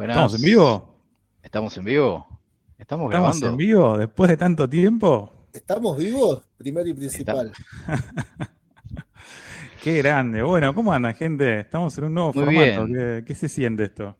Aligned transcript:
¿Estamos 0.00 0.34
en 0.34 0.42
vivo? 0.42 0.94
¿Estamos 1.42 1.76
en 1.76 1.84
vivo? 1.84 2.40
¿Estamos 2.78 3.10
grabando? 3.10 3.36
¿Estamos 3.36 3.52
en 3.52 3.56
vivo 3.56 3.98
después 3.98 4.30
de 4.30 4.36
tanto 4.36 4.68
tiempo? 4.68 5.32
¿Estamos 5.52 5.98
vivos? 5.98 6.42
Primero 6.56 6.88
y 6.88 6.94
principal. 6.94 7.52
Qué 9.82 9.98
grande. 9.98 10.42
Bueno, 10.42 10.74
¿cómo 10.74 10.92
anda, 10.92 11.12
gente? 11.14 11.60
Estamos 11.60 11.96
en 11.98 12.04
un 12.04 12.14
nuevo 12.14 12.32
formato. 12.32 12.86
¿Qué, 13.24 13.34
se 13.34 13.48
siente 13.48 13.84
esto? 13.84 14.16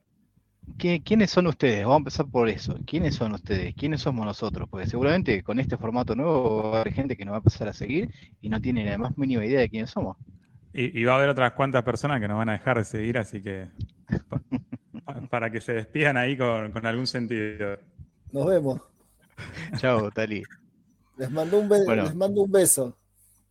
¿Quiénes 0.77 1.31
son 1.31 1.47
ustedes? 1.47 1.83
Vamos 1.83 1.95
a 1.95 1.99
empezar 1.99 2.27
por 2.27 2.49
eso. 2.49 2.77
¿Quiénes 2.87 3.15
son 3.15 3.33
ustedes? 3.35 3.75
¿Quiénes 3.75 4.03
somos 4.03 4.27
nosotros? 4.27 4.69
Porque 4.69 4.87
seguramente 4.87 5.43
con 5.43 5.61
este 5.61 5.77
formato 5.77 6.15
nuevo 6.15 6.71
va 6.71 6.79
a 6.79 6.81
haber 6.81 6.93
gente 6.93 7.17
que 7.17 7.25
nos 7.25 7.33
va 7.33 7.37
a 7.37 7.41
empezar 7.41 7.69
a 7.69 7.73
seguir 7.73 8.11
y 8.41 8.49
no 8.49 8.61
tiene 8.61 8.85
la 8.85 8.99
más 8.99 9.17
mínima 9.17 9.45
idea 9.45 9.61
de 9.61 9.69
quiénes 9.69 9.91
somos. 9.91 10.17
Y, 10.73 11.03
va 11.05 11.15
a 11.15 11.17
haber 11.17 11.29
otras 11.29 11.53
cuantas 11.53 11.83
personas 11.83 12.21
que 12.21 12.29
nos 12.29 12.37
van 12.37 12.51
a 12.51 12.53
dejar 12.53 12.79
de 12.79 12.85
seguir, 12.85 13.19
así 13.19 13.43
que 13.43 13.69
para 15.31 15.51
que 15.51 15.61
se 15.61 15.73
despidan 15.73 16.17
ahí 16.17 16.37
con, 16.37 16.87
algún 16.87 17.07
sentido. 17.07 17.79
Nos 18.33 18.47
vemos. 18.47 18.81
Chao, 19.77 20.11
Tali. 20.11 20.43
Les 21.17 21.31
mando, 21.31 21.59
un 21.59 21.69
les 21.69 22.15
mando 22.15 22.43
un 22.43 22.53
beso. 22.53 22.97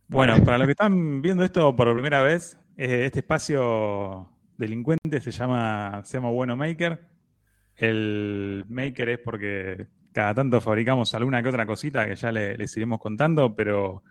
Bueno, 0.06 0.42
para 0.42 0.56
los 0.58 0.66
que 0.66 0.72
están 0.72 1.20
viendo 1.20 1.44
esto 1.44 1.76
por 1.76 1.92
primera 1.92 2.22
vez, 2.22 2.56
eh, 2.76 3.04
este 3.04 3.20
espacio 3.20 4.30
delincuente 4.56 5.20
se 5.20 5.30
llama, 5.30 6.02
se 6.04 6.16
llama 6.16 6.30
Bueno 6.30 6.56
Maker. 6.56 7.00
El 7.76 8.64
Maker 8.68 9.08
es 9.10 9.18
porque 9.18 9.86
cada 10.12 10.34
tanto 10.34 10.60
fabricamos 10.60 11.14
alguna 11.14 11.42
que 11.42 11.50
otra 11.50 11.66
cosita 11.66 12.06
que 12.06 12.16
ya 12.16 12.32
les 12.32 12.76
iremos 12.76 13.00
contando, 13.00 13.54
pero 13.54 14.02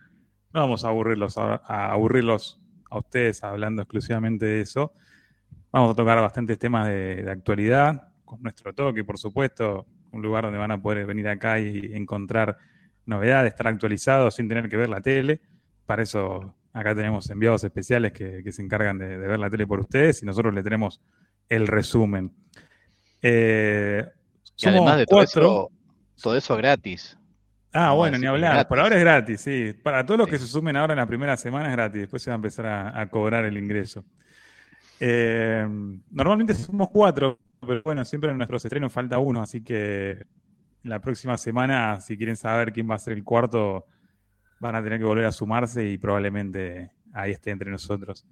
no 0.54 0.62
vamos 0.62 0.86
a 0.86 0.90
aburrirlos 0.90 1.38
a 1.38 1.92
aburrirlos 1.92 2.62
a 2.90 3.00
ustedes 3.00 3.44
hablando 3.44 3.82
exclusivamente 3.82 4.46
de 4.46 4.62
eso. 4.62 4.94
Vamos 5.78 5.92
a 5.92 5.96
tocar 5.96 6.20
bastantes 6.20 6.58
temas 6.58 6.88
de, 6.88 7.24
actualidad, 7.30 8.08
con 8.26 8.42
nuestro 8.42 8.74
toque, 8.74 9.04
por 9.04 9.20
supuesto, 9.20 9.86
un 10.12 10.24
lugar 10.24 10.46
donde 10.46 10.58
van 10.58 10.72
a 10.72 10.82
poder 10.82 11.06
venir 11.06 11.28
acá 11.28 11.60
y 11.60 11.92
encontrar 11.94 12.58
novedades, 13.06 13.52
estar 13.52 13.68
actualizados 13.68 14.34
sin 14.34 14.50
tener 14.50 14.70
que 14.70 14.76
ver 14.76 14.90
la 14.90 15.02
tele. 15.02 15.40
Para 15.86 16.02
eso 16.02 16.56
acá 16.74 16.96
tenemos 16.96 17.30
enviados 17.30 17.64
especiales 17.64 18.12
que, 18.12 18.52
se 18.52 18.64
encargan 18.64 18.98
de, 18.98 19.20
ver 19.20 19.38
la 19.38 19.52
tele 19.52 19.68
por 19.68 19.80
ustedes 19.80 20.24
y 20.24 20.26
nosotros 20.26 20.52
le 20.52 20.64
tenemos 20.64 21.00
el 21.48 21.68
resumen. 21.68 22.32
Eh, 23.22 24.04
y 24.58 24.68
además 24.68 24.98
de 24.98 25.06
todo 25.06 25.22
eso, 25.22 25.70
todo 26.20 26.36
eso 26.36 26.58
gratis. 26.58 27.16
Ah, 27.72 27.92
bueno, 27.92 28.18
ni 28.18 28.26
hablar. 28.26 28.68
Por 28.68 28.80
ahora 28.80 28.96
es 28.96 29.02
gratis, 29.02 29.42
sí. 29.42 29.74
Para 29.74 30.04
todos 30.04 30.18
los 30.18 30.28
que 30.28 30.40
se 30.40 30.48
sumen 30.48 30.76
ahora 30.76 30.94
en 30.94 30.98
la 30.98 31.06
primera 31.06 31.38
semana 31.38 31.70
es 31.70 31.74
gratis. 31.74 32.02
Después 32.02 32.24
se 32.24 32.32
va 32.32 32.34
a 32.34 32.38
empezar 32.38 32.66
a, 32.66 33.08
cobrar 33.12 33.46
el 33.46 33.60
ingreso. 33.60 34.04
Eh, 35.00 35.68
normalmente 36.12 36.54
somos 36.54 36.90
cuatro, 36.90 37.40
pero 37.60 37.82
bueno, 37.84 38.04
siempre 38.06 38.32
en 38.32 38.38
nuestros 38.38 38.64
estrenos 38.66 38.92
falta 38.92 39.20
uno, 39.20 39.42
así 39.42 39.64
que 39.64 40.26
la 40.84 41.00
próxima 41.00 41.38
semana, 41.38 42.00
si 42.00 42.18
quieren 42.18 42.38
saber 42.38 42.72
quién 42.72 42.90
va 42.90 42.96
a 42.96 43.00
ser 43.00 43.14
el 43.14 43.24
cuarto, 43.24 43.86
van 44.60 44.76
a 44.76 44.84
tener 44.84 45.00
que 45.00 45.06
volver 45.06 45.26
a 45.26 45.32
sumarse 45.32 45.88
y 45.88 45.98
probablemente 45.98 46.92
ahí 47.14 47.32
esté 47.32 47.52
entre 47.52 47.70
nosotros. 47.70 48.26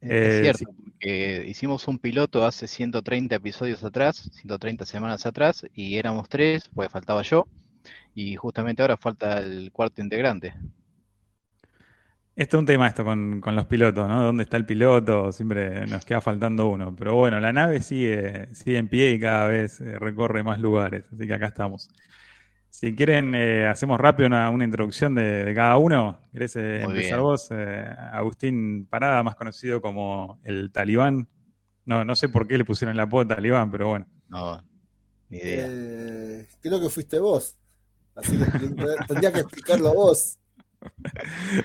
es 0.00 0.10
eh, 0.10 0.40
cierto, 0.42 0.74
porque 0.84 1.44
hicimos 1.46 1.86
un 1.88 1.98
piloto 1.98 2.44
hace 2.44 2.66
130 2.66 3.36
episodios 3.36 3.84
atrás, 3.84 4.30
130 4.32 4.86
semanas 4.86 5.26
atrás, 5.26 5.64
y 5.74 5.96
éramos 5.96 6.28
tres, 6.28 6.68
pues 6.74 6.90
faltaba 6.90 7.22
yo. 7.22 7.46
Y 8.14 8.34
justamente 8.36 8.82
ahora 8.82 8.96
falta 8.96 9.38
el 9.38 9.70
cuarto 9.70 10.02
integrante. 10.02 10.54
Esto 12.36 12.56
es 12.56 12.60
un 12.60 12.66
tema 12.66 12.86
esto 12.86 13.04
con, 13.04 13.42
los 13.44 13.66
pilotos, 13.66 14.08
¿no? 14.08 14.22
¿Dónde 14.22 14.44
está 14.44 14.56
el 14.56 14.64
piloto? 14.64 15.32
Siempre 15.32 15.86
nos 15.86 16.04
queda 16.04 16.20
faltando 16.20 16.68
uno. 16.68 16.94
Pero 16.96 17.14
bueno, 17.16 17.40
la 17.40 17.52
nave 17.52 17.82
sigue, 17.82 18.48
sigue 18.54 18.78
en 18.78 18.88
pie 18.88 19.10
y 19.10 19.20
cada 19.20 19.48
vez 19.48 19.80
eh, 19.80 19.98
recorre 19.98 20.42
más 20.42 20.60
lugares. 20.60 21.04
Así 21.12 21.26
que 21.26 21.34
acá 21.34 21.48
estamos. 21.48 21.90
Si 22.70 22.94
quieren, 22.94 23.34
eh, 23.34 23.66
hacemos 23.66 23.98
rápido 24.00 24.28
una, 24.28 24.64
introducción 24.64 25.16
de, 25.16 25.52
cada 25.54 25.76
uno. 25.76 26.20
¿Querés 26.32 26.56
eh, 26.56 26.82
empezar 26.82 27.20
vos? 27.20 27.50
Agustín 27.50 28.86
Parada, 28.86 29.22
más 29.22 29.34
conocido 29.34 29.82
como 29.82 30.40
el 30.44 30.70
Talibán. 30.72 31.28
No, 31.84 32.04
no 32.04 32.14
sé 32.14 32.28
por 32.28 32.46
qué 32.46 32.56
le 32.56 32.64
pusieron 32.64 32.94
el 32.94 33.00
apodo 33.00 33.26
Talibán, 33.26 33.70
pero 33.70 33.88
bueno. 33.88 34.06
No, 34.28 34.62
ni 35.28 35.38
idea. 35.38 36.46
creo 36.60 36.80
que 36.80 36.88
fuiste 36.88 37.18
vos. 37.18 37.58
Así 38.14 38.38
que 38.38 38.44
tendría 39.08 39.32
que 39.32 39.40
explicarlo 39.40 39.92
vos. 39.92 40.39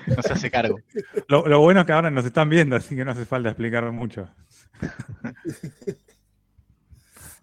No 0.07 0.21
se 0.21 0.33
hace 0.33 0.51
cargo. 0.51 0.79
Lo, 1.27 1.59
bueno 1.59 1.81
es 1.81 1.85
que 1.85 1.93
ahora 1.93 2.11
nos 2.11 2.25
están 2.25 2.49
viendo, 2.49 2.75
así 2.75 2.95
que 2.95 3.05
no 3.05 3.11
hace 3.11 3.25
falta 3.25 3.49
explicar 3.49 3.91
mucho. 3.91 4.29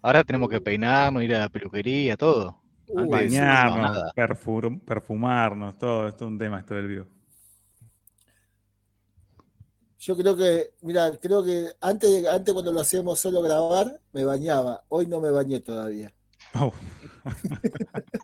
Ahora 0.01 0.23
tenemos 0.23 0.49
que 0.49 0.61
peinarnos, 0.61 1.23
ir 1.23 1.35
a 1.35 1.39
la 1.39 1.49
peluquería, 1.49 2.17
todo. 2.17 2.61
Bañarnos, 2.93 4.11
perfumarnos, 4.85 5.77
todo. 5.77 6.07
Esto 6.07 6.25
es 6.25 6.31
un 6.31 6.37
tema 6.37 6.59
esto 6.59 6.75
del 6.75 6.87
vivo. 6.87 7.07
Yo 9.99 10.17
creo 10.17 10.35
que, 10.35 10.73
mira, 10.81 11.11
creo 11.17 11.41
que 11.45 11.69
antes, 11.79 12.27
antes 12.27 12.53
cuando 12.53 12.73
lo 12.73 12.81
hacíamos 12.81 13.17
solo 13.21 13.41
grabar, 13.41 14.01
me 14.11 14.25
bañaba. 14.25 14.83
Hoy 14.89 15.07
no 15.07 15.21
me 15.21 15.31
bañé 15.31 15.61
todavía. 15.61 16.13
Oh. 16.55 16.73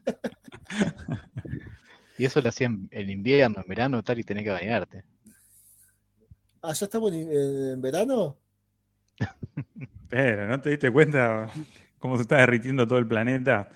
y 2.19 2.25
eso 2.25 2.41
lo 2.41 2.50
hacían 2.50 2.90
en 2.91 3.09
invierno, 3.09 3.62
en 3.62 3.68
verano, 3.69 4.03
tal, 4.03 4.19
y 4.19 4.25
tenés 4.25 4.44
que 4.44 4.50
bañarte. 4.50 5.06
Ah, 6.62 6.74
¿ya 6.74 6.85
estamos 6.85 7.13
en, 7.13 7.81
verano? 7.81 8.38
Pero, 10.09 10.46
¿no 10.46 10.59
te 10.59 10.72
diste 10.72 10.91
cuenta 10.91 11.50
cómo 11.97 12.18
se 12.18 12.24
está 12.24 12.35
derritiendo 12.35 12.85
todo 12.85 13.00
el 13.00 13.07
planeta? 13.07 13.69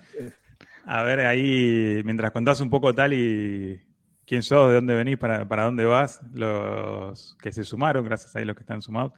A 0.86 1.04
ver, 1.04 1.22
ahí, 1.22 2.02
mientras 2.04 2.32
contás 2.32 2.60
un 2.60 2.70
poco 2.70 2.94
tal 2.94 3.14
y 3.14 3.82
quién 4.26 4.44
sos, 4.44 4.68
de 4.68 4.76
dónde 4.76 4.96
venís, 4.96 5.18
para, 5.18 5.48
para 5.48 5.64
dónde 5.64 5.86
vas, 5.86 6.20
los 6.34 7.38
que 7.42 7.54
se 7.54 7.64
sumaron, 7.64 8.04
gracias 8.04 8.36
a 8.36 8.42
los 8.42 8.58
que 8.58 8.64
están 8.64 8.82
sumados, 8.82 9.14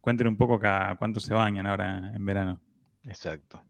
cuenten 0.00 0.26
un 0.26 0.38
poco 0.38 0.58
cuánto 0.98 1.20
se 1.20 1.34
bañan 1.34 1.66
ahora 1.66 2.12
en 2.14 2.24
verano. 2.24 2.58
Exacto. 3.04 3.62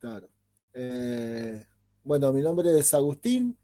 Claro. 0.00 0.26
Eh, 0.72 1.66
bueno, 2.06 2.32
mi 2.32 2.40
nombre 2.40 2.78
es 2.78 2.94
Agustín. 2.94 3.58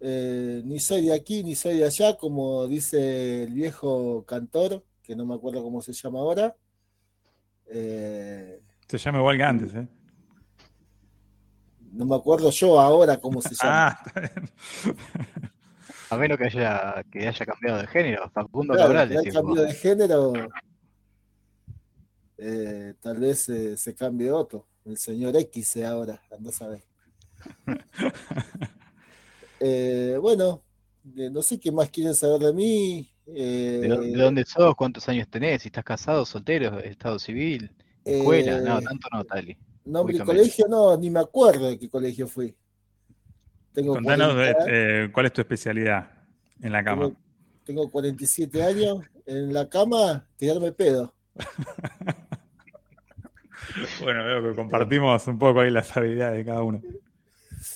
Eh, 0.00 0.60
ni 0.64 0.78
soy 0.80 1.06
de 1.06 1.14
aquí 1.14 1.42
ni 1.42 1.54
soy 1.54 1.78
de 1.78 1.84
allá, 1.84 2.16
como 2.16 2.66
dice 2.66 3.44
el 3.44 3.54
viejo 3.54 4.24
cantor, 4.26 4.84
que 5.02 5.14
no 5.14 5.24
me 5.24 5.36
acuerdo 5.36 5.62
cómo 5.62 5.80
se 5.80 5.92
llama 5.92 6.18
ahora. 6.18 6.56
Eh, 7.66 8.60
se 8.88 8.98
llama 8.98 9.20
igual 9.20 9.36
que 9.36 9.42
antes, 9.44 9.74
¿eh? 9.74 9.88
No 11.92 12.04
me 12.04 12.16
acuerdo 12.16 12.50
yo 12.50 12.80
ahora 12.80 13.16
cómo 13.16 13.40
se 13.40 13.54
llama. 13.62 13.88
ah, 13.88 14.02
está 14.04 14.20
bien. 14.20 14.50
A 16.10 16.16
menos 16.16 16.38
que 16.38 16.44
haya, 16.44 17.04
que 17.10 17.28
haya 17.28 17.46
cambiado 17.46 17.78
de 17.78 17.86
género, 17.86 18.28
Facundo 18.30 18.74
Cabral. 18.74 19.08
Si 19.22 19.30
cambiado 19.30 19.66
de 19.66 19.74
género, 19.74 20.32
tal 23.00 23.16
vez 23.18 23.50
se 23.76 23.94
cambie 23.94 24.30
otro 24.30 24.66
el 24.84 24.98
señor 24.98 25.36
X 25.36 25.76
ahora, 25.78 26.20
anda 26.30 26.50
a 26.50 26.52
saber. 26.52 26.82
Eh, 29.58 30.18
bueno, 30.20 30.62
no 31.02 31.40
sé 31.40 31.58
qué 31.58 31.72
más 31.72 31.88
quieren 31.88 32.14
saber 32.14 32.40
de 32.40 32.52
mí. 32.52 33.10
Eh, 33.26 33.80
¿De, 33.80 34.12
dónde 34.12 34.44
sos? 34.44 34.74
¿Cuántos 34.76 35.08
años 35.08 35.28
tenés? 35.28 35.62
¿Si 35.62 35.68
estás 35.68 35.82
casado, 35.82 36.26
soltero, 36.26 36.78
estado 36.80 37.18
civil, 37.18 37.70
escuela? 38.04 38.60
no, 38.60 38.78
eh, 38.78 38.82
tanto 38.84 39.08
no, 39.10 39.24
Tali. 39.24 39.56
Nombre 39.86 40.16
y 40.16 40.20
colegio, 40.20 40.66
no, 40.68 40.94
ni 40.98 41.08
me 41.08 41.20
acuerdo 41.20 41.68
de 41.68 41.78
qué 41.78 41.88
colegio 41.88 42.28
fui. 42.28 42.54
Tengo 43.72 43.94
Contanos 43.94 44.34
cuál 45.10 45.26
es 45.26 45.32
tu 45.32 45.40
especialidad 45.40 46.10
en 46.60 46.72
la 46.72 46.84
cama. 46.84 47.04
Tengo, 47.04 47.16
tengo 47.64 47.90
47 47.90 48.62
años, 48.62 48.98
en 49.24 49.54
la 49.54 49.70
cama, 49.70 50.28
tirarme 50.36 50.70
pedo. 50.72 51.14
Bueno, 54.00 54.24
veo 54.24 54.42
que 54.42 54.56
compartimos 54.56 55.26
un 55.26 55.38
poco 55.38 55.60
ahí 55.60 55.70
las 55.70 55.94
habilidades 55.96 56.38
de 56.38 56.44
cada 56.44 56.62
uno. 56.62 56.80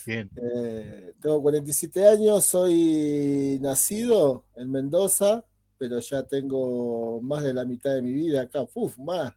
Bien. 0.07 0.31
Eh, 0.37 1.15
tengo 1.21 1.43
47 1.43 2.07
años, 2.07 2.45
soy 2.45 3.59
nacido 3.61 4.45
en 4.57 4.71
Mendoza, 4.71 5.45
pero 5.79 6.01
ya 6.01 6.23
tengo 6.23 7.21
más 7.23 7.43
de 7.43 7.55
la 7.55 7.65
mitad 7.65 7.95
de 7.95 8.03
mi 8.03 8.13
vida 8.13 8.43
acá. 8.43 8.67
Uf, 8.75 8.99
más. 8.99 9.33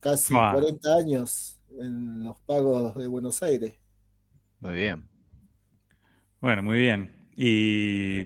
Casi 0.00 0.32
40 0.32 0.94
años 0.94 1.60
en 1.78 2.24
los 2.24 2.38
pagos 2.40 2.94
de 2.94 3.06
Buenos 3.06 3.42
Aires. 3.42 3.74
Muy 4.60 4.74
bien. 4.74 5.08
Bueno, 6.40 6.62
muy 6.62 6.78
bien. 6.78 7.28
¿Y 7.36 8.24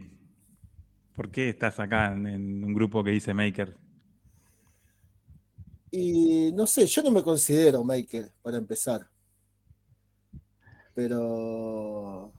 por 1.14 1.31
qué 1.31 1.49
estás 1.49 1.78
acá 1.81 2.12
en 2.12 2.64
un 2.64 2.75
grupo 2.75 3.02
que 3.02 3.10
dice 3.10 3.34
Maker? 3.34 3.76
Y 5.96 6.50
no 6.52 6.67
sé, 6.67 6.87
yo 6.87 7.02
no 7.05 7.12
me 7.12 7.22
considero 7.22 7.84
maker, 7.84 8.32
para 8.43 8.56
empezar. 8.56 9.08
Pero. 10.94 12.32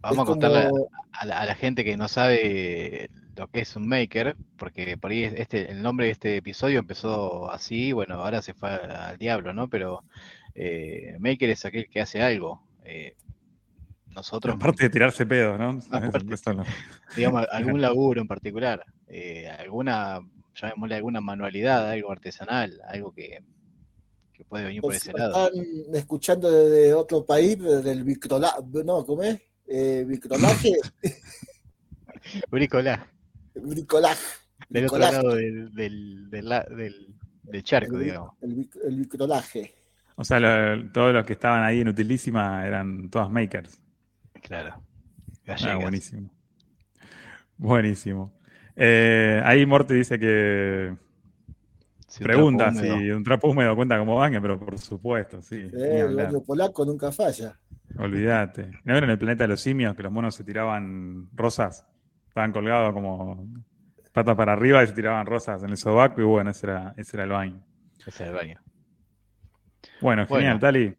Vamos 0.00 0.18
a 0.18 0.24
contarle 0.24 0.68
a, 1.12 1.24
la, 1.46 1.54
gente 1.54 1.82
que 1.82 1.96
no 1.96 2.08
sabe 2.08 3.08
lo 3.36 3.48
que 3.48 3.60
es 3.60 3.74
un 3.74 3.88
maker, 3.88 4.36
porque 4.58 4.98
por 4.98 5.10
ahí 5.10 5.24
este, 5.24 5.70
el 5.70 5.82
nombre 5.82 6.06
de 6.06 6.12
este 6.12 6.36
episodio 6.36 6.78
empezó 6.78 7.50
así, 7.50 7.92
bueno, 7.92 8.16
ahora 8.16 8.42
se 8.42 8.52
fue 8.52 8.70
al 8.70 9.16
diablo, 9.16 9.54
¿no? 9.54 9.68
Pero 9.68 10.04
eh, 10.54 11.16
maker 11.20 11.48
es 11.48 11.64
aquel 11.64 11.88
que 11.88 12.02
hace 12.02 12.22
algo. 12.22 12.62
Eh, 12.84 13.14
nosotros. 14.14 14.54
Aparte 14.54 14.84
de 14.84 14.90
tirarse 14.90 15.26
pedo, 15.26 15.58
¿no? 15.58 15.80
digamos, 17.16 17.46
algún 17.52 17.80
laburo 17.80 18.20
en 18.20 18.28
particular, 18.28 18.84
eh, 19.08 19.48
alguna, 19.48 20.20
llamémosle 20.54 20.96
alguna 20.96 21.20
manualidad, 21.20 21.90
algo 21.90 22.12
artesanal, 22.12 22.80
algo 22.88 23.12
que, 23.12 23.42
que 24.34 24.44
puede 24.44 24.64
venir 24.64 24.82
por 24.82 24.94
ese 24.94 25.12
lado. 25.12 25.46
Están 25.46 25.94
escuchando 25.94 26.50
desde 26.50 26.92
otro 26.92 27.24
país, 27.24 27.58
del 27.58 28.04
bricolaje, 28.04 28.60
no, 28.84 29.06
¿cómo 29.06 29.22
es? 29.22 29.40
Eh, 29.66 30.04
bricolaje. 30.06 30.72
Bricolaje. 32.50 33.04
Bricolaje. 33.54 34.24
Del 34.68 34.86
otro 34.86 34.98
lado 34.98 35.34
del, 35.34 35.74
del, 35.74 36.30
del, 36.30 37.62
charco, 37.62 37.98
digamos. 37.98 38.32
El, 38.40 38.68
el. 38.86 39.70
O 40.16 40.24
sea, 40.24 40.40
todos 40.92 41.12
los 41.12 41.24
que 41.24 41.34
estaban 41.34 41.64
ahí 41.64 41.80
en 41.80 41.88
Utilísima 41.88 42.66
eran 42.66 43.10
todas 43.10 43.30
makers. 43.30 43.80
Claro. 44.42 44.82
Ah, 45.46 45.76
buenísimo. 45.76 46.30
Buenísimo. 47.56 48.32
Eh, 48.76 49.40
ahí 49.44 49.64
Morte 49.66 49.94
dice 49.94 50.18
que 50.18 50.96
pregunta 52.22 52.72
si 52.72 53.10
un 53.10 53.24
trapo 53.24 53.48
húmedo 53.48 53.74
cuenta 53.74 53.98
como 53.98 54.16
baño, 54.16 54.40
pero 54.40 54.58
por 54.58 54.78
supuesto, 54.78 55.42
sí. 55.42 55.68
el 55.72 56.14
baño 56.14 56.42
polaco 56.42 56.84
nunca 56.84 57.10
falla. 57.10 57.58
Olvídate. 57.98 58.70
¿No 58.84 58.96
en 58.96 59.10
el 59.10 59.18
planeta 59.18 59.44
de 59.44 59.48
los 59.48 59.60
simios 59.60 59.94
que 59.94 60.02
los 60.02 60.12
monos 60.12 60.34
se 60.34 60.44
tiraban 60.44 61.28
rosas? 61.34 61.86
Estaban 62.28 62.52
colgados 62.52 62.92
como 62.92 63.46
patas 64.12 64.36
para 64.36 64.52
arriba 64.52 64.82
y 64.82 64.86
se 64.86 64.92
tiraban 64.92 65.26
rosas 65.26 65.62
en 65.62 65.70
el 65.70 65.76
sobaco 65.76 66.20
y 66.20 66.24
bueno, 66.24 66.50
ese 66.50 66.66
era, 66.66 66.94
ese 66.96 67.16
era 67.16 67.24
el 67.24 67.30
baño. 67.30 67.64
Ese 68.06 68.22
era 68.22 68.32
el 68.32 68.36
baño. 68.36 68.60
Bueno, 70.00 70.26
genial, 70.26 70.60
Tali. 70.60 70.94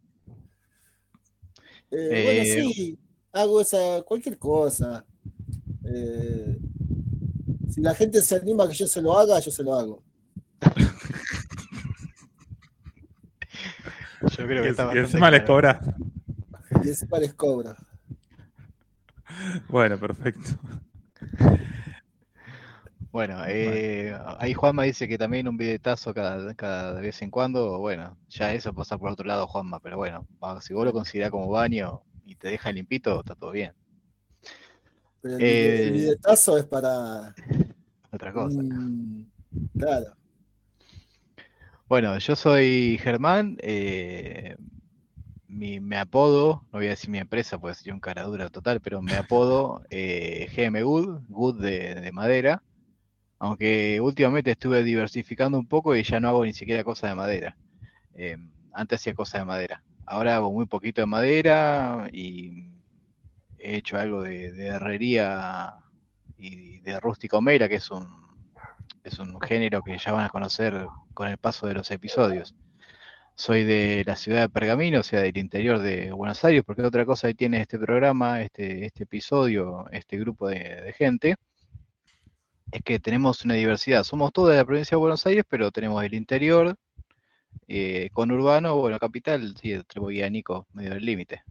Eh, 1.91 2.23
bueno, 2.23 2.41
eh, 2.41 2.73
sí, 2.73 3.00
hago 3.31 3.62
esa, 3.62 4.01
cualquier 4.03 4.38
cosa. 4.38 5.06
Eh, 5.85 6.57
si 7.69 7.81
la 7.81 7.94
gente 7.94 8.21
se 8.21 8.35
anima 8.35 8.63
a 8.63 8.67
que 8.67 8.73
yo 8.73 8.88
se 8.88 9.01
lo 9.01 9.17
haga, 9.17 9.39
yo 9.39 9.51
se 9.51 9.63
lo 9.63 9.75
hago. 9.75 10.03
yo 14.37 14.47
creo 14.47 14.63
que 14.63 14.69
y, 14.69 14.95
y 14.95 14.99
encima 14.99 15.31
les 15.31 15.43
cobra. 15.43 15.79
Y 16.83 16.89
encima 16.89 17.19
les 17.19 17.33
cobra. 17.33 17.75
Bueno, 19.67 19.97
perfecto. 19.97 20.51
Bueno, 23.11 23.43
eh, 23.47 24.13
ahí 24.39 24.53
Juanma 24.53 24.83
dice 24.83 25.07
que 25.07 25.17
también 25.17 25.47
un 25.47 25.55
billetazo 25.55 26.13
cada, 26.13 26.53
cada 26.53 26.99
vez 26.99 27.21
en 27.21 27.31
cuando, 27.31 27.79
bueno, 27.79 28.17
ya 28.27 28.53
eso 28.53 28.73
pasa 28.73 28.97
por 28.97 29.09
otro 29.09 29.25
lado, 29.25 29.47
Juanma, 29.47 29.79
pero 29.79 29.95
bueno, 29.95 30.27
si 30.59 30.73
vos 30.73 30.83
lo 30.83 30.91
considerás 30.91 31.31
como 31.31 31.47
baño 31.47 32.01
y 32.25 32.35
te 32.35 32.49
deja 32.49 32.73
limpito, 32.73 33.21
está 33.21 33.33
todo 33.35 33.51
bien. 33.51 33.71
Pero 35.21 35.38
el, 35.38 35.43
eh, 35.43 35.91
billetazo 35.91 36.57
es 36.57 36.65
para... 36.65 37.33
Otra 38.11 38.33
cosa. 38.33 38.61
claro. 39.77 40.13
Bueno, 41.87 42.17
yo 42.17 42.35
soy 42.35 42.97
Germán, 43.01 43.57
eh, 43.61 44.55
mi, 45.47 45.79
me 45.79 45.97
apodo, 45.97 46.63
no 46.71 46.79
voy 46.79 46.87
a 46.87 46.91
decir 46.91 47.09
mi 47.09 47.19
empresa, 47.19 47.59
porque 47.59 47.75
sería 47.75 47.93
un 47.93 47.99
caradura 47.99 48.49
total, 48.49 48.81
pero 48.81 49.01
me 49.01 49.15
apodo 49.15 49.83
GM 49.91 50.83
Wood, 50.83 51.21
Wood 51.29 51.61
de 51.61 52.11
madera 52.11 52.63
aunque 53.39 53.99
últimamente 54.01 54.51
estuve 54.51 54.83
diversificando 54.83 55.59
un 55.59 55.67
poco 55.67 55.95
y 55.95 56.03
ya 56.03 56.19
no 56.19 56.29
hago 56.29 56.45
ni 56.45 56.53
siquiera 56.53 56.83
cosas 56.83 57.11
de 57.11 57.15
madera. 57.15 57.57
Em, 58.13 58.51
antes 58.73 59.01
hacía 59.01 59.13
cosas 59.13 59.41
de 59.41 59.45
madera. 59.45 59.83
Ahora 60.05 60.35
hago 60.35 60.51
muy 60.51 60.65
poquito 60.65 61.01
de 61.01 61.07
madera 61.07 62.09
y 62.11 62.71
he 63.57 63.77
hecho 63.77 63.97
algo 63.97 64.23
de, 64.23 64.47
herrería 64.67 65.75
y 66.38 66.79
de 66.79 66.99
rústico 66.99 67.41
mera, 67.41 67.69
que 67.69 67.75
es 67.75 67.91
un, 67.91 68.07
es 69.05 69.19
un 69.19 69.39
género 69.39 69.81
que 69.83 69.97
ya 69.97 70.11
van 70.11 70.25
a 70.25 70.29
conocer 70.29 70.87
con 71.13 71.27
el 71.27 71.37
paso 71.37 71.67
de 71.67 71.75
los 71.75 71.89
episodios. 71.91 72.55
Soy 73.35 73.63
de 73.63 74.03
la 74.05 74.15
ciudad 74.15 74.41
de 74.41 74.49
Pergamino, 74.49 75.01
o 75.01 75.03
sea, 75.03 75.21
del 75.21 75.37
interior 75.37 75.79
de 75.79 76.11
Buenos 76.11 76.43
Aires, 76.43 76.63
porque 76.65 76.81
otra 76.83 77.05
cosa 77.05 77.27
que 77.27 77.35
tiene 77.35 77.61
este 77.61 77.77
programa, 77.77 78.41
este, 78.41 78.85
este 78.85 79.03
episodio, 79.03 79.87
este 79.91 80.17
grupo 80.17 80.47
de 80.47 80.93
gente, 80.97 81.35
es 82.71 82.81
que 82.83 82.99
tenemos 82.99 83.45
una 83.45 83.55
diversidad. 83.55 84.03
Somos 84.03 84.31
todos 84.33 84.51
de 84.51 84.57
la 84.57 84.65
provincia 84.65 84.95
de 84.95 84.99
Buenos 84.99 85.25
Aires, 85.25 85.43
pero 85.47 85.71
tenemos 85.71 86.03
el 86.03 86.13
interior, 86.13 86.75
eh, 87.67 88.09
con 88.13 88.31
urbano, 88.31 88.75
bueno, 88.77 88.99
capital, 88.99 89.55
sí, 89.61 89.75
Nico, 90.31 90.67
medio 90.73 90.91
del 90.91 91.05
límite. 91.05 91.43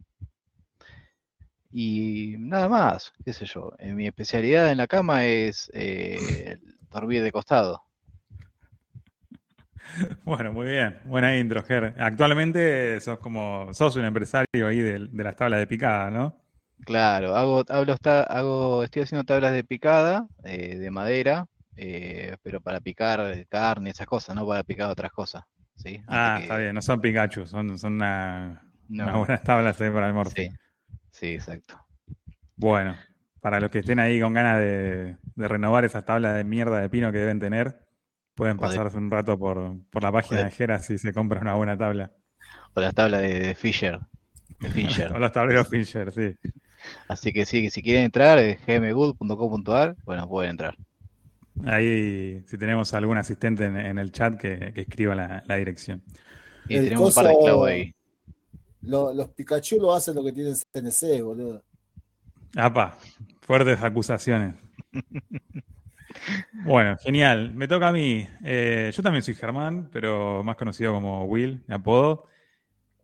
Y 1.73 2.37
nada 2.39 2.69
más, 2.69 3.13
qué 3.25 3.33
sé 3.33 3.47
yo. 3.47 3.73
En 3.79 3.97
mi 3.97 4.07
especialidad 4.07 4.71
en 4.71 4.79
la 4.79 4.87
cama 4.87 5.27
es 5.27 5.71
eh, 5.75 6.59
dormir 6.95 7.23
de 7.23 7.33
costado. 7.33 7.83
Bueno, 10.25 10.53
muy 10.53 10.67
bien. 10.67 10.99
Buena 11.05 11.37
intro, 11.37 11.63
Ger. 11.63 11.95
Actualmente 11.99 13.01
sos 13.01 13.19
como, 13.19 13.73
sos 13.75 13.95
un 13.97 14.05
empresario 14.05 14.67
ahí 14.67 14.81
de, 14.81 15.07
de 15.11 15.25
las 15.25 15.37
tablas 15.37 15.61
de 15.61 15.67
picada, 15.67 16.11
¿no? 16.11 16.45
Claro, 16.85 17.37
hago, 17.37 17.65
hago, 17.69 18.83
estoy 18.83 19.03
haciendo 19.03 19.25
tablas 19.25 19.53
de 19.53 19.65
picada 19.65 20.27
eh, 20.43 20.77
de 20.77 20.91
madera, 20.91 21.47
eh, 21.77 22.37
pero 22.43 22.61
para 22.61 22.81
picar 22.81 23.47
carne, 23.49 23.91
esas 23.91 24.07
cosas, 24.07 24.35
no 24.35 24.47
para 24.47 24.65
picar 24.65 24.91
otras 24.91 25.13
cosas. 25.13 25.45
¿sí? 25.77 26.03
ah, 26.09 26.39
está 26.43 26.59
bien, 26.59 26.75
no 26.75 26.83
son 26.83 27.01
Pikachu, 27.01 27.47
son, 27.47 27.79
son 27.79 27.95
una, 27.95 28.63
unas 28.89 29.17
buenas 29.17 29.43
tablas 29.43 29.81
eh, 29.81 29.91
para 29.91 30.09
el 30.09 30.15
morfe. 30.15 30.51
Sí, 30.51 30.57
sí, 31.11 31.27
exacto. 31.35 31.81
Bueno, 32.57 32.97
para 33.45 33.61
los 33.61 33.71
que 33.71 33.81
estén 33.81 33.99
ahí 33.99 34.23
con 34.23 34.33
ganas 34.33 34.59
de, 34.59 35.19
renovar 35.37 35.85
esas 35.85 36.03
tablas 36.03 36.35
de 36.35 36.45
mierda 36.45 36.81
de 36.81 36.89
pino 36.89 37.13
que 37.13 37.19
deben 37.19 37.39
tener, 37.39 37.79
pueden 38.35 38.57
pasarse 38.57 38.97
un 38.97 39.11
rato 39.11 39.39
por, 39.39 39.77
la 40.01 40.11
página 40.11 40.45
de 40.45 40.51
Gera 40.51 40.79
si 40.79 40.97
se 40.97 41.13
compra 41.13 41.43
una 41.43 41.53
buena 41.53 41.77
tabla. 41.77 42.11
O 42.73 42.81
la 42.81 42.91
tabla 42.93 43.19
de, 43.19 43.55
Fisher. 43.55 44.01
De 44.61 44.69
Fisher. 44.71 45.13
o 45.13 45.19
los 45.19 45.31
tableros 45.31 45.69
Fisher, 45.69 46.11
sí. 46.11 46.35
Así 47.07 47.35
que 47.35 47.45
sí, 47.45 47.69
si 47.69 47.83
quieren 47.83 48.05
entrar, 48.05 48.39
es 48.39 48.65
gmgood.com.ar, 48.67 49.95
bueno, 50.07 50.27
pueden 50.27 50.53
entrar. 50.53 50.75
Ahí, 51.67 52.43
si 52.47 52.57
tenemos 52.57 52.95
algún 52.95 53.19
asistente 53.19 53.67
en, 53.67 53.99
el 53.99 54.11
chat 54.11 54.39
que, 54.39 54.73
escriba 54.75 55.15
la, 55.15 55.57
dirección. 55.59 56.03
Y 56.67 56.77
tenemos 56.77 57.15
un 57.15 57.23
par 57.23 57.31
de 57.31 57.39
clavos 57.45 57.69
ahí. 57.69 57.95
los 58.81 59.29
Pikachu 59.33 59.83
lo 59.83 59.93
hacen 59.93 60.15
lo 60.15 60.25
que 60.25 60.33
tienen 60.33 60.55
CNC, 60.55 61.23
boludo. 61.23 61.63
Apa, 62.57 62.97
fuertes 63.45 63.83
acusaciones. 63.83 64.55
bueno, 66.65 66.97
genial. 66.99 67.53
Me 67.55 67.69
toca 67.69 67.89
a 67.89 67.93
mí. 67.93 68.27
Eh, 68.43 68.91
yo 68.95 69.03
también 69.03 69.23
soy 69.23 69.35
Germán, 69.35 69.89
pero 69.93 70.43
más 70.43 70.57
conocido 70.57 70.93
como 70.93 71.25
Will, 71.25 71.63
mi 71.67 71.75
apodo. 71.75 72.27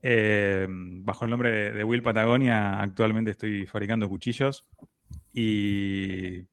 Eh, 0.03 0.67
bajo 0.69 1.25
el 1.25 1.31
nombre 1.31 1.73
de 1.73 1.85
Will 1.85 2.03
Patagonia, 2.03 2.81
actualmente 2.81 3.33
estoy 3.33 3.67
fabricando 3.67 4.09
cuchillos 4.09 4.67
y 5.35 6.47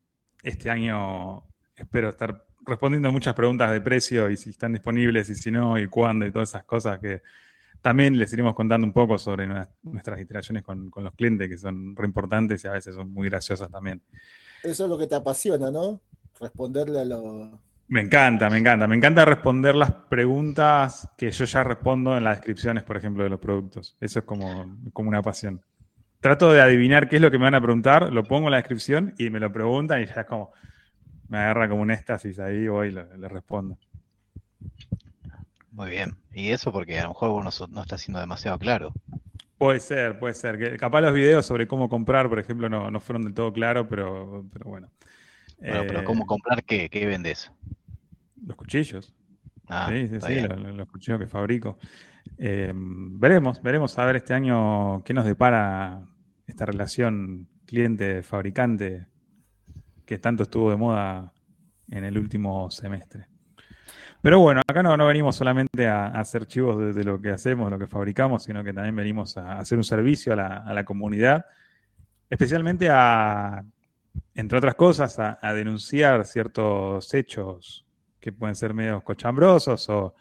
este 0.43 0.69
año 0.69 1.45
espero 1.73 2.09
estar 2.09 2.45
respondiendo 2.65 3.09
muchas 3.09 3.33
preguntas 3.33 3.71
de 3.71 3.79
precio 3.79 4.29
y 4.29 4.35
si 4.35 4.49
están 4.49 4.73
disponibles 4.73 5.29
y 5.29 5.35
si 5.35 5.49
no 5.49 5.79
y 5.79 5.87
cuándo 5.87 6.25
y 6.25 6.31
todas 6.31 6.49
esas 6.49 6.65
cosas 6.65 6.99
que 6.99 7.21
también 7.81 8.17
les 8.17 8.31
iremos 8.33 8.55
contando 8.55 8.85
un 8.85 8.93
poco 8.93 9.17
sobre 9.17 9.47
nuestras 9.83 10.19
interacciones 10.19 10.63
con, 10.63 10.89
con, 10.89 11.03
los 11.03 11.13
clientes 11.13 11.49
que 11.49 11.57
son 11.57 11.95
re 11.95 12.05
importantes 12.05 12.63
y 12.63 12.67
a 12.67 12.71
veces 12.71 12.95
son 12.95 13.11
muy 13.11 13.29
graciosas 13.29 13.69
también. 13.69 14.01
Eso 14.63 14.83
es 14.83 14.89
lo 14.89 14.97
que 14.97 15.07
te 15.07 15.15
apasiona, 15.15 15.71
¿no? 15.71 16.01
Responderle 16.39 16.99
a 16.99 17.05
los 17.05 17.49
me 17.89 18.01
encanta, 18.01 18.49
me 18.49 18.57
encanta. 18.57 18.85
Me 18.87 18.97
encanta 18.97 19.23
responder 19.23 19.75
las 19.75 19.91
preguntas 19.91 21.09
que 21.17 21.31
yo 21.31 21.45
ya 21.45 21.63
respondo 21.63 22.17
en 22.17 22.23
las 22.25 22.37
descripciones, 22.37 22.83
por 22.83 22.97
ejemplo, 22.97 23.23
de 23.23 23.29
los 23.29 23.39
productos. 23.39 23.95
Eso 24.01 24.19
es 24.19 24.25
como, 24.25 24.77
como 24.91 25.07
una 25.07 25.21
pasión. 25.21 25.61
Trato 26.19 26.51
de 26.51 26.61
adivinar 26.61 27.07
qué 27.07 27.15
es 27.17 27.21
lo 27.21 27.31
que 27.31 27.37
me 27.37 27.45
van 27.45 27.55
a 27.55 27.61
preguntar, 27.61 28.11
lo 28.11 28.23
pongo 28.23 28.47
en 28.47 28.51
la 28.51 28.57
descripción 28.57 29.13
y 29.17 29.29
me 29.29 29.39
lo 29.39 29.53
preguntan 29.53 30.01
y 30.01 30.05
ya 30.05 30.21
es 30.21 30.25
como, 30.25 30.51
me 31.29 31.37
agarra 31.37 31.69
como 31.69 31.81
un 31.81 31.91
éxtasis 31.91 32.39
ahí 32.39 32.67
voy 32.67 32.89
y 32.89 32.91
le, 32.91 33.29
respondo. 33.29 33.77
Muy 35.77 35.91
bien. 35.91 36.15
Y 36.33 36.49
eso 36.49 36.71
porque 36.71 36.97
a 36.97 37.03
lo 37.03 37.09
mejor 37.09 37.29
uno 37.29 37.51
no 37.69 37.81
está 37.83 37.99
siendo 37.99 38.19
demasiado 38.19 38.57
claro. 38.57 38.93
Puede 39.59 39.79
ser, 39.79 40.17
puede 40.17 40.33
ser. 40.33 40.57
Que 40.57 40.75
capaz 40.75 41.01
los 41.01 41.13
videos 41.13 41.45
sobre 41.45 41.67
cómo 41.67 41.87
comprar, 41.87 42.27
por 42.29 42.39
ejemplo, 42.39 42.67
no, 42.67 42.99
fueron 42.99 43.25
del 43.25 43.35
todo 43.35 43.53
claros, 43.53 43.85
pero, 43.87 44.43
pero 44.51 44.65
bueno. 44.65 44.89
Bueno, 45.59 45.83
pero 45.87 46.03
¿cómo 46.03 46.23
eh, 46.23 46.27
comprar 46.27 46.63
qué? 46.63 46.89
¿Qué 46.89 47.05
vendes? 47.05 47.51
Los 48.43 48.57
cuchillos. 48.57 49.13
Ah, 49.67 49.87
sí, 49.91 50.07
sí, 50.07 50.19
sí, 50.19 50.39
los, 50.41 50.87
cuchillos 50.87 51.19
que 51.19 51.27
fabrico. 51.27 51.77
Eh, 52.39 52.73
veremos, 52.75 53.61
veremos 53.61 53.95
a 53.99 54.05
ver 54.05 54.15
este 54.15 54.33
año 54.33 55.03
qué 55.03 55.13
nos 55.13 55.25
depara 55.25 56.01
esta 56.47 56.65
relación 56.65 57.47
cliente-fabricante. 57.67 59.05
que 60.07 60.17
tanto 60.17 60.41
estuvo 60.41 60.71
de 60.71 60.77
moda 60.77 61.33
en 61.91 62.03
el 62.03 62.17
último 62.17 62.71
semestre. 62.71 63.27
Pero 64.21 64.39
bueno, 64.39 64.61
acá 64.67 64.81
no, 64.81 64.97
no 64.97 65.05
venimos 65.05 65.35
solamente 65.35 65.87
a, 65.87 66.07
hacer 66.07 66.47
chivos 66.47 66.95
de, 66.95 67.03
lo 67.03 67.21
que 67.21 67.29
hacemos, 67.29 67.69
lo 67.69 67.77
que 67.77 67.87
fabricamos, 67.87 68.43
sino 68.43 68.63
que 68.63 68.73
también 68.73 68.95
venimos 68.95 69.37
a 69.37 69.59
hacer 69.59 69.77
un 69.77 69.83
servicio 69.83 70.33
a 70.33 70.73
la, 70.73 70.83
comunidad, 70.83 71.45
especialmente 72.29 72.89
a, 72.89 73.63
entre 74.33 74.57
otras 74.57 74.75
cosas, 74.75 75.17
a, 75.19 75.53
denunciar 75.53 76.25
ciertos 76.25 77.13
hechos 77.13 77.85
que 78.19 78.31
pueden 78.31 78.55
ser 78.55 78.73
medio 78.73 79.01
cochambrosos 79.01 79.87
o 79.89 80.15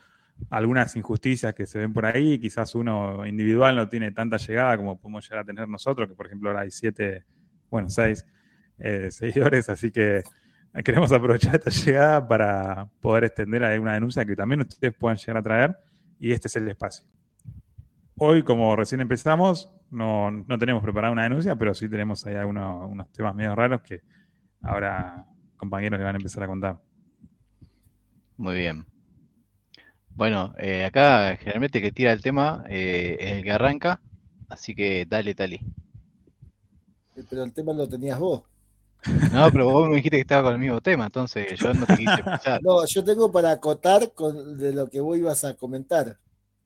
algunas 0.51 0.95
injusticias 0.97 1.55
que 1.55 1.67
se 1.67 1.79
ven 1.79 1.95
por 1.95 2.05
ahí. 2.05 2.39
Quizás 2.39 2.75
uno 2.75 3.27
individual 3.27 3.75
no 3.75 3.89
tiene 3.89 4.13
tanta 4.13 4.37
llegada 4.37 4.77
como 4.77 5.01
podemos 5.01 5.25
llegar 5.25 5.41
a 5.41 5.45
tener 5.47 5.67
nosotros, 5.69 6.07
que 6.07 6.15
por 6.15 6.27
ejemplo 6.27 6.51
ahora 6.51 6.63
hay 6.63 6.71
siete, 6.71 7.25
bueno, 7.71 7.89
seis 7.89 8.27
eh, 8.79 9.09
seguidores, 9.11 9.71
así 9.71 9.91
que 9.91 10.23
queremos 10.85 11.13
aprovechar 11.13 11.57
esta 11.57 11.71
llegada 11.71 12.27
para 12.27 12.89
poder 13.01 13.25
extender 13.25 13.65
alguna 13.65 13.95
denuncia 13.95 14.25
que 14.25 14.37
también 14.37 14.61
ustedes 14.61 14.95
puedan 14.95 15.17
llegar 15.17 15.37
a 15.39 15.43
traer 15.43 15.77
y 16.19 16.33
este 16.33 16.49
es 16.49 16.57
el 16.57 16.69
espacio. 16.69 17.05
Hoy, 18.19 18.43
como 18.43 18.75
recién 18.77 19.01
empezamos, 19.01 19.71
no, 19.91 20.45
tenemos 20.59 20.83
preparada 20.83 21.13
una 21.13 21.25
denuncia, 21.25 21.55
pero 21.57 21.75
sí 21.75 21.89
tenemos 21.89 22.25
ahí 22.27 22.35
algunos 22.35 22.91
unos 22.91 23.13
temas 23.13 23.35
medio 23.35 23.55
raros 23.55 23.83
que 23.83 24.03
ahora 24.63 25.27
compañeros 25.57 25.99
le 25.99 26.05
van 26.05 26.17
a 26.17 26.19
empezar 26.19 26.43
a 26.43 26.47
contar. 26.47 26.81
Muy 28.37 28.57
bien. 28.57 28.87
Bueno, 30.11 30.55
eh, 30.59 30.85
acá 30.85 31.37
generalmente 31.37 31.79
el 31.79 31.85
que 31.85 31.93
tira 31.93 32.13
el 32.13 32.23
tema 32.23 32.65
eh, 32.69 33.17
es 33.21 33.33
el 33.33 33.45
que 33.45 33.53
arranca, 33.53 34.01
así 34.49 34.75
que 34.75 35.05
dale, 35.07 35.35
Tali. 35.35 35.61
Pero 37.29 37.45
el 37.45 37.53
tema 37.53 37.73
lo 37.73 37.87
tenías 37.87 38.19
vos. 38.19 38.43
No, 39.33 39.51
pero 39.51 39.71
vos 39.71 39.89
me 39.89 39.97
dijiste 39.97 40.17
que 40.17 40.23
estaba 40.23 40.45
con 40.45 40.55
el 40.55 40.59
mismo 40.59 40.81
tema, 40.81 41.07
entonces 41.07 41.59
yo 41.59 41.73
no 41.75 41.87
te 41.87 41.97
quise 41.97 42.15
escuchar. 42.27 42.63
No, 42.63 42.85
yo 42.87 43.05
tengo 43.05 43.31
para 43.31 43.53
acotar 43.53 44.13
con, 44.13 44.59
de 44.59 44.73
lo 44.73 44.89
que 44.89 45.01
vos 45.01 45.17
ibas 45.19 45.45
a 45.45 45.55
comentar. 45.55 46.19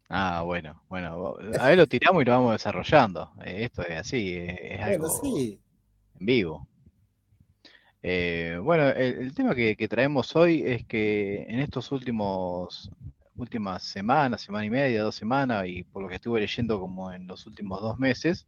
Ah, 0.09 0.43
bueno, 0.45 0.83
bueno, 0.89 1.37
a 1.59 1.69
ver 1.69 1.79
lo 1.79 1.87
tiramos 1.87 2.23
y 2.23 2.25
lo 2.25 2.33
vamos 2.33 2.53
desarrollando. 2.53 3.31
Eh, 3.45 3.65
esto 3.65 3.83
es 3.83 3.99
así, 3.99 4.37
es 4.37 4.81
algo 4.81 5.09
en 5.23 5.59
vivo. 6.19 6.67
Eh, 8.03 8.59
bueno, 8.63 8.89
el, 8.89 9.35
tema 9.35 9.55
que, 9.55 9.89
traemos 9.89 10.35
hoy 10.35 10.63
es 10.67 10.85
que 10.87 11.43
en 11.49 11.61
estos 11.61 11.93
últimos 11.93 12.91
últimas 13.37 13.83
semanas, 13.85 14.43
semana 14.43 14.67
y 14.67 14.71
media, 14.71 15.03
dos 15.03 15.15
semanas, 15.15 15.67
y 15.67 15.85
por 15.85 16.03
lo 16.03 16.09
que 16.09 16.17
estuve 16.17 16.41
leyendo 16.41 16.79
como 16.79 17.13
en 17.13 17.27
los 17.27 17.47
últimos 17.47 17.81
dos 17.81 17.99
meses, 17.99 18.47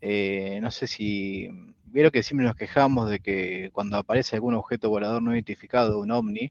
eh, 0.00 0.58
no 0.60 0.70
sé 0.70 0.86
si 0.86 1.48
vieron 1.92 2.10
que 2.10 2.22
siempre 2.22 2.46
nos 2.46 2.56
quejamos 2.56 3.10
de 3.10 3.20
que 3.20 3.70
cuando 3.72 3.98
aparece 3.98 4.36
algún 4.36 4.54
objeto 4.54 4.88
volador 4.88 5.22
no 5.22 5.32
identificado, 5.34 6.00
un 6.00 6.10
ovni, 6.10 6.50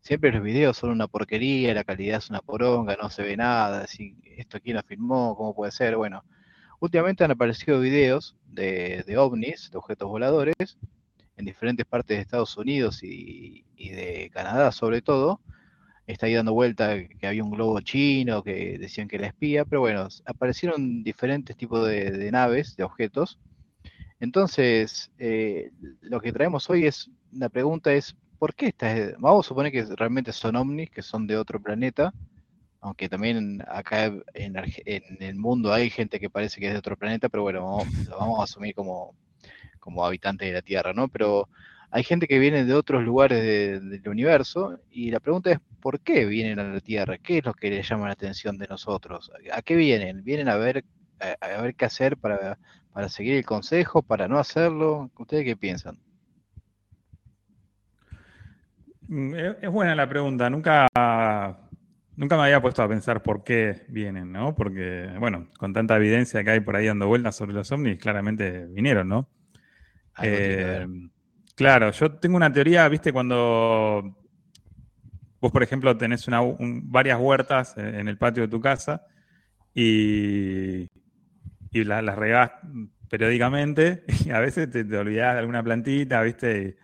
siempre 0.00 0.30
los 0.32 0.42
videos 0.42 0.76
son 0.76 0.90
una 0.90 1.08
porquería, 1.08 1.74
la 1.74 1.84
calidad 1.84 2.18
es 2.18 2.30
una 2.30 2.40
poronga, 2.40 2.96
no 2.96 3.10
se 3.10 3.22
ve 3.22 3.36
nada, 3.36 3.86
si 3.86 4.16
esto 4.36 4.60
quién 4.60 4.76
lo 4.76 4.82
filmó, 4.82 5.34
cómo 5.36 5.54
puede 5.54 5.72
ser, 5.72 5.96
bueno. 5.96 6.24
Últimamente 6.80 7.24
han 7.24 7.30
aparecido 7.30 7.80
videos 7.80 8.36
de, 8.46 9.02
ovnis, 9.16 9.70
de 9.70 9.78
objetos 9.78 10.08
voladores, 10.08 10.54
en 11.36 11.44
diferentes 11.46 11.86
partes 11.86 12.18
de 12.18 12.22
Estados 12.22 12.56
Unidos 12.56 13.02
y, 13.02 13.64
de 13.76 14.30
Canadá 14.32 14.70
sobre 14.70 15.00
todo. 15.02 15.40
Está 16.06 16.26
ahí 16.26 16.34
dando 16.34 16.52
vuelta 16.52 17.06
que 17.08 17.26
había 17.26 17.42
un 17.42 17.50
globo 17.50 17.80
chino 17.80 18.42
que 18.42 18.78
decían 18.78 19.08
que 19.08 19.16
era 19.16 19.28
espía, 19.28 19.64
pero 19.64 19.80
bueno, 19.80 20.06
aparecieron 20.26 21.02
diferentes 21.02 21.56
tipos 21.56 21.86
de 21.88 22.30
naves, 22.30 22.76
de 22.76 22.84
objetos, 22.84 23.38
entonces, 24.24 25.10
eh, 25.18 25.70
lo 26.00 26.18
que 26.18 26.32
traemos 26.32 26.68
hoy 26.70 26.86
es, 26.86 27.10
la 27.30 27.50
pregunta 27.50 27.92
es, 27.92 28.16
¿por 28.38 28.54
qué 28.54 28.68
estas? 28.68 29.12
Vamos 29.18 29.44
a 29.44 29.48
suponer 29.48 29.70
que 29.70 29.84
realmente 29.96 30.32
son 30.32 30.56
ovnis, 30.56 30.90
que 30.90 31.02
son 31.02 31.26
de 31.26 31.36
otro 31.36 31.60
planeta, 31.60 32.10
aunque 32.80 33.10
también 33.10 33.62
acá 33.68 34.06
en, 34.32 34.56
el 35.20 35.36
mundo 35.36 35.74
hay 35.74 35.90
gente 35.90 36.18
que 36.18 36.30
parece 36.30 36.58
que 36.58 36.68
es 36.68 36.72
de 36.72 36.78
otro 36.78 36.96
planeta, 36.96 37.28
pero 37.28 37.42
bueno, 37.42 37.78
lo 38.08 38.18
vamos 38.18 38.40
a 38.40 38.44
asumir 38.44 38.74
como, 38.74 39.14
como 39.78 40.06
habitantes 40.06 40.48
de 40.48 40.54
la 40.54 40.62
Tierra, 40.62 40.94
¿no? 40.94 41.08
Pero 41.08 41.50
hay 41.90 42.02
gente 42.02 42.26
que 42.26 42.38
viene 42.38 42.64
de 42.64 42.72
otros 42.72 43.04
lugares 43.04 43.42
del 43.42 44.08
universo 44.08 44.80
y 44.90 45.10
la 45.10 45.20
pregunta 45.20 45.52
es, 45.52 45.58
¿por 45.80 46.00
qué 46.00 46.24
vienen 46.24 46.58
a 46.60 46.64
la 46.64 46.80
Tierra? 46.80 47.18
¿Qué 47.18 47.38
es 47.38 47.44
lo 47.44 47.52
que 47.52 47.68
les 47.68 47.86
llama 47.86 48.06
la 48.06 48.14
atención 48.14 48.56
de 48.56 48.68
nosotros? 48.68 49.30
¿A 49.52 49.60
qué 49.60 49.76
vienen? 49.76 50.24
¿Vienen 50.24 50.48
a 50.48 50.56
ver, 50.56 50.82
a 51.18 51.60
ver 51.60 51.74
qué 51.74 51.84
hacer 51.84 52.16
para, 52.16 52.58
para 52.94 53.08
seguir 53.08 53.34
el 53.34 53.44
consejo, 53.44 54.02
para 54.02 54.28
no 54.28 54.38
hacerlo? 54.38 55.10
¿Ustedes 55.18 55.44
qué 55.44 55.56
piensan? 55.56 55.98
Mm, 59.08 59.34
es 59.62 59.70
buena 59.70 59.96
la 59.96 60.08
pregunta. 60.08 60.48
Nunca, 60.48 60.86
nunca 62.16 62.36
me 62.36 62.44
había 62.44 62.62
puesto 62.62 62.84
a 62.84 62.88
pensar 62.88 63.20
por 63.20 63.42
qué 63.42 63.84
vienen, 63.88 64.30
¿no? 64.30 64.54
Porque, 64.54 65.10
bueno, 65.18 65.48
con 65.58 65.72
tanta 65.72 65.96
evidencia 65.96 66.44
que 66.44 66.50
hay 66.50 66.60
por 66.60 66.76
ahí 66.76 66.86
dando 66.86 67.08
vueltas 67.08 67.34
sobre 67.34 67.52
los 67.52 67.70
ovnis, 67.72 67.98
claramente 67.98 68.66
vinieron, 68.66 69.08
¿no? 69.08 69.28
Eh, 70.22 70.86
claro, 71.56 71.90
yo 71.90 72.12
tengo 72.12 72.36
una 72.36 72.52
teoría, 72.52 72.88
viste, 72.88 73.12
cuando 73.12 74.16
vos, 75.40 75.50
por 75.50 75.64
ejemplo, 75.64 75.96
tenés 75.96 76.28
una, 76.28 76.40
varias 76.60 77.18
huertas 77.18 77.76
en 77.76 78.06
el 78.06 78.16
patio 78.18 78.44
de 78.44 78.48
tu 78.48 78.60
casa 78.60 79.04
y 79.74 80.88
y 81.74 81.82
las 81.82 82.02
la 82.04 82.14
regás 82.14 82.52
periódicamente 83.10 84.04
y 84.24 84.30
a 84.30 84.38
veces 84.38 84.70
te, 84.70 84.84
te 84.84 84.96
olvidás 84.96 85.34
de 85.34 85.40
alguna 85.40 85.62
plantita, 85.62 86.22
¿viste? 86.22 86.76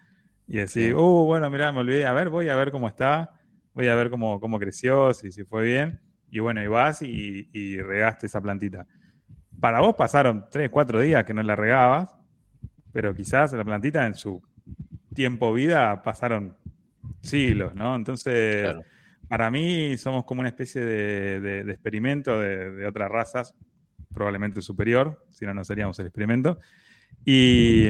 Y, 0.49 0.57
decís, 0.57 0.93
uh, 0.93 1.25
bueno, 1.25 1.49
mirá, 1.49 1.71
me 1.71 1.79
olvidé, 1.79 2.07
a 2.07 2.13
ver, 2.13 2.29
voy 2.29 2.49
a 2.49 2.57
ver 2.57 2.73
cómo 2.73 2.89
está, 2.89 3.31
voy 3.73 3.87
a 3.87 3.95
ver 3.95 4.11
cómo, 4.11 4.41
cómo 4.41 4.59
creció, 4.59 5.15
si, 5.15 5.31
si 5.31 5.45
fue 5.45 5.63
bien. 5.63 6.01
Y 6.29 6.41
bueno, 6.41 6.61
y 6.61 6.67
vas 6.67 7.03
y, 7.03 7.49
y 7.53 7.81
regaste 7.81 8.27
esa 8.27 8.41
plantita. 8.41 8.85
Para 9.61 9.81
vos 9.81 9.95
pasaron 9.95 10.47
tres, 10.51 10.71
cuatro 10.71 11.01
días 11.01 11.25
que 11.25 11.35
no 11.35 11.43
la 11.45 11.55
regabas, 11.55 12.09
pero 12.93 13.15
quizás 13.15 13.53
la 13.53 13.65
plantita 13.65 14.05
en 14.07 14.15
su 14.15 14.43
tiempo 15.15 15.53
vida 15.53 16.03
pasaron 16.03 16.57
siglos, 17.23 17.77
¿no? 17.77 17.95
Entonces, 17.95 18.75
para 19.29 19.53
mí 19.53 19.97
somos 19.99 20.25
como 20.25 20.41
una 20.41 20.49
especie 20.49 20.85
de, 20.85 21.61
experimento 21.71 22.41
de, 22.41 22.73
de, 22.73 22.87
otras 22.87 23.09
razas 23.09 23.55
probablemente 24.13 24.63
superior, 24.63 25.25
si 25.31 25.47
no, 25.47 25.55
no 25.55 25.65
seríamos 25.65 25.99
el 25.99 26.07
experimento. 26.07 26.59
Y, 27.25 27.89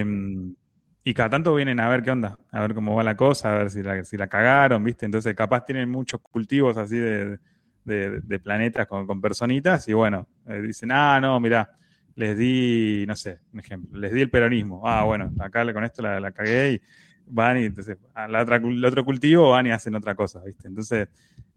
y, 1.05 1.15
cada 1.15 1.31
tanto 1.31 1.55
vienen 1.55 1.81
a 1.81 1.89
ver 1.89 2.03
qué 2.03 2.11
onda, 2.11 2.39
a 2.50 2.61
ver 2.61 2.75
cómo 2.75 2.95
va 2.95 3.03
la 3.03 3.17
cosa, 3.17 3.53
a 3.53 3.59
ver 3.59 3.71
si 3.71 3.83
la, 3.83 4.05
si 4.05 4.17
la 4.17 4.29
cagaron, 4.29 4.83
¿viste? 4.83 5.07
Entonces, 5.07 5.35
capaz 5.35 5.65
tienen 5.65 5.91
muchos 5.91 6.21
cultivos 6.21 6.77
así 6.77 6.97
de, 6.97 7.39
de, 7.85 8.39
planetas 8.41 8.87
con, 8.87 9.07
con, 9.07 9.21
personitas 9.21 9.87
y 9.89 9.93
bueno, 9.93 10.27
eh, 10.47 10.61
dicen, 10.62 10.91
ah, 10.93 11.21
no, 11.21 11.39
mira, 11.41 11.71
les 12.15 12.37
di, 12.37 13.05
no 13.07 13.17
sé, 13.17 13.39
un 13.53 13.61
ejemplo, 13.61 13.99
les 13.99 14.12
di 14.12 14.21
el 14.21 14.31
peronismo. 14.31 14.83
Ah, 14.87 15.05
bueno, 15.05 15.33
acá 15.39 15.71
con 15.73 15.85
esto 15.85 16.03
la, 16.03 16.33
cagué 16.33 16.73
y 16.73 16.83
van 17.27 17.59
y 17.59 17.65
entonces 17.67 17.97
a 18.15 18.29
la 18.29 18.43
otra, 18.43 18.57
el 18.57 18.85
otro 18.85 19.05
cultivo 19.05 19.50
van 19.50 19.67
y 19.67 19.71
hacen 19.71 19.95
otra 19.95 20.15
cosa, 20.15 20.43
¿viste? 20.45 20.69
Entonces, 20.69 21.09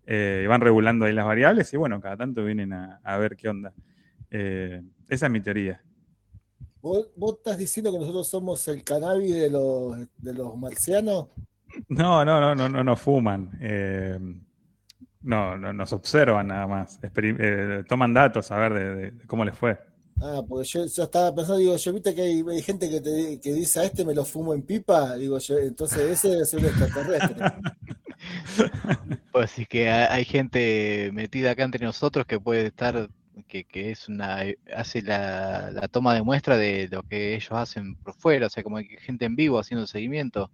eh, 0.05 0.45
van 0.47 0.61
regulando 0.61 1.05
ahí 1.05 1.13
las 1.13 1.25
variables 1.25 1.73
y 1.73 1.77
bueno, 1.77 1.99
cada 2.01 2.17
tanto 2.17 2.43
vienen 2.43 2.73
a 2.73 3.17
ver 3.17 3.35
qué 3.35 3.49
onda. 3.49 3.73
Eh, 4.33 4.81
esa 5.07 5.27
es 5.27 5.31
mi 5.31 5.41
teoría. 5.41 5.79
¿Vos, 6.81 7.07
estás 7.37 7.57
diciendo 7.57 7.91
que 7.91 7.99
nosotros 7.99 8.27
somos 8.27 8.67
el 8.67 8.83
cannabis 8.83 9.35
de 9.35 9.49
los, 9.49 9.95
de 10.17 10.33
los 10.33 10.57
marcianos? 10.57 11.27
No, 11.87 12.25
no, 12.25 12.41
no, 12.41 12.55
no, 12.55 12.67
no, 12.67 12.83
no 12.83 12.95
fuman. 12.97 13.51
Eh, 13.61 14.19
no, 15.21 15.57
no, 15.57 15.71
nos 15.71 15.93
observan 15.93 16.47
nada 16.47 16.67
más. 16.67 16.99
Eh, 17.03 17.83
toman 17.87 18.13
datos 18.13 18.51
a 18.51 18.57
ver 18.57 18.73
de, 18.73 19.25
cómo 19.27 19.45
les 19.45 19.55
fue. 19.55 19.79
Ah, 20.19 20.41
porque 20.47 20.67
yo, 20.67 20.83
estaba 20.83 21.33
pensando, 21.33 21.59
digo, 21.59 21.75
yo 21.77 21.93
viste 21.93 22.15
que 22.15 22.21
hay, 22.21 22.61
gente 22.61 22.89
que, 22.89 23.01
te, 23.01 23.39
que 23.39 23.53
dice 23.53 23.79
a 23.79 23.83
este 23.83 24.03
me 24.03 24.15
lo 24.15 24.25
fumo 24.25 24.53
en 24.53 24.63
pipa, 24.63 25.15
digo 25.15 25.37
yo, 25.39 25.57
entonces 25.57 25.99
ese 25.99 26.29
debe 26.29 26.45
ser 26.45 26.59
un 26.59 26.65
extraterrestre. 26.65 27.45
pues 29.31 29.51
sí 29.51 29.65
que 29.65 29.89
hay 29.89 30.25
gente 30.25 31.11
metida 31.13 31.51
acá 31.51 31.63
entre 31.63 31.85
nosotros 31.85 32.25
que 32.25 32.39
puede 32.39 32.67
estar 32.67 33.09
que, 33.47 33.65
es 33.73 34.07
una 34.09 34.45
eh, 34.45 34.57
hace 34.75 35.01
la, 35.01 35.87
toma 35.91 36.13
de 36.13 36.23
muestra 36.23 36.57
de 36.57 36.87
lo 36.91 37.03
que 37.03 37.35
ellos 37.35 37.51
hacen 37.51 37.95
por 37.95 38.13
fuera, 38.13 38.47
o 38.47 38.49
sea, 38.49 38.63
como 38.63 38.79
gente 38.99 39.25
en 39.25 39.35
vivo 39.35 39.59
haciendo 39.59 39.87
seguimiento. 39.87 40.49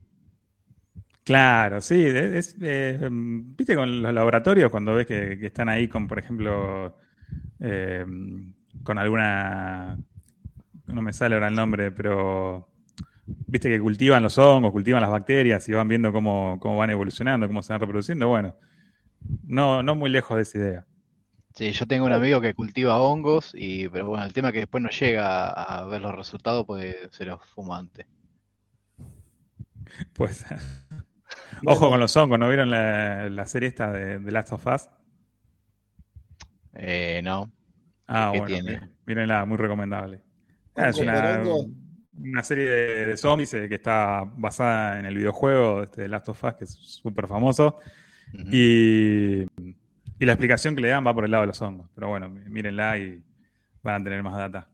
Claro, 1.23 1.79
sí, 1.81 2.05
em, 2.07 3.55
viste 3.55 3.75
con 3.75 4.01
los 4.01 4.13
laboratorios 4.13 4.71
cuando 4.71 4.95
ves 4.95 5.05
que, 5.05 5.45
están 5.45 5.69
ahí 5.69 5.87
con, 5.87 6.07
por 6.07 6.17
ejemplo, 6.19 6.95
em, 7.59 8.53
con 8.83 8.97
alguna, 8.97 9.97
no 10.87 11.01
me 11.01 11.13
sale 11.13 11.35
ahora 11.35 11.49
el 11.49 11.55
nombre, 11.55 11.91
pero 11.91 12.69
viste 13.47 13.69
que 13.69 13.79
cultivan 13.79 14.23
los 14.23 14.37
hongos, 14.37 14.71
cultivan 14.71 15.01
las 15.01 15.11
bacterias 15.11 15.67
y 15.69 15.73
van 15.73 15.87
viendo 15.87 16.11
cómo, 16.11 16.57
cómo 16.59 16.77
van 16.77 16.89
evolucionando, 16.89 17.47
cómo 17.47 17.61
se 17.61 17.73
van 17.73 17.81
reproduciendo, 17.81 18.27
bueno, 18.27 18.55
no, 19.45 19.83
no 19.83 19.95
muy 19.95 20.09
lejos 20.09 20.37
de 20.37 20.43
esa 20.43 20.57
idea. 20.57 20.85
Sí, 21.55 21.71
yo 21.71 21.85
tengo 21.87 22.05
un 22.05 22.13
amigo 22.13 22.39
que 22.39 22.53
cultiva 22.53 23.01
hongos, 23.01 23.51
y, 23.53 23.89
pero 23.89 24.07
bueno, 24.07 24.23
el 24.23 24.33
tema 24.33 24.49
es 24.49 24.53
que 24.53 24.59
después 24.59 24.83
no 24.83 24.89
llega 24.89 25.49
a 25.49 25.83
ver 25.85 26.01
los 26.01 26.15
resultados 26.15 26.65
puede 26.65 27.09
ser 27.11 27.35
fumante. 27.53 28.07
Pues. 30.13 30.45
Ojo 31.65 31.89
con 31.89 31.99
los 31.99 32.15
hongos, 32.15 32.39
¿no 32.39 32.47
vieron 32.47 32.69
la, 32.69 33.45
serie 33.45 33.69
esta 33.69 33.91
de, 33.91 34.19
Last 34.31 34.53
of 34.53 34.65
Us? 34.65 34.87
Eh, 36.73 37.21
no. 37.23 37.51
Ah, 38.07 38.29
bueno. 38.29 38.45
Tiene? 38.45 38.81
Mírenla, 39.05 39.45
muy 39.45 39.57
recomendable. 39.57 40.21
Ah, 40.75 40.89
es 40.89 40.97
una, 40.99 42.43
serie 42.43 42.65
de, 42.65 43.17
zombies 43.17 43.53
eh, 43.55 43.67
que 43.67 43.75
está 43.75 44.23
basada 44.37 44.99
en 44.99 45.05
el 45.05 45.15
videojuego 45.15 45.83
este, 45.83 46.03
de 46.03 46.07
Last 46.07 46.29
of 46.29 46.43
Us, 46.43 46.53
que 46.53 46.63
es 46.63 46.71
súper 46.71 47.27
famoso. 47.27 47.79
y, 48.33 49.45
y, 50.19 50.25
la 50.25 50.33
explicación 50.33 50.75
que 50.75 50.81
le 50.81 50.89
dan 50.89 51.05
va 51.05 51.13
por 51.13 51.25
el 51.25 51.31
lado 51.31 51.43
de 51.43 51.47
los 51.47 51.61
hongos. 51.61 51.89
Pero 51.95 52.09
bueno, 52.09 52.29
mírenla 52.29 52.97
y 52.97 53.23
van 53.81 54.01
a 54.01 54.03
tener 54.03 54.23
más 54.23 54.35
data. 54.37 54.69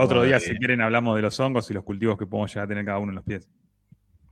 Otro 0.00 0.24
día, 0.24 0.40
si 0.40 0.56
quieren, 0.56 0.80
hablamos 0.80 1.14
de 1.16 1.22
los 1.22 1.38
hongos 1.38 1.70
y 1.70 1.74
los 1.74 1.84
cultivos 1.84 2.18
que 2.18 2.26
podemos 2.26 2.50
llegar 2.50 2.64
a 2.64 2.68
tener 2.68 2.84
cada 2.84 2.98
uno 2.98 3.12
en 3.12 3.16
los 3.16 3.24
pies. 3.24 3.48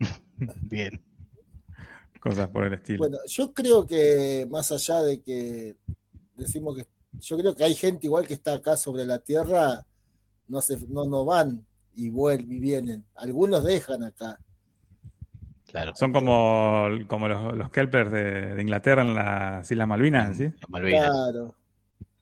Bien. 0.63 1.01
Cosas 2.21 2.49
por 2.49 2.65
el 2.65 2.75
estilo. 2.75 2.99
Bueno, 2.99 3.19
yo 3.27 3.53
creo 3.53 3.87
que 3.87 4.47
más 4.51 4.71
allá 4.73 5.03
de 5.03 5.23
que 5.23 5.77
decimos 6.37 6.77
que 6.77 6.87
yo 7.13 7.39
creo 7.39 7.55
que 7.55 7.65
hay 7.65 7.75
gente 7.75 8.07
igual 8.07 8.27
que 8.27 8.35
está 8.35 8.55
acá 8.55 8.77
sobre 8.77 9.05
la 9.05 9.19
tierra, 9.19 9.85
no 10.49 10.61
se, 10.61 10.79
no, 10.89 11.05
no 11.05 11.25
van 11.25 11.65
y 11.95 12.11
vuelven 12.11 12.53
y 12.53 12.59
vienen. 12.59 13.05
Algunos 13.15 13.65
dejan 13.65 14.05
acá. 14.05 14.39
Claro. 15.71 15.93
Son 15.95 16.13
como, 16.13 16.89
como 17.07 17.29
los, 17.29 17.57
los 17.57 17.71
Kelpers 17.71 18.11
de, 18.11 18.57
Inglaterra 18.61 19.03
en 19.03 19.15
las 19.15 19.71
Islas 19.71 19.87
Malvinas, 19.87 20.37
¿sí? 20.37 20.51
Claro. 20.69 21.55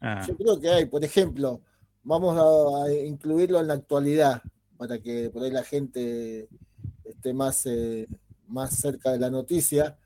Ah. 0.00 0.24
Yo 0.28 0.36
creo 0.36 0.60
que 0.60 0.68
hay, 0.68 0.86
por 0.86 1.02
ejemplo, 1.02 1.62
vamos 2.02 2.36
a, 2.38 2.92
incluirlo 2.92 3.58
en 3.60 3.68
la 3.68 3.74
actualidad 3.74 4.42
para 4.76 4.98
que 4.98 5.30
por 5.30 5.42
ahí 5.42 5.50
la 5.50 5.64
gente 5.64 6.48
esté 7.04 7.32
más, 7.32 7.64
eh, 7.66 8.06
más 8.46 8.76
cerca 8.76 9.12
de 9.12 9.18
la 9.18 9.30
noticia. 9.30 9.96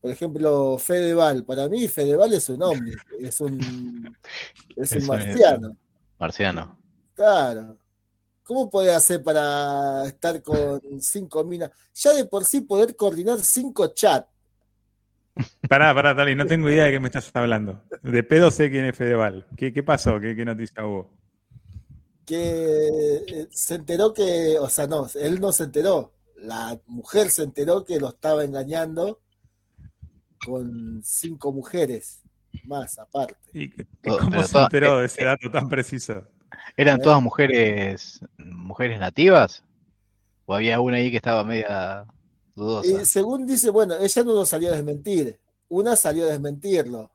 Por 0.00 0.10
ejemplo, 0.10 0.78
Fedeval. 0.78 1.44
Para 1.44 1.68
mí, 1.68 1.88
Fedeval 1.88 2.32
es 2.32 2.48
un 2.48 2.62
hombre, 2.62 2.94
es 3.18 3.40
un, 3.40 4.16
es 4.76 4.92
un 4.92 5.06
marciano. 5.06 5.76
Marciano. 6.18 6.78
Claro. 7.14 7.76
¿Cómo 8.46 8.70
puede 8.70 8.94
hacer 8.94 9.22
para 9.22 10.06
estar 10.06 10.40
con 10.42 10.80
cinco 11.00 11.44
minas? 11.44 11.70
Ya 11.94 12.12
de 12.12 12.24
por 12.24 12.44
sí 12.44 12.60
poder 12.60 12.94
coordinar 12.94 13.40
cinco 13.40 13.88
chats. 13.88 14.28
Pará, 15.68 15.92
pará, 15.94 16.16
Tali, 16.16 16.34
no 16.34 16.46
tengo 16.46 16.70
idea 16.70 16.84
de 16.84 16.92
qué 16.92 17.00
me 17.00 17.08
estás 17.08 17.30
hablando. 17.34 17.82
De 18.02 18.22
pedo 18.22 18.50
sé 18.50 18.70
quién 18.70 18.86
es 18.86 18.96
Fedeval. 18.96 19.46
¿Qué, 19.56 19.72
qué 19.72 19.82
pasó? 19.82 20.18
¿Qué, 20.20 20.34
¿Qué 20.34 20.44
noticia 20.44 20.86
hubo? 20.86 21.10
Que 22.24 23.16
eh, 23.26 23.48
se 23.50 23.74
enteró 23.74 24.14
que, 24.14 24.56
o 24.58 24.68
sea, 24.68 24.86
no, 24.86 25.06
él 25.14 25.40
no 25.40 25.52
se 25.52 25.64
enteró 25.64 26.16
la 26.36 26.78
mujer 26.86 27.30
se 27.30 27.42
enteró 27.42 27.84
que 27.84 27.98
lo 27.98 28.08
estaba 28.08 28.44
engañando 28.44 29.20
con 30.44 31.02
cinco 31.02 31.52
mujeres 31.52 32.22
más 32.64 32.98
aparte. 32.98 33.36
¿Y 33.52 33.70
cómo 34.02 34.42
se 34.42 34.58
enteró 34.58 34.98
de 34.98 35.06
ese 35.06 35.24
dato 35.24 35.50
tan 35.50 35.68
preciso? 35.68 36.26
¿Eran 36.76 37.00
todas 37.00 37.22
mujeres 37.22 38.20
mujeres 38.38 38.98
nativas? 39.00 39.62
¿O 40.44 40.54
había 40.54 40.80
una 40.80 40.98
ahí 40.98 41.10
que 41.10 41.16
estaba 41.16 41.44
media 41.44 42.04
dudosa? 42.54 43.02
Y 43.02 43.04
según 43.06 43.46
dice, 43.46 43.70
bueno, 43.70 43.94
ella 43.96 44.24
no 44.24 44.32
lo 44.32 44.46
salió 44.46 44.70
a 44.70 44.76
desmentir. 44.76 45.38
Una 45.68 45.96
salió 45.96 46.24
a 46.24 46.28
desmentirlo. 46.28 47.10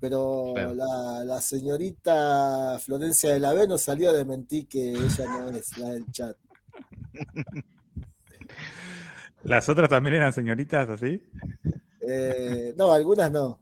Pero 0.00 0.54
la, 0.74 1.24
la, 1.24 1.40
señorita 1.40 2.78
Florencia 2.78 3.32
de 3.32 3.40
la 3.40 3.54
B 3.54 3.66
no 3.66 3.78
salió 3.78 4.10
a 4.10 4.12
desmentir 4.12 4.68
que 4.68 4.90
ella 4.90 5.26
no 5.26 5.48
es 5.48 5.78
la 5.78 5.90
del 5.90 6.04
chat. 6.12 6.36
¿Las 9.44 9.68
otras 9.68 9.88
también 9.88 10.16
eran 10.16 10.32
señoritas 10.32 10.88
así? 10.90 11.22
Eh, 12.00 12.74
no, 12.76 12.92
algunas 12.92 13.30
no. 13.30 13.60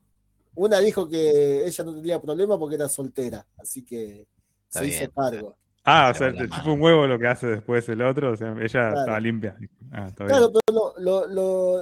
Una 0.54 0.80
dijo 0.80 1.08
que 1.08 1.64
ella 1.64 1.84
no 1.84 1.94
tenía 1.94 2.20
problema 2.20 2.58
porque 2.58 2.74
era 2.74 2.88
soltera, 2.88 3.46
así 3.56 3.84
que 3.84 4.26
se 4.72 4.86
hizo 4.86 5.10
cargo. 5.12 5.56
Ah, 5.84 6.12
o 6.14 6.16
sea, 6.16 6.32
te 6.32 6.48
chupa 6.48 6.70
un 6.70 6.80
huevo 6.80 7.06
lo 7.06 7.18
que 7.18 7.26
hace 7.26 7.46
después 7.48 7.88
el 7.88 8.02
otro, 8.02 8.32
o 8.32 8.36
sea, 8.36 8.52
ella 8.52 8.88
estaba 8.90 9.18
limpia. 9.18 9.56
Ah, 9.90 10.12
claro, 10.14 10.52
pero 10.52 10.94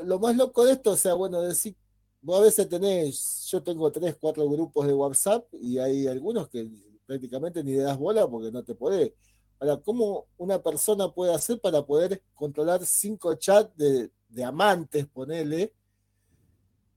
lo, 0.05 0.19
más 0.19 0.37
loco 0.37 0.65
de 0.65 0.73
esto, 0.73 0.93
o 0.93 0.97
sea, 0.97 1.13
bueno, 1.15 1.43
decir, 1.43 1.77
vos 2.23 2.41
a 2.41 2.45
veces 2.45 2.69
tenés, 2.69 3.47
yo 3.51 3.63
tengo 3.63 3.93
tres, 3.93 4.17
cuatro 4.19 4.49
grupos 4.49 4.87
de 4.87 4.95
WhatsApp 4.95 5.45
y 5.53 5.79
hay 5.79 6.07
algunos 6.07 6.49
que 6.49 6.67
prácticamente 7.05 7.63
ni 7.63 7.73
le 7.73 7.83
das 7.83 7.99
bola 7.99 8.27
porque 8.27 8.51
no 8.51 8.65
te 8.65 8.75
podés. 8.75 9.13
Ahora, 9.59 9.77
¿cómo 9.77 10.29
una 10.39 10.63
persona 10.63 11.13
puede 11.13 11.35
hacer 11.35 11.61
para 11.61 11.83
poder 11.83 12.23
controlar 12.35 12.87
cinco 12.87 13.35
chats 13.35 13.77
de, 13.77 14.11
amantes, 14.45 15.07
ponele, 15.07 15.75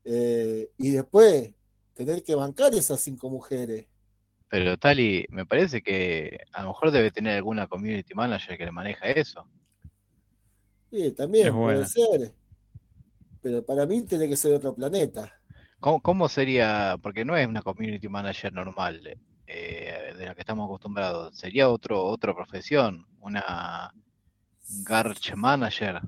eh, 0.05 0.71
y 0.77 0.91
después 0.91 1.51
tener 1.93 2.23
que 2.23 2.35
bancar 2.35 2.73
esas 2.73 3.01
cinco 3.01 3.29
mujeres? 3.29 3.87
Pero 4.53 4.77
Tali, 4.77 5.25
me 5.31 5.47
parece 5.47 5.81
que 5.81 6.41
a 6.51 6.61
lo 6.61 6.67
mejor 6.67 6.91
debe 6.91 7.09
tener 7.09 7.37
alguna 7.37 7.65
community 7.65 8.13
manager 8.13 8.55
que 8.55 8.65
le 8.65 8.71
maneja 8.71 9.07
eso. 9.07 9.47
Sí, 10.91 11.11
también 11.13 11.51
puede 11.55 11.83
ser. 11.87 12.31
Pero 13.41 13.65
para 13.65 13.87
mí 13.87 14.03
tiene 14.03 14.29
que 14.29 14.37
ser 14.37 14.53
otro 14.53 14.75
planeta. 14.75 15.33
¿Cómo, 15.79 15.99
¿Cómo, 16.03 16.29
sería? 16.29 16.97
Porque 17.01 17.25
no 17.25 17.35
es 17.35 17.47
una 17.47 17.63
community 17.63 18.07
manager 18.07 18.53
normal. 18.53 19.17
Eh, 19.47 20.13
de 20.19 20.23
la 20.23 20.35
que 20.35 20.41
estamos 20.41 20.65
acostumbrados. 20.65 21.35
Sería 21.35 21.67
otro, 21.67 22.05
otra 22.05 22.35
profesión, 22.35 23.07
una 23.21 23.91
Garch 24.83 25.35
Manager. 25.35 26.01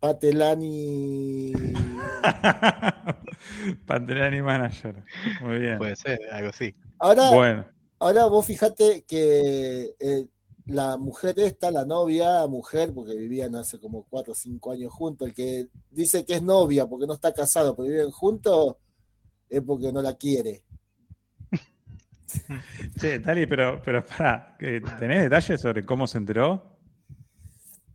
Patelani. 0.00 1.52
Patelani 3.86 4.42
Manager. 4.42 5.04
Muy 5.42 5.58
bien. 5.58 5.78
Puede 5.78 5.96
ser, 5.96 6.18
algo 6.32 6.50
así. 6.50 6.74
Ahora, 6.98 7.30
bueno. 7.30 7.66
ahora 7.98 8.26
vos 8.26 8.46
fíjate 8.46 9.04
que 9.06 9.94
eh, 9.98 10.26
la 10.66 10.96
mujer 10.96 11.38
esta, 11.40 11.70
la 11.70 11.84
novia, 11.84 12.46
mujer, 12.46 12.92
porque 12.94 13.14
vivían 13.14 13.54
hace 13.56 13.78
como 13.78 14.06
4 14.08 14.32
o 14.32 14.36
5 14.36 14.72
años 14.72 14.92
juntos, 14.92 15.28
el 15.28 15.34
que 15.34 15.68
dice 15.90 16.24
que 16.24 16.34
es 16.34 16.42
novia 16.42 16.86
porque 16.86 17.06
no 17.06 17.14
está 17.14 17.32
casado, 17.32 17.76
pero 17.76 17.88
viven 17.88 18.10
juntos, 18.10 18.76
es 19.48 19.62
porque 19.62 19.92
no 19.92 20.02
la 20.02 20.14
quiere. 20.14 20.62
Sí, 23.00 23.18
Tali, 23.20 23.46
pero, 23.46 23.80
pero 23.84 24.04
para, 24.04 24.56
¿tenés 24.58 25.22
detalles 25.22 25.60
sobre 25.60 25.84
cómo 25.84 26.06
se 26.06 26.18
enteró? 26.18 26.78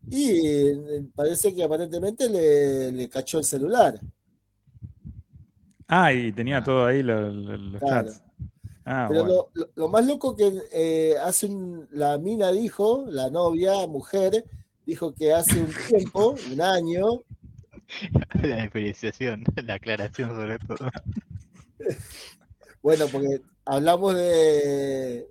Y 0.10 0.48
eh, 0.48 1.04
parece 1.16 1.54
que 1.54 1.64
aparentemente 1.64 2.30
le, 2.30 3.10
cachó 3.10 3.40
el 3.40 3.44
celular. 3.44 4.00
Ah, 5.88 6.14
y 6.14 6.32
tenía 6.32 6.64
todo 6.64 6.86
ahí 6.86 7.04
los, 7.04 7.80
chats. 7.80 8.22
Ah, 8.86 9.08
pero 9.10 9.50
lo, 9.76 9.88
más 9.88 10.06
loco 10.06 10.36
que 10.36 10.52
eh, 10.72 11.16
hace 11.24 11.50
la 11.92 12.18
mina 12.20 12.52
dijo, 12.52 13.06
la 13.08 13.32
novia, 13.32 13.88
mujer, 13.88 14.46
dijo 14.86 15.14
que 15.14 15.34
hace 15.34 15.60
un 15.60 15.72
tiempo, 15.90 16.36
un 16.54 16.62
año. 16.62 17.22
La 18.42 18.64
diferenciación, 18.64 19.44
la 19.56 19.76
aclaración 19.76 20.30
sobre 20.30 20.60
todo. 20.60 20.90
Bueno, 22.82 23.08
porque 23.12 23.42
hablamos 23.66 24.16
de, 24.16 25.28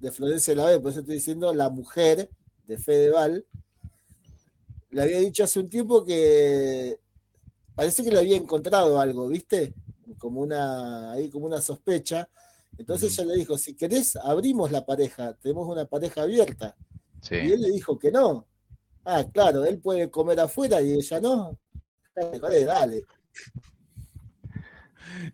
de 0.00 0.12
Florencia 0.12 0.54
Lave, 0.54 0.80
por 0.80 0.90
eso 0.90 1.00
estoy 1.00 1.16
diciendo 1.16 1.52
la 1.54 1.68
mujer 1.68 2.28
de 2.66 2.78
Fedeval. 2.78 3.46
Le 4.90 5.02
había 5.02 5.18
dicho 5.20 5.44
hace 5.44 5.60
un 5.60 5.68
tiempo 5.68 6.04
que 6.04 6.98
parece 7.74 8.04
que 8.04 8.10
le 8.10 8.20
había 8.20 8.36
encontrado 8.36 9.00
algo, 9.00 9.28
¿viste? 9.28 9.74
Como 10.18 10.40
una, 10.40 11.12
ahí 11.12 11.30
como 11.30 11.46
una 11.46 11.60
sospecha. 11.60 12.28
Entonces 12.78 13.12
ella 13.12 13.32
le 13.32 13.36
dijo, 13.36 13.58
si 13.58 13.74
querés, 13.74 14.16
abrimos 14.16 14.70
la 14.70 14.84
pareja, 14.84 15.34
tenemos 15.34 15.68
una 15.68 15.84
pareja 15.84 16.22
abierta. 16.22 16.76
Y 17.30 17.52
él 17.52 17.62
le 17.62 17.70
dijo 17.70 17.98
que 17.98 18.10
no. 18.10 18.46
Ah, 19.04 19.24
claro, 19.32 19.64
él 19.64 19.78
puede 19.80 20.10
comer 20.10 20.40
afuera 20.40 20.80
y 20.80 20.92
ella 20.92 21.20
no. 21.20 21.58
Dale, 22.14 22.64
dale. 22.64 23.04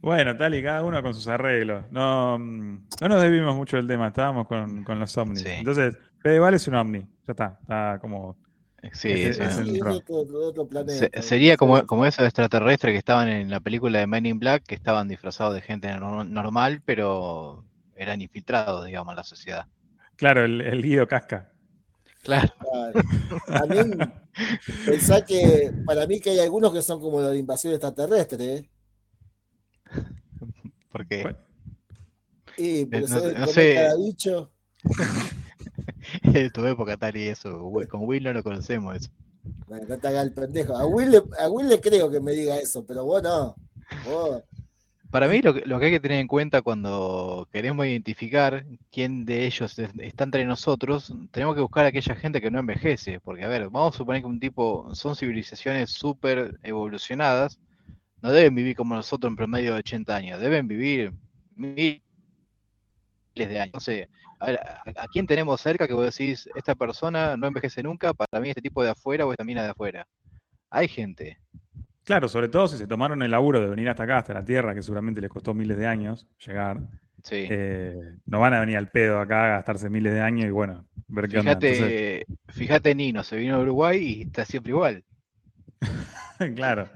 Bueno, 0.01 0.37
tal 0.37 0.55
y 0.55 0.63
cada 0.63 0.83
uno 0.85 1.03
con 1.03 1.15
sus 1.15 1.27
arreglos. 1.29 1.85
No, 1.91 2.39
mm, 2.39 2.87
no 3.01 3.09
nos 3.09 3.23
debimos 3.23 3.55
mucho 3.55 3.77
del 3.77 3.87
tema, 3.87 4.09
estábamos 4.09 4.47
con, 4.47 4.85
los 4.87 5.17
ovnis. 5.19 5.45
Entonces, 5.45 5.97
Fedeval 6.19 6.55
es 6.55 6.69
un 6.69 6.75
ovni, 6.75 7.01
ya 7.01 7.33
está, 7.33 7.59
está 7.61 7.99
como... 8.01 8.37
Sí, 8.95 9.11
es, 9.11 9.39
sería 11.21 11.59
como, 11.59 11.87
como 11.87 12.07
esos 12.07 12.25
extraterrestres 12.25 12.95
que 12.95 12.99
estaban 12.99 13.29
en 13.29 13.51
la 13.51 13.61
película 13.61 13.99
de 13.99 14.07
Men 14.07 14.25
in 14.25 14.39
Black, 14.39 14.65
que 14.67 14.75
estaban 14.75 15.07
disfrazados 15.07 15.53
de 15.53 15.61
gente 15.61 15.95
normal, 15.99 16.81
pero 16.87 17.63
eran 17.95 18.23
infiltrados, 18.23 18.87
digamos, 18.87 19.13
en 19.13 19.17
la 19.17 19.25
sociedad. 19.25 19.67
Claro, 20.17 20.47
el, 20.47 20.63
el 20.63 20.83
Guido 20.83 21.07
Casca. 21.07 21.51
Claro. 22.23 22.53
También 23.47 23.99
pensá 24.87 25.25
que 25.25 25.73
para 25.87 26.07
mí 26.07 26.21
que 26.21 26.31
hay 26.31 26.39
algunos 26.41 26.73
que 26.73 26.83
son 26.83 27.01
como 27.01 27.23
de 27.23 27.39
invasión 27.39 27.73
extraterrestre, 27.73 28.55
¿eh? 28.55 28.70
¿Por 31.01 31.07
qué? 31.07 31.35
Y 32.59 32.85
porque 32.85 33.07
no, 33.39 33.47
sé. 33.47 33.75
Cada 33.75 33.97
bicho. 33.97 34.51
tu 36.53 36.67
época 36.67 36.99
tal 36.99 37.17
y 37.17 37.29
eso. 37.29 37.73
Con 37.89 38.07
Will 38.07 38.23
no 38.23 38.35
lo 38.35 38.43
conocemos 38.43 38.97
eso. 38.97 39.11
no 39.67 39.99
te 39.99 40.21
el 40.21 40.33
pendejo. 40.33 40.77
A 40.77 40.85
Will, 40.85 41.11
le, 41.11 41.23
a 41.39 41.49
Will 41.49 41.69
le 41.71 41.81
creo 41.81 42.11
que 42.11 42.21
me 42.21 42.33
diga 42.33 42.59
eso, 42.59 42.85
pero 42.85 43.07
vos 43.07 43.23
no. 43.23 43.57
Para 45.11 45.27
mí 45.27 45.41
lo 45.41 45.55
que, 45.55 45.63
lo 45.65 45.79
que 45.79 45.87
hay 45.87 45.91
que 45.93 46.01
tener 46.01 46.21
en 46.21 46.29
cuenta 46.29 46.61
cuando 46.61 47.49
queremos 47.51 47.87
identificar 47.87 48.67
quién 48.93 49.25
de 49.25 49.47
ellos 49.47 49.79
está 49.79 50.25
entre 50.25 50.45
nosotros, 50.45 51.15
tenemos 51.31 51.55
que 51.55 51.63
buscar 51.63 51.87
a 51.87 51.89
aquella 51.89 52.15
gente 52.15 52.43
que 52.43 52.51
no 52.51 52.59
envejece, 52.59 53.21
porque 53.21 53.45
a 53.45 53.49
ver, 53.49 53.71
vamos 53.71 53.95
a 53.95 53.99
suponer 53.99 54.21
que 54.21 54.29
un 54.29 54.39
tipo 54.39 54.95
son 54.95 55.17
civilizaciones 55.17 55.91
súper 55.91 56.61
evolucionadas, 56.63 57.59
no 58.23 58.33
deben 58.33 58.55
vivir 58.55 58.77
como 58.77 58.95
nosotros 58.95 59.31
en 59.31 59.37
promedio 59.37 59.73
de 59.73 59.81
80 59.81 60.15
años, 60.15 60.41
deben 60.41 60.69
vivir 60.69 61.13
miles 61.57 62.03
de 63.35 63.61
años. 63.61 63.75
No 63.75 63.81
sé, 63.81 64.09
a, 64.41 64.47
ver, 64.47 64.61
a, 64.97 65.07
quién 65.13 65.27
tenemos 65.27 65.61
cerca 65.61 65.87
que 65.87 65.95
vos 65.95 66.05
decís, 66.05 66.49
esta 66.55 66.75
persona 66.75 67.37
no 67.37 67.47
envejece 67.47 67.83
nunca, 67.83 68.15
para 68.15 68.41
mí 68.41 68.49
este 68.49 68.63
tipo 68.63 68.83
de 68.83 68.91
afuera 68.91 69.27
o 69.27 69.33
esta 69.33 69.45
mina 69.45 69.63
de 69.63 69.71
afuera? 69.71 70.07
Hay 70.71 70.89
gente. 70.89 71.39
Claro, 72.05 72.29
sobre 72.29 72.49
todo 72.49 72.67
si 72.67 72.79
se 72.79 72.87
tomaron 72.87 73.23
el 73.23 73.31
laburo 73.31 73.61
de 73.61 73.69
venir 73.69 73.89
hasta 73.89 74.05
acá, 74.05 74.19
hasta 74.19 74.35
la 74.35 74.45
Tierra, 74.45 74.75
que 74.75 74.83
seguramente 74.83 75.21
les 75.21 75.31
costó 75.31 75.55
miles 75.55 75.77
de 75.77 75.87
años 75.87 76.27
llegar. 76.45 76.81
Sí. 77.23 77.47
Eh, 77.51 77.95
no 78.25 78.41
van 78.41 78.55
a 78.55 78.61
venir 78.61 78.79
al 78.79 78.91
pedo 78.91 79.21
acá 79.21 79.45
a 79.45 79.49
gastarse 79.57 79.91
miles 79.91 80.15
de 80.15 80.23
años 80.23 80.47
y 80.47 80.51
bueno, 80.51 80.87
ver 81.07 81.29
qué 81.29 81.41
fíjate, 81.41 82.25
onda. 82.25 82.55
Fíjate, 82.55 82.95
Nino, 82.95 83.23
se 83.23 83.37
vino 83.37 83.57
a 83.57 83.61
Uruguay 83.61 83.99
y 83.99 84.23
está 84.23 84.47
siempre 84.47 84.71
igual. 84.71 85.05
claro, 86.57 86.89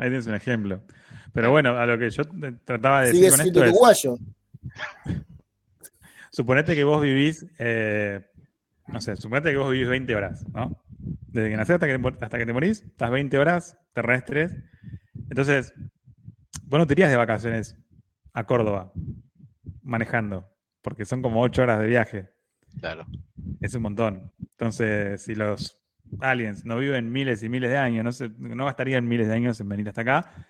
ahí 0.00 0.08
tienes 0.08 0.26
un 0.26 0.34
ejemplo. 0.34 0.80
Pero 1.32 1.50
bueno, 1.50 1.76
a 1.76 1.86
lo 1.86 1.98
que 1.98 2.10
yo 2.10 2.22
trataba 2.64 3.02
de 3.02 3.12
decir 3.12 3.30
con 3.30 3.40
esto 3.40 3.60
uruguayo. 3.60 4.18
suponete 6.32 6.74
que 6.74 6.84
vos 6.84 7.02
vivís, 7.02 7.46
eh, 7.58 8.20
no 8.88 9.00
sé, 9.00 9.16
suponete 9.16 9.50
que 9.50 9.58
vos 9.58 9.70
vivís 9.70 9.88
20 9.88 10.14
horas, 10.14 10.44
¿no? 10.52 10.82
Desde 10.98 11.50
que 11.50 11.56
nacés 11.56 11.74
hasta 11.74 11.86
que, 11.86 12.00
hasta 12.20 12.38
que 12.38 12.46
te 12.46 12.52
morís, 12.52 12.82
estás 12.82 13.10
20 13.10 13.38
horas 13.38 13.78
terrestres. 13.92 14.52
Entonces, 15.28 15.72
vos 16.64 16.78
no 16.78 16.86
te 16.86 16.94
irías 16.94 17.10
de 17.10 17.16
vacaciones 17.16 17.76
a 18.32 18.44
Córdoba 18.44 18.92
manejando, 19.82 20.48
porque 20.82 21.04
son 21.04 21.22
como 21.22 21.42
8 21.42 21.62
horas 21.62 21.80
de 21.80 21.86
viaje. 21.86 22.30
Claro. 22.80 23.06
Es 23.60 23.74
un 23.74 23.82
montón. 23.82 24.32
Entonces, 24.40 25.22
si 25.22 25.34
los 25.34 25.79
aliens 26.20 26.64
no 26.64 26.78
viven 26.78 27.12
miles 27.12 27.42
y 27.42 27.48
miles 27.48 27.70
de 27.70 27.78
años, 27.78 28.04
no, 28.04 28.12
se, 28.12 28.30
no 28.38 28.64
gastarían 28.64 29.06
miles 29.06 29.28
de 29.28 29.34
años 29.34 29.60
en 29.60 29.68
venir 29.68 29.88
hasta 29.88 30.02
acá, 30.02 30.46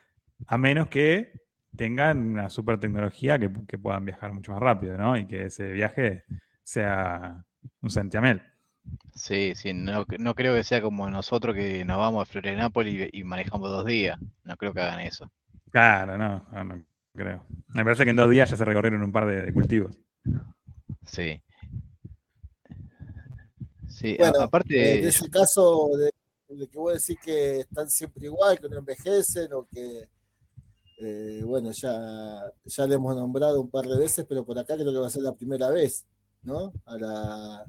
a 0.47 0.59
menos 0.59 0.89
que 0.89 1.33
tengan 1.77 2.19
una 2.19 2.51
super 2.51 2.79
tecnología 2.79 3.39
que, 3.39 3.49
puedan 3.79 4.05
viajar 4.05 4.33
mucho 4.33 4.53
más 4.53 4.61
rápido, 4.61 4.97
¿no? 4.97 5.17
Y 5.17 5.27
que 5.27 5.47
ese 5.47 5.73
viaje 5.73 6.25
sea 6.63 7.45
un 7.81 7.91
centiamel. 7.91 8.43
Sí, 9.15 9.53
sí, 9.55 9.73
no, 9.73 10.05
no 10.19 10.35
creo 10.35 10.55
que 10.55 10.65
sea 10.65 10.81
como 10.81 11.09
nosotros 11.11 11.55
que 11.55 11.85
nos 11.85 11.99
vamos 11.99 12.23
a 12.23 12.31
Florianápolis 12.31 13.11
y, 13.13 13.25
manejamos 13.25 13.71
dos 13.71 13.87
días. 13.87 14.19
No 14.45 14.57
creo 14.57 14.73
que 14.73 14.81
hagan 14.81 15.01
eso. 15.01 15.31
Claro, 15.71 16.19
no, 16.19 16.47
no, 16.53 16.85
creo. 17.15 17.45
Me 17.69 17.85
parece 17.85 18.05
que 18.05 18.11
en 18.11 18.17
dos 18.17 18.31
días 18.31 18.51
ya 18.51 18.57
se 18.57 18.65
recorrieron 18.65 19.03
un 19.03 19.13
par 19.13 19.27
de, 19.27 19.53
cultivos. 19.53 19.97
Sí. 21.05 21.41
Sí, 24.01 24.17
aparte. 24.41 25.01
En 25.01 25.09
ese 25.09 25.29
caso 25.29 25.91
de, 25.97 26.11
de, 26.57 26.69
que 26.69 26.79
vos 26.79 26.95
decís 26.95 27.23
que 27.23 27.61
están 27.61 27.91
siempre 27.91 28.27
igual, 28.27 28.59
que 28.59 28.69
no 28.69 28.79
envejecen 28.79 29.53
o 29.53 29.67
que 29.71 30.09
eh, 31.03 31.43
bueno, 31.45 31.71
ya, 31.73 32.51
ya 32.65 32.87
le 32.87 32.95
hemos 32.95 33.15
nombrado 33.17 33.61
un 33.61 33.71
par 33.71 33.87
de 33.87 33.99
veces, 33.99 34.25
pero 34.29 34.45
por 34.45 34.59
acá 34.59 34.75
creo 34.75 34.93
que 34.93 34.99
va 34.99 35.07
a 35.07 35.11
ser 35.11 35.23
la 35.23 35.35
primera 35.35 35.71
vez, 35.71 36.07
¿no? 36.43 36.73
A 36.87 36.97
la, 36.97 37.67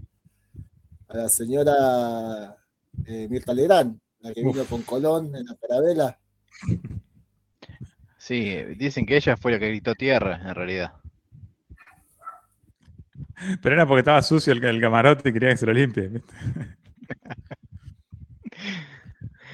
a 1.08 1.18
la 1.18 1.30
señora 1.30 2.58
eh, 3.06 3.28
Mirta 3.30 3.54
Legrand, 3.54 4.00
la 4.20 4.34
que 4.34 4.44
vino 4.44 4.64
con 4.66 4.84
Colón 4.84 5.36
en 5.36 5.46
la 5.46 5.56
carabela. 5.56 6.20
Sí, 8.18 8.56
dicen 8.78 9.06
que 9.06 9.18
ella 9.18 9.36
fue 9.36 9.52
la 9.52 9.60
que 9.60 9.70
gritó 9.70 9.96
tierra, 9.96 10.42
en 10.48 10.56
realidad. 10.56 11.01
Pero 13.62 13.76
era 13.76 13.86
porque 13.86 14.00
estaba 14.00 14.22
sucio 14.22 14.54
el, 14.54 14.64
el 14.64 14.82
camarote 14.82 15.30
y 15.30 15.34
quería 15.34 15.50
que 15.50 15.58
se 15.58 15.66
lo 15.66 15.74
limpie. 15.74 16.12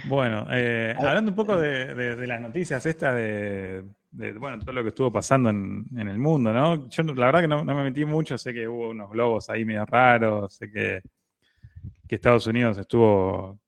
Bueno, 0.07 0.47
eh, 0.51 0.95
hablando 0.97 1.31
un 1.31 1.35
poco 1.35 1.57
de, 1.57 2.15
las 2.27 2.39
noticias 2.39 2.85
estas 2.85 3.15
de, 3.15 3.83
bueno, 4.39 4.59
todo 4.59 4.71
lo 4.71 4.83
que 4.83 4.89
estuvo 4.89 5.11
pasando 5.11 5.49
en, 5.49 5.85
el 5.95 6.17
mundo, 6.17 6.53
¿no? 6.53 6.87
Yo 6.89 7.03
la 7.03 7.25
verdad 7.25 7.41
que 7.41 7.47
no, 7.47 7.63
me 7.63 7.83
metí 7.83 8.05
mucho, 8.05 8.37
sé 8.37 8.53
que 8.53 8.67
hubo 8.67 8.89
unos 8.89 9.09
globos 9.11 9.49
ahí 9.49 9.65
medio 9.65 9.85
raros, 9.85 10.55
sé 10.55 10.71
que, 10.71 11.01
Estados 12.07 12.47
Unidos 12.47 12.77
estuvo, 12.77 13.59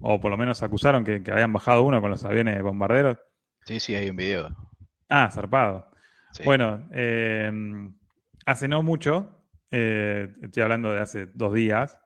o 0.00 0.20
por 0.20 0.30
lo 0.30 0.36
menos 0.36 0.62
acusaron 0.62 1.04
que, 1.04 1.20
habían 1.30 1.52
bajado 1.52 1.82
uno 1.82 2.00
con 2.00 2.10
los 2.10 2.24
aviones 2.24 2.62
bombarderos. 2.62 3.18
Sí, 3.64 3.80
sí, 3.80 3.94
hay 3.96 4.10
un 4.10 4.16
video. 4.16 4.48
Ah, 5.08 5.28
zarpado. 5.32 5.90
Bueno, 6.44 6.88
eh, 6.92 7.50
hace 8.46 8.68
no 8.68 8.82
mucho, 8.82 9.43
eh, 9.76 10.28
estoy 10.40 10.62
hablando 10.62 10.92
de 10.92 11.00
hace 11.00 11.26
dos 11.34 11.52
días, 11.52 11.98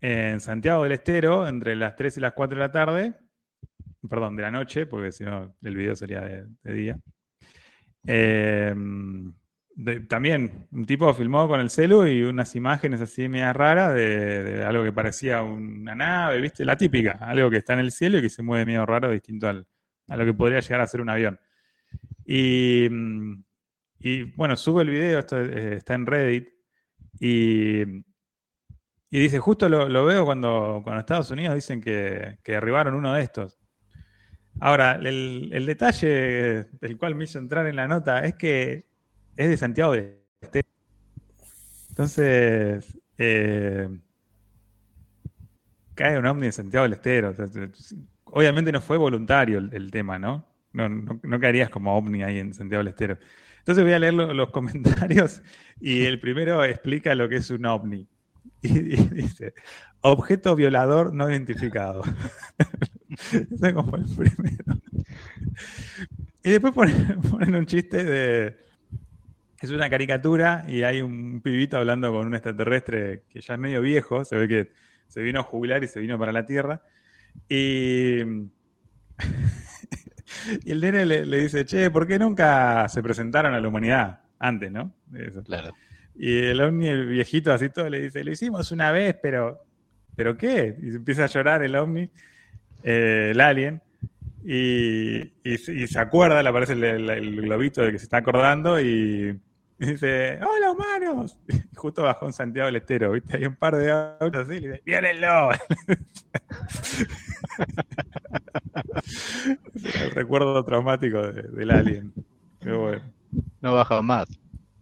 en 0.00 0.40
Santiago 0.40 0.82
del 0.82 0.92
Estero, 0.92 1.46
entre 1.46 1.76
las 1.76 1.94
3 1.94 2.16
y 2.16 2.20
las 2.20 2.32
4 2.32 2.56
de 2.56 2.60
la 2.60 2.72
tarde, 2.72 3.14
perdón, 4.08 4.34
de 4.34 4.42
la 4.42 4.50
noche, 4.50 4.86
porque 4.86 5.12
si 5.12 5.22
no 5.22 5.54
el 5.62 5.76
video 5.76 5.94
sería 5.94 6.20
de, 6.20 6.72
día. 6.72 6.98
Em, 8.04 9.32
también 10.08 10.66
un 10.72 10.84
tipo 10.84 11.14
filmó 11.14 11.46
con 11.46 11.60
el 11.60 11.70
celu 11.70 12.08
y 12.08 12.22
unas 12.22 12.56
imágenes 12.56 13.00
así 13.00 13.28
media 13.28 13.52
raras 13.52 13.94
de, 13.94 14.64
algo 14.64 14.82
que 14.82 14.92
parecía 14.92 15.44
una 15.44 15.94
nave, 15.94 16.40
¿viste? 16.40 16.64
La 16.64 16.76
típica, 16.76 17.18
algo 17.20 17.50
que 17.50 17.58
está 17.58 17.74
en 17.74 17.80
el 17.80 17.92
cielo 17.92 18.18
y 18.18 18.22
que 18.22 18.30
se 18.30 18.42
mueve 18.42 18.66
medio 18.66 18.84
raro, 18.84 19.12
distinto 19.12 19.48
a 19.48 20.16
lo 20.16 20.24
que 20.24 20.34
podría 20.34 20.58
llegar 20.58 20.80
a 20.80 20.88
ser 20.88 21.02
un 21.02 21.10
avión. 21.10 21.38
Y, 22.24 22.88
y 24.00 24.22
bueno, 24.34 24.56
sube 24.56 24.82
el 24.82 24.90
video, 24.90 25.20
esto 25.20 25.40
eh, 25.40 25.76
está 25.76 25.94
en 25.94 26.06
Reddit, 26.06 26.48
y 27.20 28.02
y 29.12 29.18
dice, 29.18 29.40
justo 29.40 29.68
lo, 29.68 30.04
veo 30.04 30.24
cuando, 30.24 30.80
cuando 30.84 31.00
Estados 31.00 31.30
Unidos 31.32 31.56
dicen 31.56 31.80
que, 31.80 32.38
que 32.44 32.52
derribaron 32.52 32.94
uno 32.94 33.12
de 33.12 33.22
estos. 33.22 33.58
Ahora, 34.60 34.92
el, 34.94 35.66
detalle 35.66 36.66
del 36.80 36.96
cual 36.96 37.16
me 37.16 37.24
hizo 37.24 37.38
entrar 37.40 37.66
en 37.66 37.76
la 37.76 37.88
nota 37.88 38.24
es 38.24 38.34
que 38.36 38.86
es 39.36 39.48
de 39.48 39.56
Santiago 39.56 39.92
de 39.94 40.22
Estero. 40.40 40.68
Entonces, 41.88 42.98
eh, 43.18 43.88
cae 45.94 46.18
un 46.18 46.26
ovni 46.26 46.46
de 46.46 46.52
Santiago 46.52 46.84
del 46.84 46.92
Estero. 46.92 47.34
obviamente 48.26 48.70
no 48.70 48.80
fue 48.80 48.96
voluntario 48.96 49.58
el, 49.58 49.90
tema, 49.90 50.20
¿no? 50.20 50.46
No, 50.72 50.88
no 50.88 51.40
caerías 51.40 51.68
como 51.68 51.96
ovni 51.96 52.22
ahí 52.22 52.38
en 52.38 52.54
Santiago 52.54 52.84
del 52.84 52.92
Estero. 52.92 53.18
Entonces 53.60 53.84
voy 53.84 53.92
a 53.92 53.98
leer 53.98 54.14
los 54.14 54.50
comentarios 54.50 55.42
y 55.80 56.04
el 56.04 56.20
primero 56.20 56.64
explica 56.64 57.14
lo 57.14 57.28
que 57.28 57.36
es 57.36 57.50
un 57.50 57.66
ovni. 57.66 58.08
y, 58.62 58.68
dice, 58.68 59.54
objeto 60.00 60.56
violador 60.56 61.14
no 61.14 61.30
identificado. 61.30 62.02
Ese 63.32 63.74
como 63.74 63.96
el 63.96 64.04
primero. 64.04 64.80
Y 66.42 66.50
después 66.50 66.72
ponen, 67.30 67.54
un 67.54 67.66
chiste 67.66 68.04
de... 68.04 68.56
Es 69.60 69.70
una 69.70 69.90
caricatura 69.90 70.64
y 70.66 70.82
hay 70.84 71.02
un 71.02 71.42
pibito 71.42 71.76
hablando 71.76 72.10
con 72.12 72.26
un 72.26 72.34
extraterrestre 72.34 73.24
que 73.28 73.42
ya 73.42 73.54
es 73.54 73.60
medio 73.60 73.82
viejo, 73.82 74.24
se 74.24 74.36
ve 74.36 74.48
que 74.48 74.72
se 75.06 75.20
vino 75.20 75.40
a 75.40 75.42
jubilar 75.42 75.84
y 75.84 75.88
se 75.88 76.00
vino 76.00 76.18
para 76.18 76.32
la 76.32 76.46
Tierra. 76.46 76.80
Y, 77.46 78.20
y 80.64 80.72
el 80.72 80.80
nene 80.80 81.06
le, 81.06 81.40
dice, 81.40 81.64
che, 81.64 81.90
¿por 81.90 82.06
qué 82.06 82.18
nunca 82.18 82.88
se 82.88 83.02
presentaron 83.02 83.54
a 83.54 83.60
la 83.60 83.68
humanidad 83.68 84.20
antes, 84.38 84.70
no? 84.70 84.92
Claro. 85.44 85.74
Y 86.14 86.38
el 86.38 86.60
ovni, 86.60 86.88
el 86.88 87.06
viejito 87.06 87.52
así 87.52 87.70
todo, 87.70 87.88
le 87.88 88.00
dice, 88.00 88.24
lo 88.24 88.32
hicimos 88.32 88.72
una 88.72 88.92
vez, 88.92 89.16
pero, 89.22 89.64
¿pero 90.16 90.36
qué? 90.36 90.76
Y 90.82 90.88
empieza 90.96 91.24
a 91.24 91.28
llorar 91.28 91.62
el 91.62 91.76
ovni, 91.76 92.10
eh, 92.82 93.30
el 93.32 93.40
alien, 93.40 93.80
y, 94.44 95.32
se 95.86 95.98
acuerda, 95.98 96.42
le 96.42 96.48
aparece 96.48 96.72
el, 96.72 97.42
globito 97.42 97.82
de 97.82 97.92
que 97.92 97.98
se 97.98 98.04
está 98.04 98.18
acordando 98.18 98.80
y, 98.80 99.38
dice, 99.86 100.38
¡Hola, 100.42 100.72
humanos! 100.72 101.38
Y 101.48 101.60
justo 101.74 102.02
bajó 102.02 102.26
en 102.26 102.32
Santiago 102.32 102.66
del 102.66 102.76
Estero, 102.76 103.12
¿viste? 103.12 103.36
Hay 103.36 103.46
un 103.46 103.56
par 103.56 103.76
de 103.76 103.90
autos 103.90 104.46
así, 104.46 104.56
y 104.56 104.60
le 104.60 104.68
dice, 104.68 104.82
¡Viénenlo! 104.84 105.50
el 109.84 110.10
recuerdo 110.14 110.64
traumático 110.64 111.20
del 111.22 111.70
alien. 111.70 112.12
Qué 112.60 112.72
bueno. 112.72 113.02
No 113.60 113.74
baja 113.74 114.02
más. 114.02 114.28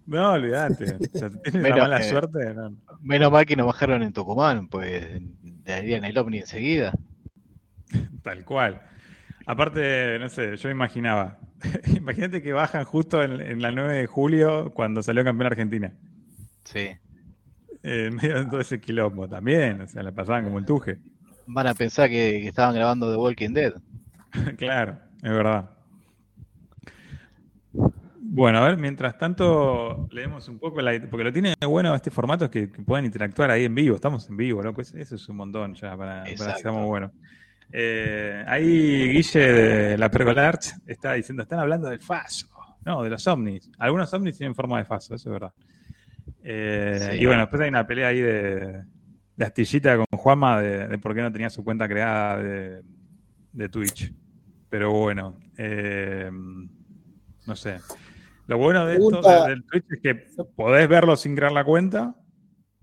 No, 0.06 0.32
olvídate. 0.32 0.96
tienes 0.98 1.76
mala 1.78 2.02
suerte. 2.02 2.54
Menos 3.02 3.30
mal 3.30 3.44
que 3.44 3.56
nos 3.56 3.66
bajaron 3.66 4.02
en 4.02 4.12
Tucumán, 4.12 4.68
pues 4.68 5.06
darían 5.64 6.04
el 6.04 6.16
ovni 6.16 6.38
enseguida. 6.38 6.92
Tal 8.22 8.44
cual. 8.44 8.80
Aparte, 9.46 10.18
no 10.18 10.28
sé, 10.28 10.56
yo 10.56 10.70
imaginaba. 10.70 11.38
Imagínate 11.96 12.42
que 12.42 12.52
bajan 12.52 12.84
justo 12.84 13.22
en, 13.22 13.60
la 13.60 13.70
9 13.70 13.98
de 13.98 14.06
julio 14.06 14.72
cuando 14.74 15.02
salió 15.02 15.24
campeón 15.24 15.46
Argentina. 15.46 15.92
Sí. 16.64 16.90
en 17.82 18.14
medio 18.16 18.44
de 18.44 18.46
todo 18.46 18.60
ese 18.60 18.80
quilombo 18.80 19.28
también, 19.28 19.80
o 19.80 19.86
sea, 19.86 20.02
la 20.02 20.12
pasaban 20.12 20.44
como 20.44 20.58
el 20.58 20.64
tuje. 20.64 20.98
Van 21.46 21.66
a 21.66 21.74
pensar 21.74 22.08
que, 22.08 22.46
estaban 22.46 22.74
grabando 22.74 23.10
The 23.10 23.16
Walking 23.16 23.50
Dead. 23.50 23.74
claro, 24.56 24.98
es 25.22 25.30
verdad. 25.30 25.70
Bueno, 28.30 28.58
a 28.58 28.68
ver, 28.68 28.76
mientras 28.76 29.16
tanto 29.16 30.06
leemos 30.10 30.48
un 30.48 30.58
poco, 30.58 30.82
la, 30.82 31.00
porque 31.08 31.24
lo 31.24 31.32
tiene 31.32 31.54
bueno 31.66 31.94
este 31.94 32.10
formato 32.10 32.44
es 32.44 32.50
que, 32.50 32.68
puedan 32.68 33.06
interactuar 33.06 33.50
ahí 33.50 33.64
en 33.64 33.74
vivo, 33.74 33.96
estamos 33.96 34.28
en 34.28 34.36
vivo, 34.36 34.62
loco, 34.62 34.82
eso 34.82 34.96
es 34.98 35.28
un 35.28 35.36
montón 35.36 35.74
ya 35.74 35.96
para, 35.96 36.24
para 36.36 36.54
que 36.54 36.60
seamos 36.60 36.84
buenos. 36.86 37.10
Eh, 37.70 38.44
ahí 38.46 39.09
Guille 39.12 39.52
de 39.52 39.98
la 39.98 40.11
Pergolarch 40.11 40.74
está 40.87 41.12
diciendo, 41.12 41.42
están 41.42 41.59
hablando 41.59 41.88
del 41.88 42.00
faso, 42.00 42.48
no, 42.85 43.02
de 43.02 43.11
los 43.11 43.26
ovnis. 43.26 43.70
Algunos 43.78 44.12
ovnis 44.14 44.38
tienen 44.38 44.54
forma 44.54 44.78
de 44.78 44.85
faso, 44.85 45.14
eso 45.14 45.28
es 45.28 45.33
verdad. 45.33 45.52
Eh, 46.42 47.18
y 47.20 47.26
bueno, 47.26 47.42
después 47.42 47.61
hay 47.62 47.68
una 47.68 47.87
pelea 47.87 48.09
ahí 48.09 48.20
de, 48.20 48.85
de 49.37 49.44
astillita 49.44 49.96
con 49.96 50.18
Juanma 50.18 50.61
de, 50.61 50.98
por 50.98 51.14
qué 51.14 51.22
no 51.22 51.31
tenía 51.31 51.50
su 51.50 51.62
cuenta 51.62 51.88
creada 51.88 52.42
de, 52.42 53.68
Twitch. 53.68 54.12
Pero 54.68 54.90
bueno, 54.92 55.38
eh, 55.57 56.31
no 57.46 57.57
sé. 57.57 57.78
Lo 58.46 58.59
bueno 58.59 58.85
de 58.87 58.96
esto 58.96 59.46
del 59.46 59.64
Twitch 59.64 59.85
es 59.90 60.00
que 60.00 60.14
podés 60.57 60.88
verlo 60.88 61.16
sin 61.16 61.37
crear 61.37 61.52
la 61.52 61.64
cuenta, 61.64 62.14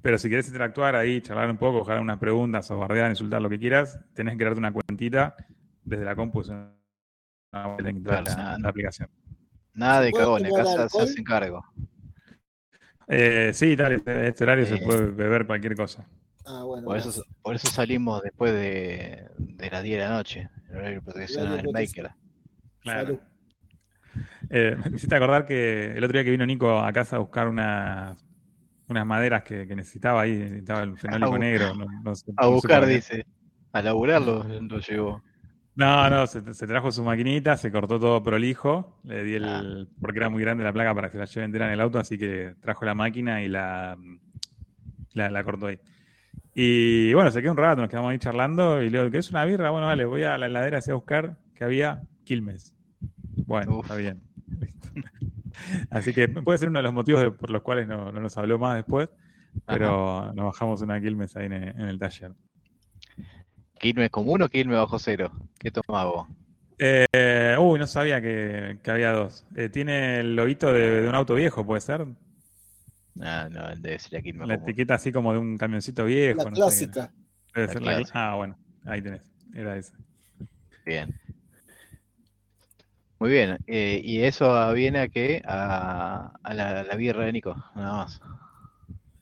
pero 0.06 0.20
si 0.20 0.30
querés 0.30 0.46
interactuar 0.46 0.96
ahí, 0.96 1.20
charlar 1.20 1.50
un 1.50 1.58
poco, 1.58 1.80
dejar 1.80 2.00
unas 2.00 2.20
preguntas 2.20 2.70
o 2.70 2.78
bardear, 2.78 3.10
insultar, 3.10 3.41
lo 3.41 3.50
que 3.50 3.58
quieras, 3.58 4.00
tenés 4.13 4.34
que 4.34 4.38
crearte 4.38 4.60
una 4.60 4.72
cuentita 4.72 5.36
desde 5.84 6.06
la 6.06 6.15
compu. 6.15 6.44
la, 6.44 6.76
aplicación. 8.63 9.10
Nada 9.74 10.02
de 10.02 10.12
cagones, 10.12 10.54
casa 10.54 10.89
se 10.89 11.02
hace 11.02 11.24
cargo. 11.24 11.65
Eh, 13.08 13.50
sí, 13.56 13.76
tal, 13.76 13.94
este, 13.94 14.28
este 14.28 14.44
horario 14.44 14.68
se 14.68 14.78
puede 14.78 15.08
beber 15.08 15.48
cualquier 15.48 15.76
cosa. 15.76 16.08
Ah, 16.46 16.62
por, 16.63 16.98
eso, 16.98 17.24
por 17.41 17.56
eso 17.56 17.68
salimos 17.72 18.22
después 18.22 18.54
de, 18.54 19.28
las 19.72 19.82
10 19.82 19.98
de 19.98 20.04
la 20.04 20.12
noche, 20.12 20.50
el 20.70 20.76
horario 20.76 20.96
de 20.98 21.02
protección 21.02 21.58
del 21.58 21.74
Maker. 21.74 22.12
Claro. 22.82 23.20
Eh, 24.52 24.78
me 24.88 24.98
hiciste 24.98 25.15
acordar 25.15 25.48
que 25.48 25.98
el 25.98 26.04
otro 26.04 26.13
día 26.13 26.24
que 26.24 26.30
vino 26.30 26.46
Nico 26.46 26.78
a 26.78 26.94
casa 26.94 27.15
a 27.15 27.20
buscar 27.20 27.48
unas, 27.48 28.24
unas 28.88 29.06
maderas 29.06 29.43
que, 29.43 29.65
necesitaba 29.76 30.21
ahí, 30.21 30.36
necesitaba 30.36 30.84
el 30.84 30.98
fenólico 30.98 31.38
negro. 31.38 31.74
a 32.38 32.48
buscar, 32.48 32.86
dice. 32.86 33.26
A 33.71 33.82
laburarlo 33.82 34.43
lo 34.43 34.80
llevó. 34.80 35.21
No, 35.76 36.10
no, 36.10 36.26
se, 36.26 36.41
trajo 36.41 36.89
su 36.89 37.04
maquinita, 37.04 37.58
se 37.58 37.69
cortó 37.69 38.00
todo 38.00 38.24
prolijo, 38.24 38.98
le 39.04 39.24
di 39.26 39.34
el, 39.36 39.45
ah. 39.45 39.86
porque 40.00 40.19
era 40.19 40.30
muy 40.30 40.41
grande 40.41 40.63
la 40.63 40.71
placa 40.71 40.95
para 40.95 41.12
que 41.12 41.17
la 41.17 41.26
lleve 41.26 41.43
entera 41.43 41.67
en 41.67 41.74
el 41.74 41.82
auto, 41.82 42.00
así 42.00 42.17
que 42.17 42.56
trajo 42.62 42.86
la 42.86 42.95
máquina 42.95 43.43
y 43.43 43.50
la, 43.50 43.98
la, 45.13 45.30
la 45.30 45.43
cortó 45.43 45.67
ahí. 45.67 45.78
Y 46.54 47.13
bueno, 47.13 47.30
se 47.30 47.41
quedó 47.41 47.52
un 47.52 47.58
rato, 47.58 47.82
nos 47.82 47.89
quedamos 47.89 48.12
ahí 48.12 48.19
charlando 48.19 48.82
y 48.82 48.89
le 48.89 49.00
digo, 49.00 49.12
¿qué 49.12 49.17
es 49.17 49.30
una 49.30 49.43
birra? 49.43 49.69
Bueno, 49.71 49.88
vale, 49.88 50.06
voy 50.06 50.24
a 50.24 50.38
la 50.38 50.45
heladera 50.45 50.80
a 50.80 50.93
buscar 50.93 51.36
que 51.54 51.65
había 51.65 52.02
Quilmes. 52.24 52.74
Bueno, 53.45 53.82
está 53.82 53.95
bien. 53.95 54.21
Así 55.89 56.13
que 56.13 56.28
puede 56.28 56.58
ser 56.58 56.69
uno 56.69 56.80
de 56.80 56.84
los 56.84 56.93
motivos 56.93 57.34
por 57.36 57.49
los 57.49 57.62
cuales 57.62 57.88
no, 57.88 58.12
nos 58.12 58.38
habló 58.38 58.60
más 58.60 58.75
después, 58.75 59.10
pero 59.65 60.34
nos 60.34 60.45
bajamos 60.45 60.82
una 60.82 60.99
Quilmes 60.99 61.36
ahí 61.36 61.45
en, 61.45 61.54
el 61.54 61.99
taller. 61.99 62.32
¿Quilmes 63.80 64.10
común 64.10 64.41
o 64.41 64.49
Quilmes 64.49 64.78
bajo 64.78 64.99
cero? 64.99 65.32
¿Qué 65.60 65.71
tomaba 65.71 66.06
vos? 66.06 66.28
Eh, 66.78 67.56
uy, 67.60 67.80
no 67.80 67.88
sabía 67.88 68.21
que, 68.21 68.78
había 68.88 69.12
dos. 69.12 69.45
Eh, 69.56 69.69
tiene 69.69 70.19
el 70.19 70.36
lobito 70.36 70.71
de, 70.71 71.08
un 71.08 71.15
auto 71.15 71.36
viejo, 71.36 71.65
¿puede 71.65 71.82
ser? 71.82 72.06
Ah, 73.21 73.47
no, 73.49 73.75
debe 73.75 73.99
ser 73.99 74.19
aquí. 74.19 74.34
La 74.34 74.56
etiqueta 74.56 74.95
así 74.95 75.12
como 75.12 75.32
de 75.32 75.39
un 75.39 75.58
camioncito 75.58 76.06
viejo. 76.06 76.43
La 76.43 76.51
clásica. 76.51 77.12
Debe 77.54 77.67
ser 77.71 77.82
la 77.82 78.04
Ah, 78.13 78.36
bueno, 78.36 78.58
ahí 78.86 79.01
tenés. 79.01 79.21
Era 79.54 79.78
esa. 79.78 79.97
Bien. 80.86 81.15
Muy 83.19 83.30
bien. 83.30 83.58
Eh, 83.67 84.01
¿Y 84.04 84.23
eso 84.23 84.73
viene 84.73 84.99
a 84.99 85.08
qué? 85.08 85.41
A, 85.45 86.34
la, 86.43 86.95
birra 86.95 87.25
de 87.25 87.32
Nico, 87.32 87.56
nada 87.75 87.93
más. 87.93 88.21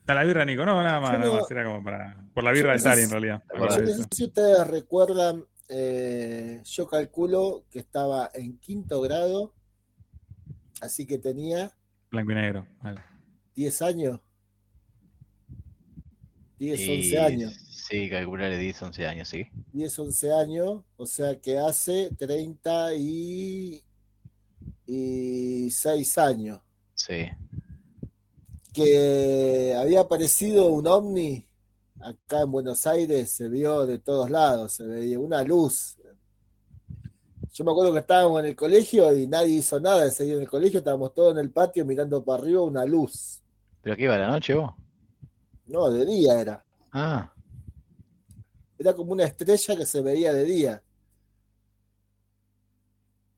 A 0.06 0.14
la 0.14 0.24
birra 0.24 0.40
de 0.40 0.46
Nico, 0.46 0.66
no, 0.66 0.82
nada 0.82 1.00
más, 1.00 1.18
nada 1.18 1.32
más. 1.32 1.50
Era 1.50 1.64
como 1.64 1.82
para. 1.82 2.16
Por 2.34 2.44
la 2.44 2.52
birra 2.52 2.72
de 2.72 2.78
Sari, 2.80 3.02
en 3.02 3.10
realidad. 3.10 3.42
si 4.10 4.24
ustedes 4.24 4.66
recuerdan, 4.66 5.44
eh, 5.68 6.60
yo 6.64 6.86
calculo 6.88 7.64
que 7.70 7.78
estaba 7.78 8.30
en 8.34 8.58
quinto 8.58 9.00
grado, 9.00 9.52
así 10.80 11.06
que 11.06 11.18
tenía. 11.18 11.70
Blanco 12.10 12.32
y 12.32 12.34
negro, 12.34 12.66
vale. 12.82 13.00
10 13.54 13.82
años. 13.82 14.20
10, 16.58 16.88
11 16.88 17.18
años. 17.18 17.52
Sí, 17.70 18.08
calcularle 18.08 18.58
10, 18.58 18.82
11 18.82 19.06
años, 19.06 19.28
sí. 19.28 19.46
10, 19.72 19.98
11 19.98 20.32
años, 20.32 20.82
o 20.96 21.06
sea 21.06 21.38
que 21.40 21.58
hace 21.58 22.10
30 22.16 22.94
y, 22.94 23.82
y 24.86 25.70
6 25.70 26.18
años. 26.18 26.60
Sí. 26.94 27.26
Que 28.72 29.74
había 29.78 30.00
aparecido 30.00 30.68
un 30.68 30.86
ovni 30.86 31.46
acá 32.00 32.42
en 32.42 32.50
Buenos 32.50 32.86
Aires, 32.86 33.30
se 33.30 33.48
vio 33.48 33.86
de 33.86 33.98
todos 33.98 34.30
lados, 34.30 34.72
se 34.72 34.84
veía 34.84 35.18
una 35.18 35.42
luz. 35.42 35.96
Yo 37.52 37.64
me 37.64 37.70
acuerdo 37.70 37.92
que 37.92 38.00
estábamos 38.00 38.40
en 38.40 38.46
el 38.46 38.56
colegio 38.56 39.16
y 39.16 39.26
nadie 39.26 39.56
hizo 39.56 39.78
nada 39.78 40.06
ese 40.06 40.24
día 40.24 40.34
en 40.34 40.40
el 40.40 40.48
colegio, 40.48 40.78
estábamos 40.78 41.14
todos 41.14 41.32
en 41.32 41.38
el 41.38 41.50
patio 41.50 41.84
mirando 41.84 42.24
para 42.24 42.42
arriba 42.42 42.62
una 42.62 42.84
luz. 42.84 43.40
¿Pero 43.80 43.96
qué 43.96 44.02
iba, 44.04 44.18
la 44.18 44.28
noche 44.28 44.54
vos? 44.54 44.72
No, 45.66 45.90
de 45.90 46.04
día 46.04 46.40
era. 46.40 46.64
Ah. 46.92 47.32
Era 48.78 48.94
como 48.94 49.12
una 49.12 49.24
estrella 49.24 49.76
que 49.76 49.86
se 49.86 50.02
veía 50.02 50.32
de 50.32 50.44
día. 50.44 50.82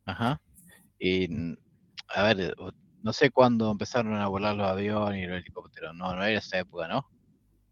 Ajá. 0.05 0.41
Y, 0.99 1.29
a 2.09 2.23
ver, 2.23 2.55
no 3.03 3.12
sé 3.12 3.31
cuándo 3.31 3.71
empezaron 3.71 4.15
a 4.15 4.29
volar 4.29 4.57
los 4.57 4.67
aviones 4.67 5.23
y 5.23 5.27
los 5.27 5.39
helicópteros. 5.39 5.95
No, 5.95 6.15
no 6.15 6.23
era 6.23 6.39
esa 6.39 6.59
época, 6.59 6.89
¿no? 6.89 7.07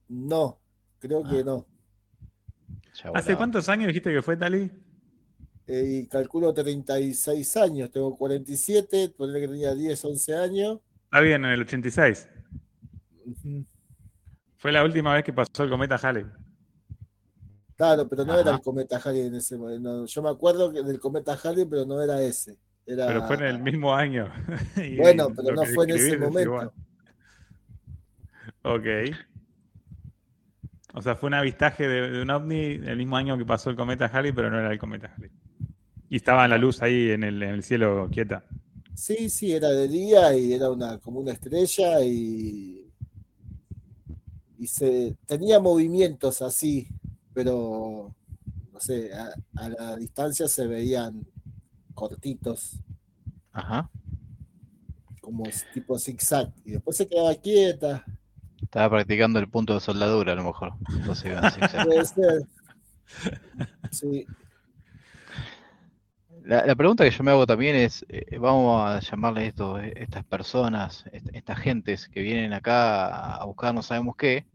No, 0.08 0.60
creo 0.98 1.22
que 1.22 1.38
ah. 1.38 1.44
no. 1.44 1.66
¿Hace 3.14 3.36
cuántos 3.36 3.68
años 3.68 3.88
dijiste 3.88 4.12
que 4.12 4.22
fue, 4.22 4.36
Tali? 4.36 4.70
Eh, 5.66 6.02
y 6.02 6.06
calculo 6.06 6.52
36 6.52 7.56
años. 7.56 7.90
Tengo 7.90 8.16
47, 8.16 9.14
ponerle 9.16 9.40
que 9.40 9.48
tenía 9.48 9.74
10, 9.74 10.04
11 10.04 10.36
años. 10.36 10.80
Está 11.04 11.20
bien, 11.20 11.44
en 11.44 11.50
el 11.52 11.62
86. 11.62 12.28
Fue 14.64 14.72
la 14.72 14.82
última 14.82 15.12
vez 15.12 15.22
que 15.22 15.32
pasó 15.34 15.64
el 15.64 15.68
cometa 15.68 15.96
Halley. 15.96 16.24
Claro, 17.76 18.08
pero 18.08 18.24
no 18.24 18.38
era 18.38 18.52
el 18.52 18.62
cometa 18.62 18.96
Halley 18.96 19.26
en 19.26 19.34
ese 19.34 19.58
momento. 19.58 20.06
yo 20.06 20.22
me 20.22 20.30
acuerdo 20.30 20.72
del 20.72 20.98
cometa 20.98 21.34
Halley, 21.34 21.66
pero 21.66 21.84
no 21.84 22.00
era 22.00 22.22
ese. 22.22 22.56
Pero 22.86 23.26
fue 23.26 23.36
en 23.36 23.42
el 23.42 23.58
mismo 23.58 23.94
año. 23.94 24.32
bueno, 24.96 25.28
pero 25.36 25.54
no 25.54 25.64
fue 25.66 25.84
en 25.84 25.90
ese 25.90 26.16
momento. 26.16 26.72
Ok. 28.62 28.86
O 30.94 31.02
sea, 31.02 31.14
fue 31.14 31.26
un 31.26 31.34
avistaje 31.34 31.86
de, 31.86 32.22
un 32.22 32.30
ovni 32.30 32.80
el 32.86 32.96
mismo 32.96 33.18
año 33.18 33.36
que 33.36 33.44
pasó 33.44 33.68
el 33.68 33.76
cometa 33.76 34.06
Halley, 34.06 34.32
pero 34.32 34.50
no 34.50 34.58
era 34.58 34.72
el 34.72 34.78
cometa 34.78 35.12
Halley. 35.14 35.30
Y 36.08 36.16
estaba 36.16 36.48
la 36.48 36.56
luz 36.56 36.80
ahí 36.80 37.10
en 37.10 37.22
el, 37.22 37.42
en 37.42 37.50
el 37.50 37.62
cielo 37.62 38.08
quieta. 38.10 38.42
Sí, 38.94 39.28
sí, 39.28 39.52
era 39.52 39.68
de 39.68 39.88
día 39.88 40.34
y 40.34 40.54
era 40.54 40.70
una 40.70 40.96
como 41.00 41.20
una 41.20 41.32
estrella 41.32 42.02
y, 42.02 42.83
y 44.64 44.66
se 44.66 45.14
tenía 45.26 45.60
movimientos 45.60 46.40
así, 46.40 46.88
pero 47.34 48.14
no 48.72 48.80
sé, 48.80 49.10
a, 49.12 49.68
la 49.68 49.96
distancia 49.96 50.48
se 50.48 50.66
veían 50.66 51.26
cortitos. 51.92 52.80
Ajá. 53.52 53.90
Como 55.20 55.44
tipo 55.74 55.98
zigzag. 55.98 56.50
Y 56.64 56.72
después 56.72 56.96
se 56.96 57.06
quedaba 57.06 57.34
quieta. 57.34 58.06
Estaba 58.62 58.88
practicando 58.88 59.38
el 59.38 59.50
punto 59.50 59.74
de 59.74 59.80
soldadura 59.80 60.32
a 60.32 60.36
lo 60.36 60.44
mejor. 60.44 60.72
Puede 61.84 62.04
ser. 62.06 62.48
Sí. 63.90 64.26
La, 66.42 66.74
pregunta 66.74 67.04
que 67.04 67.10
yo 67.10 67.22
me 67.22 67.32
hago 67.32 67.46
también 67.46 67.76
es, 67.76 68.04
eh, 68.08 68.38
vamos 68.38 68.82
a 68.82 69.00
llamarle 69.00 69.46
esto, 69.46 69.78
eh, 69.78 69.92
estas 69.96 70.24
personas, 70.24 71.04
estas 71.32 71.58
gentes 71.58 72.08
que 72.08 72.22
vienen 72.22 72.54
acá 72.54 73.36
a 73.36 73.44
buscar 73.44 73.74
no 73.74 73.82
sabemos 73.82 74.16
qué, 74.16 74.46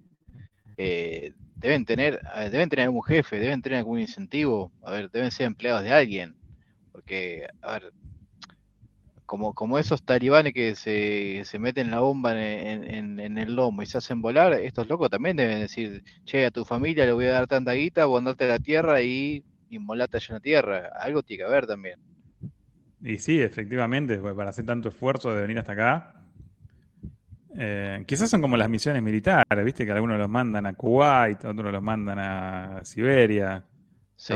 eh, 0.81 1.33
deben 1.57 1.83
tener, 1.83 2.21
deben 2.51 2.69
tener 2.69 2.85
algún 2.85 3.03
jefe, 3.03 3.37
deben 3.37 3.61
tener 3.61 3.79
algún 3.79 3.99
incentivo, 3.99 4.71
a 4.81 4.91
ver, 4.91 5.11
deben 5.11 5.29
ser 5.29 5.47
empleados 5.47 5.83
de 5.83 5.91
alguien, 5.91 6.37
porque, 6.93 7.47
a 7.61 7.73
ver, 7.73 7.91
como, 9.25 9.53
como 9.53 9.77
esos 9.77 10.01
talibanes 10.03 10.53
que 10.53 10.75
se, 10.75 11.41
se 11.43 11.59
meten 11.59 11.91
la 11.91 11.99
bomba 11.99 12.31
en, 12.31 13.19
en, 13.19 13.37
el 13.37 13.55
lomo 13.55 13.81
y 13.83 13.87
se 13.87 13.97
hacen 13.97 14.21
volar, 14.21 14.53
estos 14.53 14.87
locos 14.87 15.09
también 15.09 15.35
deben 15.35 15.59
decir, 15.59 16.01
che, 16.23 16.45
a 16.45 16.51
tu 16.51 16.63
familia 16.63 17.05
le 17.05 17.11
voy 17.11 17.25
a 17.25 17.33
dar 17.33 17.47
tanta 17.47 17.73
guita, 17.73 18.05
vos 18.05 18.19
andate 18.19 18.45
a 18.45 18.47
la 18.47 18.59
tierra 18.59 19.01
y 19.01 19.43
inmolate 19.69 20.15
allá 20.15 20.27
en 20.29 20.33
la 20.35 20.39
tierra. 20.39 20.89
Algo 20.97 21.23
tiene 21.23 21.43
que 21.43 21.49
haber 21.49 21.67
también. 21.67 21.99
Y 23.01 23.17
sí, 23.19 23.41
efectivamente, 23.41 24.17
para 24.17 24.49
hacer 24.49 24.65
tanto 24.65 24.89
esfuerzo 24.89 25.35
de 25.35 25.41
venir 25.41 25.59
hasta 25.59 25.73
acá, 25.73 26.18
Eh, 27.61 28.05
quizás 28.07 28.29
son 28.29 28.41
como 28.41 28.55
las 28.55 28.69
misiones 28.69 29.03
militares, 29.03 29.65
viste 29.65 29.85
que 29.85 29.91
algunos 29.91 30.17
los 30.17 30.29
mandan 30.29 30.65
a 30.65 30.73
Kuwait, 30.73 31.43
otros 31.43 31.73
los 31.73 31.83
mandan 31.83 32.17
a 32.17 32.79
Siberia. 32.85 33.65
Sí. 34.15 34.33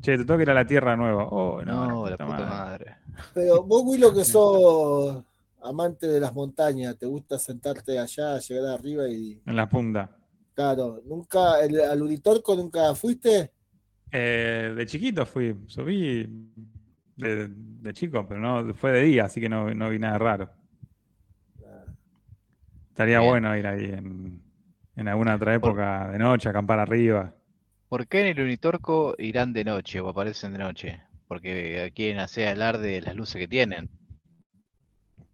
che, 0.00 0.16
te 0.16 0.24
toca 0.24 0.42
ir 0.42 0.50
a 0.50 0.54
la 0.54 0.66
Tierra 0.66 0.96
Nueva. 0.96 1.24
Oh, 1.24 1.62
no, 1.62 2.08
la 2.08 2.16
puta 2.16 2.46
madre. 2.46 2.96
Pero 3.34 3.62
vos, 3.62 3.98
lo 3.98 4.14
que 4.14 4.24
sos 4.24 5.22
amante 5.62 6.06
de 6.06 6.18
las 6.18 6.32
montañas, 6.32 6.96
te 6.96 7.04
gusta 7.06 7.38
sentarte 7.38 7.98
allá, 7.98 8.38
llegar 8.38 8.74
arriba 8.74 9.06
y. 9.06 9.40
En 9.44 9.56
la 9.56 9.68
punta. 9.68 10.10
Claro, 10.54 11.02
¿nunca, 11.04 11.60
el, 11.60 11.78
al 11.78 12.02
Uritorco 12.02 12.54
nunca 12.54 12.94
fuiste? 12.94 13.52
Eh, 14.10 14.74
de 14.76 14.86
chiquito 14.86 15.24
fui, 15.24 15.56
subí 15.66 16.26
de, 17.16 17.92
chico, 17.92 18.26
pero 18.26 18.40
no 18.40 18.74
fue 18.74 18.92
de 18.92 19.02
día, 19.02 19.24
así 19.24 19.40
que 19.40 19.48
no, 19.48 19.66
vi 19.66 19.98
nada 19.98 20.18
raro. 20.18 20.50
Estaría 22.92 23.20
bueno 23.20 23.56
ir 23.56 23.66
ahí 23.66 23.84
en, 23.86 24.42
en 24.96 25.08
alguna 25.08 25.36
otra 25.36 25.54
época 25.54 26.10
de 26.10 26.18
noche, 26.18 26.50
acampar 26.50 26.78
arriba. 26.78 27.34
¿Por 27.88 28.06
qué 28.06 28.20
en 28.20 28.26
el 28.26 28.40
Unitorco 28.44 29.14
irán 29.18 29.54
de 29.54 29.64
noche 29.64 29.98
o 30.00 30.10
aparecen 30.10 30.52
de 30.52 30.58
noche? 30.58 31.00
Porque 31.26 31.90
quieren 31.94 32.18
hacer 32.20 32.48
alarde 32.48 32.88
de 32.88 33.00
las 33.00 33.16
luces 33.16 33.36
que 33.36 33.48
tienen. 33.48 33.88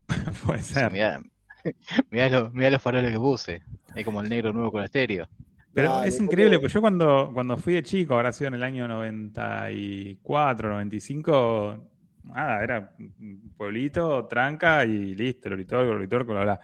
Puede 0.47 0.62
ser. 0.62 0.92
mirá, 2.12 2.31
los, 2.71 2.81
faroles 2.81 3.11
que 3.11 3.18
puse. 3.18 3.62
Es 3.92 4.05
como 4.05 4.21
el 4.21 4.29
negro 4.29 4.53
nuevo 4.53 4.71
con 4.71 4.85
estéreo. 4.85 5.29
Pero 5.75 6.05
es 6.05 6.21
increíble, 6.21 6.61
pues 6.61 6.73
yo 6.73 6.81
cuando, 6.81 7.33
cuando 7.35 7.57
fui 7.57 7.75
de 7.75 7.83
chico, 7.83 8.14
habrá 8.14 8.33
sido 8.33 8.49
en 8.49 8.55
el 8.55 8.62
año 8.62 8.87
94, 8.87 10.68
95, 10.71 11.90
nada, 12.23 12.62
era 12.62 12.92
un 12.99 13.53
pueblito, 13.57 14.27
tranca 14.27 14.85
y 14.85 15.14
listo, 15.16 15.49
el 15.49 15.55
Olitorco, 15.55 15.90
el 15.90 15.99
Olitorco, 15.99 16.33
bla, 16.33 16.42
bla. 16.42 16.61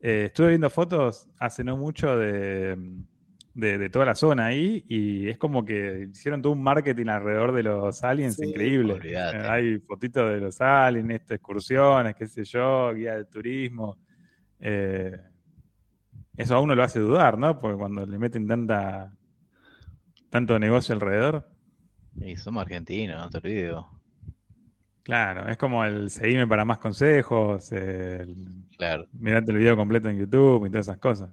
Eh, 0.00 0.26
estuve 0.26 0.48
viendo 0.50 0.70
fotos 0.70 1.28
hace 1.38 1.64
no 1.64 1.76
mucho 1.76 2.16
de, 2.16 2.76
de, 3.54 3.90
toda 3.90 4.04
la 4.04 4.14
zona 4.14 4.46
ahí 4.46 4.84
y 4.88 5.28
es 5.28 5.38
como 5.38 5.64
que 5.64 6.08
hicieron 6.12 6.40
todo 6.40 6.52
un 6.52 6.62
marketing 6.62 7.08
alrededor 7.08 7.52
de 7.52 7.64
los 7.64 8.04
aliens 8.04 8.40
increíble. 8.40 9.18
Hay 9.18 9.78
fotitos 9.80 10.30
de 10.32 10.40
los 10.40 10.60
aliens, 10.60 11.28
excursiones, 11.28 12.14
qué 12.14 12.26
sé 12.26 12.44
yo, 12.44 12.94
guía 12.94 13.16
de 13.16 13.24
turismo. 13.24 13.98
Eh, 14.60 15.18
eso 16.36 16.54
a 16.54 16.60
uno 16.60 16.76
lo 16.76 16.84
hace 16.84 17.00
dudar, 17.00 17.36
¿no? 17.36 17.58
Porque 17.58 17.76
cuando 17.76 18.06
le 18.06 18.18
meten 18.18 18.46
tanta 18.46 19.12
tanto 20.30 20.58
negocio 20.58 20.94
alrededor. 20.94 21.48
Y 22.20 22.36
somos 22.36 22.62
argentinos, 22.62 23.18
no 23.18 23.30
te 23.30 23.38
olvides. 23.38 23.74
Claro, 25.08 25.48
es 25.48 25.56
como 25.56 25.86
el 25.86 26.10
seguirme 26.10 26.46
para 26.46 26.66
más 26.66 26.76
consejos, 26.76 27.72
el 27.72 28.36
claro. 28.76 29.06
mirarte 29.14 29.52
el 29.52 29.56
video 29.56 29.74
completo 29.74 30.10
en 30.10 30.18
YouTube 30.18 30.66
y 30.66 30.68
todas 30.68 30.86
esas 30.86 30.98
cosas. 30.98 31.30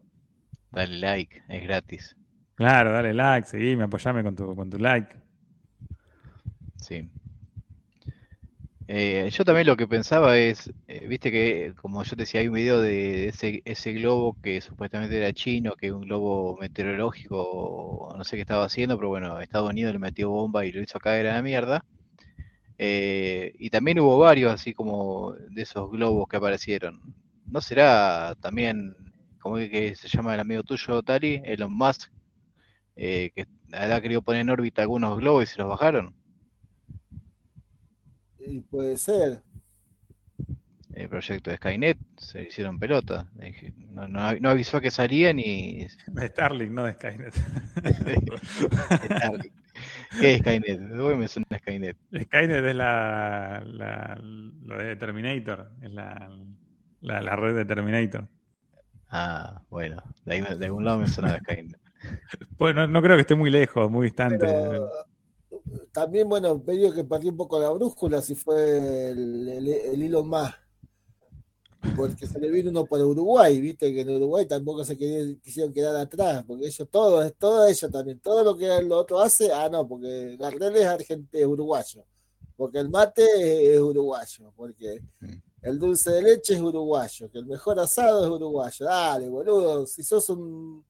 Dale 0.72 0.98
like, 0.98 1.44
es 1.50 1.64
gratis. 1.64 2.16
Claro, 2.54 2.94
dale 2.94 3.14
like, 3.14 3.46
seguime, 3.46 3.84
apoyame 3.84 4.24
con 4.24 4.34
tu, 4.34 4.56
con 4.56 4.70
tu 4.70 4.80
like. 4.80 5.14
Sí. 6.78 7.10
Eh, 8.88 9.30
yo 9.30 9.44
también 9.44 9.68
lo 9.68 9.76
que 9.76 9.90
pensaba 9.90 10.38
es, 10.38 10.72
eh, 10.88 11.06
viste 11.06 11.30
que 11.30 11.74
como 11.76 12.02
yo 12.02 12.12
te 12.12 12.24
decía, 12.24 12.40
hay 12.40 12.48
un 12.48 12.54
video 12.54 12.80
de 12.80 13.28
ese, 13.28 13.62
ese 13.66 13.92
globo 13.92 14.38
que 14.42 14.62
supuestamente 14.62 15.18
era 15.18 15.34
chino, 15.34 15.76
que 15.76 15.88
es 15.88 15.92
un 15.92 16.04
globo 16.04 16.58
meteorológico, 16.62 18.16
no 18.18 18.24
sé 18.24 18.38
qué 18.38 18.44
estaba 18.44 18.64
haciendo, 18.64 18.96
pero 18.96 19.10
bueno, 19.10 19.42
Estados 19.42 19.70
Unidos 19.70 19.92
le 19.92 20.00
metió 20.00 20.30
bomba 20.30 20.66
y 20.66 20.72
lo 20.72 20.82
hizo 20.82 20.98
caer 20.98 21.28
a 21.28 21.34
la 21.34 21.42
mierda. 21.42 21.84
Eh, 22.78 23.54
y 23.58 23.70
también 23.70 24.00
hubo 24.00 24.18
varios 24.18 24.52
así 24.54 24.74
como 24.74 25.34
de 25.34 25.62
esos 25.62 25.90
globos 25.92 26.28
que 26.28 26.38
aparecieron. 26.38 27.02
¿No 27.46 27.62
será 27.62 28.36
también, 28.42 28.96
como 29.40 29.56
que 29.58 29.96
se 29.96 30.08
llama 30.08 30.34
el 30.34 30.40
amigo 30.40 30.64
tuyo, 30.64 31.02
Tali, 31.04 31.42
Elon 31.46 31.74
Musk, 31.74 32.12
que 32.96 33.48
ha 33.72 34.02
querido 34.02 34.22
poner 34.22 34.42
en 34.42 34.50
órbita 34.50 34.82
algunos 34.82 35.18
globos 35.18 35.44
y 35.44 35.48
se 35.48 35.60
los 35.60 35.70
bajaron? 35.70 36.16
Y 38.40 38.60
puede 38.62 38.98
ser. 38.98 39.42
El 40.94 41.10
proyecto 41.10 41.50
de 41.50 41.58
Skynet 41.58 41.98
se 42.18 42.44
hicieron 42.44 42.80
pelota. 42.80 43.28
No, 43.90 44.08
no, 44.08 44.50
avisó 44.50 44.80
que 44.80 44.92
salían 44.92 45.40
y. 45.40 45.88
Starlink, 46.28 46.72
no 46.72 46.86
de 46.86 46.94
Skynet. 46.94 47.34
Starlink. 49.06 49.54
¿Qué 50.20 50.36
es 50.36 50.40
Skynet? 50.40 50.80
¿Dónde 50.80 51.16
me 51.16 51.28
suena 51.28 51.58
Skynet? 51.58 51.98
Skynet 52.24 52.66
es 52.66 52.76
la, 52.76 53.64
la, 53.66 54.22
lo 54.22 54.78
de 54.78 54.96
Terminator, 54.96 55.72
es 55.82 55.92
la, 55.92 56.30
la, 57.02 57.36
red 57.36 57.56
de 57.56 57.66
Terminator. 57.66 58.28
Ah, 59.10 59.62
bueno, 59.70 60.02
de, 60.26 60.42
de 60.42 60.66
algún 60.66 60.86
lado 60.86 61.00
me 61.00 61.08
suena 61.08 61.38
Skynet. 61.40 61.78
Bueno, 62.58 62.86
no, 62.86 63.02
creo 63.02 63.16
que 63.16 63.22
esté 63.22 63.34
muy 63.34 63.50
lejos, 63.50 63.90
muy 63.90 64.06
distante 64.06 64.46
también, 65.92 66.28
bueno, 66.28 66.62
medio 66.66 66.94
que 66.94 67.04
perdí 67.04 67.30
un 67.30 67.38
poco 67.38 67.60
la 67.60 67.70
brújula 67.70 68.22
si 68.22 68.36
fue 68.36 69.12
el, 69.12 69.48
el, 69.58 70.04
hilo 70.04 70.24
más. 70.24 70.54
Porque 71.96 72.28
se 72.28 72.40
le 72.40 72.50
vino 72.50 72.70
uno 72.70 72.86
por 72.86 73.02
Uruguay, 73.02 73.60
viste 73.60 73.94
que 73.94 74.02
en 74.02 74.10
Uruguay 74.10 74.46
tampoco 74.46 74.84
se 74.84 74.98
quisieron 74.98 75.74
quedar 75.74 75.96
atrás, 75.96 76.44
porque 76.46 76.68
ellos 76.68 76.88
todo, 76.90 77.24
es 77.24 77.36
todo 77.36 77.68
ellos 77.68 77.92
también, 77.92 78.20
todo 78.20 78.44
lo 78.44 78.58
que 78.58 78.78
el 78.78 78.92
otro 78.92 79.20
hace, 79.20 79.52
ah 79.52 79.70
no, 79.70 79.88
porque 79.88 80.36
Gardel 80.38 80.76
es 80.76 80.86
argentino, 80.86 81.50
uruguayo, 81.50 82.06
porque 82.56 82.80
el 82.80 82.90
mate 82.90 83.76
es 83.76 83.80
uruguayo, 83.80 84.52
porque 84.56 85.02
el 85.62 85.80
dulce 85.80 86.12
de 86.12 86.22
leche 86.22 86.56
es 86.56 86.62
uruguayo, 86.62 87.30
que 87.30 87.40
el 87.40 87.46
mejor 87.46 87.80
asado 87.80 88.26
es 88.26 88.32
uruguayo, 88.32 88.86
dale, 88.86 89.30
boludo, 89.30 89.86
si 89.86 90.04
sos 90.04 90.30
un, 90.30 90.84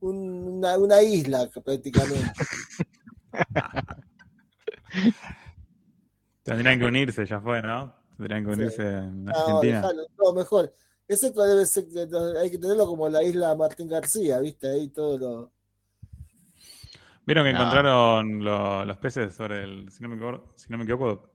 una, 0.00 0.78
una 0.78 1.02
isla 1.02 1.48
prácticamente. 1.64 2.32
Tendrían 6.42 6.78
que 6.78 6.84
unirse, 6.84 7.26
ya 7.26 7.40
fue, 7.40 7.60
¿no? 7.60 7.95
Tendrían 8.16 8.44
que 8.44 8.50
unirse 8.50 8.82
en 8.82 9.28
Argentina. 9.28 9.90
No, 10.18 10.32
mejor. 10.32 10.72
Ese 11.08 11.30
debe 11.30 11.66
ser, 11.66 11.84
hay 12.40 12.50
que 12.50 12.58
tenerlo 12.58 12.86
como 12.86 13.08
la 13.08 13.22
isla 13.22 13.54
Martín 13.54 13.88
García, 13.88 14.40
¿viste? 14.40 14.68
Ahí 14.68 14.88
todo 14.88 15.18
lo. 15.18 15.52
Vieron 17.26 17.44
que 17.44 17.50
encontraron 17.50 18.44
los 18.44 18.96
peces 18.98 19.34
sobre 19.34 19.64
el, 19.64 19.90
si 19.90 20.02
no, 20.02 20.08
me 20.08 20.84
equivoco, 20.84 21.30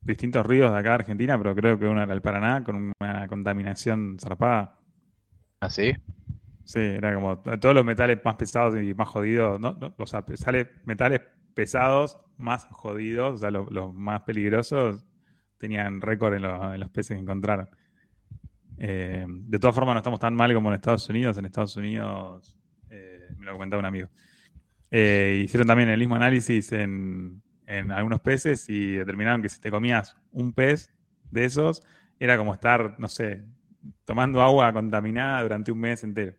distintos 0.00 0.46
ríos 0.46 0.72
de 0.72 0.78
acá 0.78 0.90
de 0.90 0.94
Argentina, 0.94 1.36
pero 1.36 1.54
creo 1.54 1.78
que 1.78 1.86
uno 1.86 2.02
era 2.02 2.14
el 2.14 2.22
Paraná, 2.22 2.62
con 2.62 2.92
una 3.00 3.28
contaminación 3.28 4.16
zarpada. 4.20 4.78
¿Ah, 5.60 5.70
sí? 5.70 5.92
Sí, 6.64 6.78
era 6.78 7.14
como 7.14 7.38
todos 7.38 7.74
los 7.74 7.84
metales 7.84 8.20
más 8.24 8.36
pesados 8.36 8.80
y 8.80 8.94
más 8.94 9.08
jodidos, 9.08 9.60
¿no? 9.60 9.76
O 9.98 10.06
sea, 10.06 10.24
sale 10.36 10.70
metales 10.84 11.20
pesados 11.54 12.18
más 12.38 12.66
jodidos, 12.70 13.34
o 13.34 13.38
sea, 13.38 13.50
los, 13.50 13.94
más 13.94 14.22
peligrosos, 14.22 15.04
tenían 15.64 16.02
récord 16.02 16.34
en, 16.34 16.42
los 16.80 16.90
peces 16.90 17.16
que 17.16 17.22
encontraron. 17.22 17.68
Eh, 18.76 19.24
de 19.26 19.58
todas 19.58 19.74
formas, 19.74 19.94
no 19.94 19.98
estamos 20.00 20.20
tan 20.20 20.34
mal 20.34 20.52
como 20.52 20.68
en 20.68 20.74
Estados 20.74 21.08
Unidos. 21.08 21.38
En 21.38 21.46
Estados 21.46 21.74
Unidos, 21.76 22.54
eh, 22.90 23.28
me 23.38 23.46
lo 23.46 23.52
comentaba 23.52 23.80
un 23.80 23.86
amigo, 23.86 24.08
eh, 24.90 25.40
hicieron 25.42 25.66
también 25.66 25.88
el 25.88 25.98
mismo 25.98 26.16
análisis 26.16 26.70
en, 26.72 27.42
en 27.66 27.90
algunos 27.92 28.20
peces 28.20 28.68
y 28.68 28.92
determinaron 28.92 29.40
que 29.40 29.48
si 29.48 29.58
te 29.58 29.70
comías 29.70 30.16
un 30.32 30.52
pez 30.52 30.90
de 31.30 31.46
esos, 31.46 31.82
era 32.18 32.36
como 32.36 32.52
estar, 32.52 32.94
no 32.98 33.08
sé, 33.08 33.42
tomando 34.04 34.42
agua 34.42 34.70
contaminada 34.72 35.42
durante 35.42 35.72
un 35.72 35.80
mes 35.80 36.04
entero. 36.04 36.34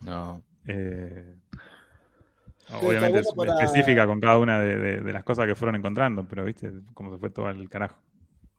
No. 0.00 0.42
Eh, 0.66 1.36
obviamente 2.80 3.20
es 3.20 3.28
específica 3.28 4.06
con 4.06 4.20
cada 4.20 4.38
una 4.38 4.58
de, 4.60 5.12
las 5.12 5.22
cosas 5.22 5.46
que 5.46 5.54
fueron 5.54 5.76
encontrando, 5.76 6.26
pero 6.26 6.46
viste 6.46 6.72
cómo 6.94 7.12
se 7.12 7.18
fue 7.18 7.28
todo 7.28 7.46
al 7.46 7.68
carajo. 7.68 8.00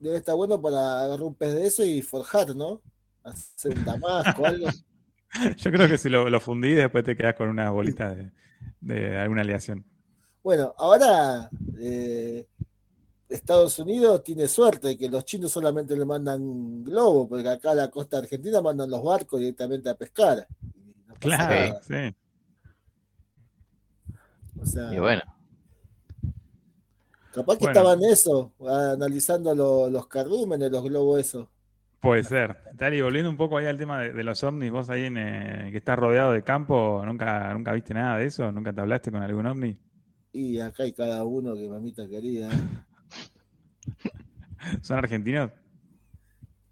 Debe 0.01 0.17
estar 0.17 0.35
bueno 0.35 0.59
para 0.59 1.03
agarrar 1.03 1.21
un 1.21 1.35
pez 1.35 1.53
de 1.53 1.67
eso 1.67 1.85
y 1.85 2.01
forjar, 2.01 2.55
¿no? 2.55 2.81
Hacer 3.23 3.77
un 3.77 3.85
damasco, 3.85 4.45
algo. 4.45 4.67
Yo 5.57 5.71
creo 5.71 5.87
que 5.87 5.99
si 5.99 6.09
lo, 6.09 6.27
lo 6.27 6.39
fundí, 6.39 6.73
después 6.73 7.03
te 7.03 7.15
quedas 7.15 7.35
con 7.35 7.49
una 7.49 7.69
bolita 7.69 8.15
de, 8.81 9.17
alguna 9.17 9.41
aleación. 9.41 9.85
Bueno, 10.43 10.73
ahora 10.75 11.51
eh, 11.79 12.47
Estados 13.29 13.77
Unidos 13.77 14.23
tiene 14.23 14.47
suerte 14.47 14.89
de 14.89 14.97
que 14.97 15.07
los 15.07 15.23
chinos 15.23 15.51
solamente 15.51 15.95
le 15.95 16.03
mandan 16.03 16.83
globo, 16.83 17.29
porque 17.29 17.47
acá 17.47 17.71
a 17.71 17.75
la 17.75 17.91
costa 17.91 18.17
argentina 18.17 18.59
mandan 18.59 18.89
los 18.89 19.03
barcos 19.03 19.39
directamente 19.39 19.87
a 19.87 19.95
pescar. 19.95 20.47
claro, 21.19 21.79
sí. 21.87 22.15
y 24.91 24.99
bueno. 24.99 25.21
Capaz 27.33 27.57
que 27.57 27.65
estaban 27.65 28.03
eso, 28.03 28.53
analizando 28.67 29.89
los 29.89 30.07
cardúmenes, 30.07 30.71
los 30.71 30.83
globos 30.83 31.19
esos. 31.19 31.47
Puede 32.01 32.23
ser. 32.23 32.57
Tali, 32.77 33.01
volviendo 33.01 33.29
un 33.29 33.37
poco 33.37 33.57
ahí 33.57 33.67
al 33.67 33.77
tema 33.77 34.01
de, 34.01 34.23
los 34.23 34.43
ovnis, 34.43 34.71
vos 34.71 34.89
ahí 34.89 35.05
en, 35.05 35.17
eh, 35.17 35.69
que 35.71 35.77
estás 35.77 35.97
rodeado 35.97 36.33
de 36.33 36.43
campo, 36.43 37.01
¿nunca, 37.05 37.53
¿nunca 37.53 37.73
viste 37.73 37.93
nada 37.93 38.17
de 38.17 38.25
eso? 38.25 38.51
¿Nunca 38.51 38.73
te 38.73 38.81
hablaste 38.81 39.11
con 39.11 39.21
algún 39.21 39.45
ovni? 39.45 39.77
Y 40.33 40.59
acá 40.59 40.83
hay 40.83 40.93
cada 40.93 41.23
uno 41.23 41.53
que 41.53 41.69
mamita 41.69 42.07
querida. 42.07 42.49
¿Son 44.81 44.97
argentinos? 44.97 45.51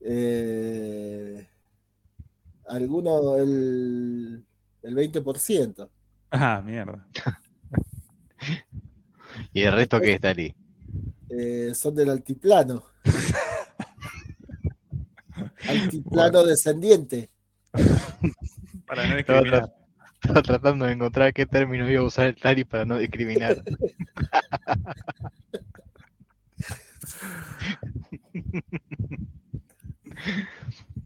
Eh, 0.01 1.47
Alguno 2.69 3.37
el, 3.37 4.45
el 4.83 4.95
20%. 4.95 5.89
Ah, 6.31 6.61
mierda. 6.63 7.05
¿Y 9.53 9.63
el 9.63 9.73
resto 9.73 9.99
qué 9.99 10.13
está 10.13 10.29
ahí? 10.29 10.55
Eh, 11.29 11.71
son 11.73 11.95
del 11.95 12.09
altiplano. 12.09 12.83
altiplano 15.67 16.43
descendiente. 16.43 17.29
Para 18.87 19.07
no 19.07 19.15
discriminar. 19.15 19.73
Estaba 20.21 20.41
tratando 20.41 20.85
de 20.85 20.93
encontrar 20.93 21.33
qué 21.33 21.45
término 21.45 21.89
iba 21.89 22.01
a 22.01 22.05
usar 22.05 22.27
el 22.27 22.35
Tari 22.35 22.65
para 22.65 22.85
no 22.85 22.97
discriminar. 22.97 23.63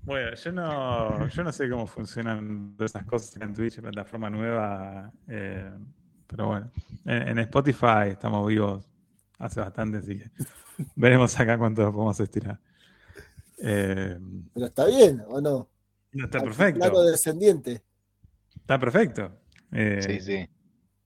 Bueno, 0.04 0.36
yo 0.36 0.52
no, 0.52 1.28
yo 1.30 1.44
no 1.44 1.52
sé 1.54 1.70
cómo 1.70 1.88
funcionan 1.88 2.76
todas 2.76 2.92
esas 2.92 3.06
cosas 3.06 3.42
en 3.42 3.54
Twitch, 3.54 3.80
plataforma 3.80 4.30
nueva, 4.30 5.10
eh, 5.30 5.72
pero 6.28 6.48
bueno, 6.48 6.72
en, 7.06 7.28
en, 7.30 7.40
Spotify 7.40 8.10
estamos 8.10 8.48
vivos 8.48 8.86
hace 9.40 9.60
bastante, 9.60 9.98
así 9.98 10.20
que 10.20 10.32
veremos 10.96 11.40
acá 11.40 11.58
cuánto 11.58 11.92
podemos 11.92 12.20
estirar. 12.20 12.60
Eh, 13.60 14.18
pero 14.54 14.66
está 14.66 14.86
bien, 14.86 15.24
¿o 15.28 15.40
no? 15.40 15.70
No 16.12 16.26
está 16.26 16.42
perfecto. 16.42 16.80
Claro, 16.80 17.04
descendiente. 17.04 17.84
Está 18.56 18.80
perfecto. 18.80 19.32
Eh, 19.72 20.02
sí, 20.02 20.20
sí. 20.20 20.50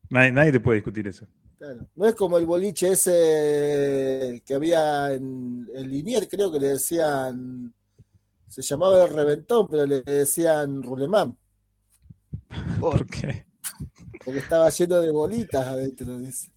Nadie, 0.09 0.31
nadie, 0.31 0.51
te 0.51 0.59
puede 0.59 0.77
discutir 0.77 1.07
eso. 1.07 1.27
Claro. 1.57 1.87
No 1.95 2.05
es 2.05 2.15
como 2.15 2.37
el 2.37 2.45
boliche 2.45 2.91
ese 2.91 4.41
que 4.45 4.53
había 4.53 5.13
en 5.13 5.67
el 5.73 5.89
Linier, 5.89 6.27
creo 6.27 6.51
que 6.51 6.59
le 6.59 6.67
decían 6.69 7.73
se 8.47 8.61
llamaba 8.61 9.03
el 9.03 9.13
reventón, 9.13 9.67
pero 9.67 9.85
le 9.85 10.01
decían 10.01 10.81
Rulemán. 10.81 11.37
¿Por 12.79 13.05
qué? 13.07 13.45
Porque 14.27 14.41
estaba 14.41 14.69
lleno 14.69 14.99
de 14.99 15.09
bolitas 15.09 15.65
adentro, 15.65 16.17
dice. 16.17 16.51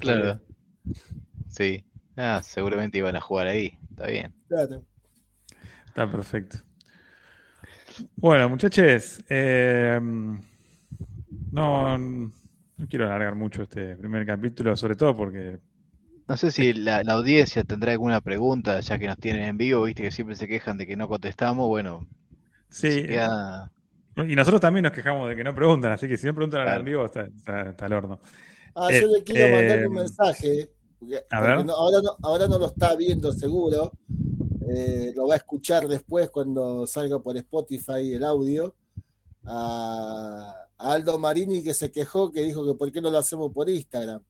Claro. 0.00 0.40
Sí. 1.48 1.84
Ah, 2.16 2.42
seguramente 2.42 2.98
iban 2.98 3.14
a 3.14 3.20
jugar 3.20 3.46
ahí. 3.46 3.78
Está 3.88 4.08
bien. 4.08 4.34
Claro. 4.48 4.82
Está 5.86 6.10
perfecto. 6.10 6.58
Bueno, 8.16 8.48
muchachos, 8.48 9.20
eh, 9.28 10.00
no, 11.52 11.98
no 11.98 12.32
quiero 12.90 13.06
alargar 13.06 13.36
mucho 13.36 13.62
este 13.62 13.94
primer 13.94 14.26
capítulo, 14.26 14.76
sobre 14.76 14.96
todo 14.96 15.16
porque... 15.16 15.60
No 16.28 16.36
sé 16.36 16.50
si 16.50 16.72
la, 16.72 17.02
audiencia 17.08 17.62
tendrá 17.62 17.92
alguna 17.92 18.20
pregunta, 18.20 18.80
ya 18.80 18.98
que 18.98 19.06
nos 19.06 19.16
tienen 19.18 19.44
en 19.44 19.56
vivo, 19.56 19.84
viste 19.84 20.02
que 20.02 20.10
siempre 20.10 20.34
se 20.34 20.48
quejan 20.48 20.76
de 20.76 20.86
que 20.86 20.96
no 20.96 21.06
contestamos, 21.08 21.68
bueno. 21.68 22.06
Sí. 22.68 23.06
Y 24.16 24.34
nosotros 24.34 24.60
también 24.60 24.84
nos 24.84 24.92
quejamos 24.92 25.28
de 25.28 25.36
que 25.36 25.44
no 25.44 25.54
preguntan, 25.54 25.92
así 25.92 26.08
que 26.08 26.16
si 26.16 26.26
no 26.26 26.34
preguntan 26.34 26.66
en 26.66 26.84
vivo 26.84 27.06
está, 27.06 27.22
está, 27.26 27.86
al 27.86 27.92
horno. 27.92 28.20
Ah, 28.74 28.88
yo 28.90 29.06
le 29.06 29.22
quiero 29.22 29.56
mandar 29.56 29.78
un 29.86 29.96
eh, 29.96 30.00
mensaje. 30.00 30.70
a 31.30 31.40
ver. 31.40 31.52
ahora, 31.52 31.64
no, 31.64 32.16
ahora 32.22 32.48
no 32.48 32.58
lo 32.58 32.66
está 32.66 32.96
viendo 32.96 33.32
seguro. 33.32 33.92
Eh, 34.68 35.12
lo 35.14 35.28
va 35.28 35.34
a 35.34 35.36
escuchar 35.36 35.86
después 35.86 36.28
cuando 36.30 36.86
salga 36.86 37.18
por 37.20 37.36
Spotify 37.36 38.14
el 38.14 38.24
audio. 38.24 38.74
A, 39.44 40.54
Aldo 40.78 41.18
Marini 41.18 41.62
que 41.62 41.72
se 41.72 41.90
quejó, 41.90 42.30
que 42.30 42.42
dijo 42.42 42.66
que 42.66 42.74
por 42.74 42.92
qué 42.92 43.00
no 43.00 43.10
lo 43.10 43.18
hacemos 43.18 43.52
por 43.52 43.70
Instagram. 43.70 44.20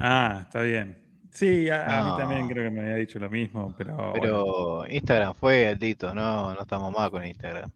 Ah, 0.00 0.40
está 0.42 0.62
bien. 0.62 0.98
Sí, 1.30 1.70
a, 1.70 2.02
mí 2.04 2.18
también 2.18 2.48
creo 2.48 2.64
que 2.64 2.70
me 2.70 2.80
había 2.80 2.96
dicho 2.96 3.18
lo 3.18 3.30
mismo, 3.30 3.72
pero. 3.78 4.12
Pero 4.14 4.84
Instagram 4.88 5.34
fue 5.34 5.68
altito, 5.68 6.12
no, 6.14 6.52
no 6.54 6.60
estamos 6.60 6.92
más 6.92 7.10
con 7.10 7.24
Instagram. 7.24 7.70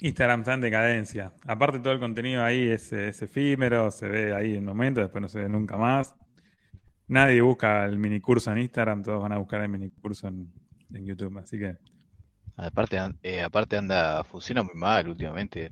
Instagram 0.00 0.40
está 0.40 0.54
en 0.54 0.60
decadencia. 0.60 1.32
Aparte, 1.46 1.80
todo 1.80 1.92
el 1.92 1.98
contenido 1.98 2.44
ahí 2.44 2.68
es, 2.68 2.92
efímero, 2.92 3.90
se 3.90 4.06
ve 4.06 4.34
ahí 4.34 4.52
en 4.52 4.60
un 4.60 4.66
momento, 4.66 5.00
después 5.00 5.20
no 5.20 5.28
se 5.28 5.40
ve 5.40 5.48
nunca 5.48 5.76
más. 5.76 6.14
Nadie 7.08 7.40
busca 7.40 7.84
el 7.84 7.98
minicurso 7.98 8.52
en 8.52 8.58
Instagram, 8.58 9.02
todos 9.02 9.22
van 9.22 9.32
a 9.32 9.38
buscar 9.38 9.62
el 9.62 9.68
minicurso 9.68 10.28
en, 10.28 10.52
en 10.92 11.04
YouTube, 11.04 11.36
así 11.38 11.58
que 11.58 11.76
Aparte, 12.58 12.98
eh, 13.22 13.40
aparte 13.40 13.76
anda, 13.76 14.24
funciona 14.24 14.64
muy 14.64 14.74
mal 14.74 15.08
últimamente. 15.08 15.70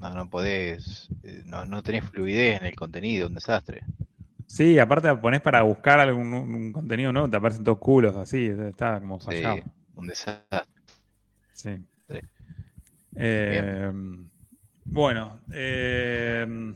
No, 0.00 0.10
no 0.10 0.28
podés, 0.28 1.08
eh, 1.22 1.42
no, 1.46 1.64
no 1.64 1.80
tenés 1.80 2.04
fluidez 2.10 2.60
en 2.60 2.66
el 2.66 2.74
contenido, 2.74 3.28
un 3.28 3.34
desastre. 3.34 3.82
Sí, 4.46 4.78
aparte 4.78 5.14
pones 5.16 5.40
para 5.40 5.62
buscar 5.62 6.00
algún 6.00 6.72
contenido 6.72 7.12
nuevo, 7.12 7.28
te 7.28 7.36
aparecen 7.36 7.64
todos 7.64 7.78
culos 7.78 8.16
así, 8.16 8.46
está 8.46 9.00
como 9.00 9.18
fallado. 9.18 9.56
Sí, 9.56 9.62
un 9.96 10.06
desastre. 10.06 10.60
Sí. 11.52 11.84
Em, 13.16 14.28
bueno, 14.84 15.40
em, 15.50 16.74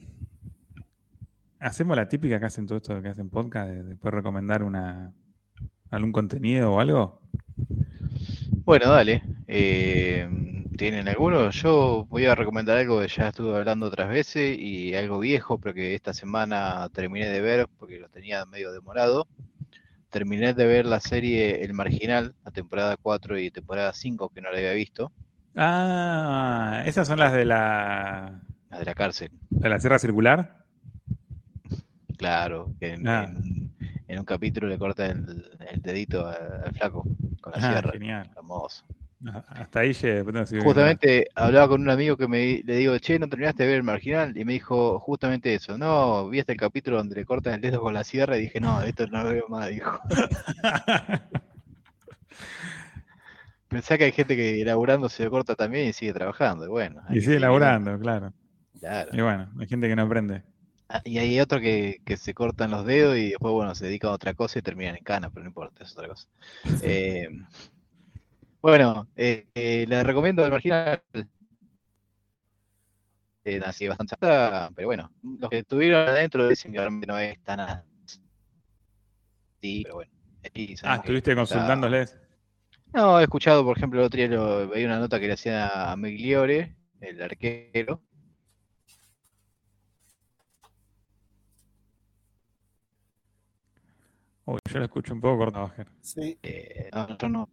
hacemos 1.59 1.97
la 1.97 2.09
típica 2.09 2.39
que 2.39 2.47
hacen 2.47 2.67
todo 2.67 2.79
esto 2.79 3.03
que 3.03 3.09
hacen 3.09 3.29
podcast, 3.29 3.71
de 3.71 3.83
después 3.83 4.15
recomendar 4.15 4.63
una 4.63 5.13
algún 5.91 6.13
contenido 6.13 6.75
o 6.75 6.81
algo. 6.81 7.21
Bueno, 8.69 8.91
dale. 8.91 9.23
Eh, 9.47 10.29
¿Tienen 10.77 11.09
alguno? 11.09 11.49
Yo 11.49 12.05
voy 12.11 12.27
a 12.27 12.35
recomendar 12.35 12.77
algo 12.77 13.01
que 13.01 13.09
ya 13.09 13.29
estuve 13.29 13.57
hablando 13.57 13.87
otras 13.87 14.11
veces 14.11 14.59
y 14.59 14.95
algo 14.95 15.21
viejo, 15.21 15.57
pero 15.57 15.73
que 15.73 15.95
esta 15.95 16.13
semana 16.13 16.87
terminé 16.93 17.31
de 17.31 17.41
ver 17.41 17.67
porque 17.79 17.99
lo 17.99 18.11
tenía 18.11 18.45
medio 18.45 18.71
demorado. 18.71 19.27
Terminé 20.11 20.53
de 20.53 20.67
ver 20.67 20.85
la 20.85 21.01
serie 21.01 21.65
El 21.65 21.73
Marginal, 21.73 22.35
la 22.45 22.51
temporada 22.51 22.99
4 22.99 23.39
y 23.39 23.51
temporada 23.51 23.95
5, 23.95 24.29
que 24.29 24.43
no 24.43 24.51
la 24.51 24.59
había 24.59 24.75
visto. 24.75 25.13
Ah, 25.57 26.83
esas 26.85 27.09
son 27.09 27.21
las 27.21 27.33
de 27.33 27.47
la... 27.47 28.43
Las 28.69 28.81
de 28.81 28.85
la 28.85 28.95
cárcel. 28.95 29.31
¿De 29.49 29.71
la 29.71 29.81
Sierra 29.81 29.99
Circular? 29.99 30.63
Claro, 32.19 32.75
en, 32.81 33.09
ah. 33.09 33.33
en, 34.09 34.19
un 34.19 34.27
capítulo 34.27 34.69
le 34.69 34.77
corta 34.77 35.07
el, 35.07 35.43
dedito 35.83 36.27
al 36.27 36.75
flaco 36.75 37.07
con 37.51 37.61
la 37.61 37.69
ah, 37.69 37.73
sierra. 37.73 37.93
Genial. 37.93 38.31
Famoso. 38.35 38.85
Hasta 39.49 39.81
ahí 39.81 39.93
llegué. 39.93 40.23
Justamente 40.63 41.27
hablaba 41.35 41.69
con 41.69 41.81
un 41.81 41.91
amigo 41.91 42.17
que 42.17 42.29
me 42.29 42.63
le 42.65 42.77
digo, 42.77 42.97
che, 42.99 43.19
¿no 43.19 43.29
terminaste 43.29 43.65
de 43.65 43.69
ver 43.69 43.79
el 43.79 43.83
marginal? 43.83 44.37
Y 44.37 44.45
me 44.45 44.53
dijo 44.53 45.01
justamente 45.01 45.55
eso. 45.55 45.77
No, 45.77 46.29
vi 46.29 46.39
hasta 46.39 46.53
el 46.53 46.59
capítulo 46.59 46.99
donde 46.99 47.17
le 47.17 47.25
cortan 47.25 47.55
el 47.55 47.61
dedo 47.61 47.81
con 47.81 47.95
la 47.95 48.05
sierra 48.05 48.39
y 48.39 48.43
dije, 48.43 48.61
no, 48.61 48.81
esto 48.83 49.09
no 49.09 49.25
lo 49.25 49.31
veo 49.31 49.49
más, 49.49 49.69
dijo. 49.69 49.99
Pensé 53.69 53.99
que 53.99 54.05
hay 54.05 54.13
gente 54.13 54.37
que 54.37 54.65
laburando 54.65 55.09
se 55.09 55.29
corta 55.29 55.57
también 55.57 55.89
y 55.89 55.93
sigue 55.93 56.13
trabajando. 56.13 56.71
bueno, 56.71 57.03
y 57.11 57.21
sigue 57.21 57.41
laburando, 57.41 57.99
claro. 57.99 58.33
claro. 58.79 59.11
Y 59.13 59.21
bueno, 59.21 59.51
hay 59.59 59.67
gente 59.67 59.89
que 59.89 59.97
no 59.97 60.03
aprende. 60.03 60.45
Ah, 60.91 61.03
y 61.05 61.19
hay 61.19 61.39
otro 61.41 61.61
que, 61.61 62.01
que, 62.07 62.17
se 62.17 62.33
cortan 62.33 62.71
los 62.71 62.87
dedos 62.87 63.17
y 63.17 63.31
después, 63.31 63.53
bueno, 63.53 63.75
se 63.75 63.87
dedican 63.87 64.11
a 64.11 64.15
otra 64.15 64.33
cosa 64.33 64.59
y 64.59 64.63
terminan 64.63 64.97
en 64.97 65.05
cana, 65.05 65.29
pero 65.29 65.45
no 65.45 65.49
importa, 65.49 65.85
es 65.85 65.93
otra 65.93 66.09
cosa. 66.09 66.29
Eh, 66.83 67.29
bueno, 68.61 69.07
eh, 69.15 69.47
eh, 69.55 69.85
les 69.87 70.05
recomiendo 70.05 70.45
el 70.45 70.51
marginal. 70.51 71.03
Eh, 73.45 73.61
así 73.65 73.89
bastante 73.89 74.17
pero 74.19 74.89
bueno, 74.89 75.11
los 75.23 75.49
que 75.49 75.59
estuvieron 75.59 76.09
adentro 76.09 76.49
dicen 76.49 76.73
que 76.73 76.79
realmente 76.79 77.07
no 77.07 77.19
es 77.19 77.43
tan 77.45 77.83
Sí, 79.63 79.83
pero 79.85 79.97
bueno. 79.97 80.13
ah, 80.83 80.97
¿estuviste 80.97 81.35
consultándoles? 81.35 82.19
No, 82.93 83.21
he 83.21 83.25
escuchado, 83.25 83.65
por 83.65 83.77
ejemplo, 83.77 84.01
el 84.01 84.07
otro 84.07 84.19
día 84.19 84.29
lo, 84.29 84.69
veía 84.69 84.87
una 84.87 84.99
nota 84.99 85.21
que 85.21 85.27
le 85.27 85.35
hacía 85.35 85.93
a 85.93 85.97
Migliore, 85.97 86.77
el 87.01 87.23
arquero, 87.23 88.03
Uy, 94.49 94.59
yo 94.73 94.79
lo 94.79 94.87
escucho 94.87 95.13
un 95.13 95.21
poco 95.21 95.37
cortado, 95.37 95.71
Sí. 96.01 96.39
Eh, 96.43 96.89
no, 96.95 97.19
yo 97.19 97.29
no. 97.29 97.49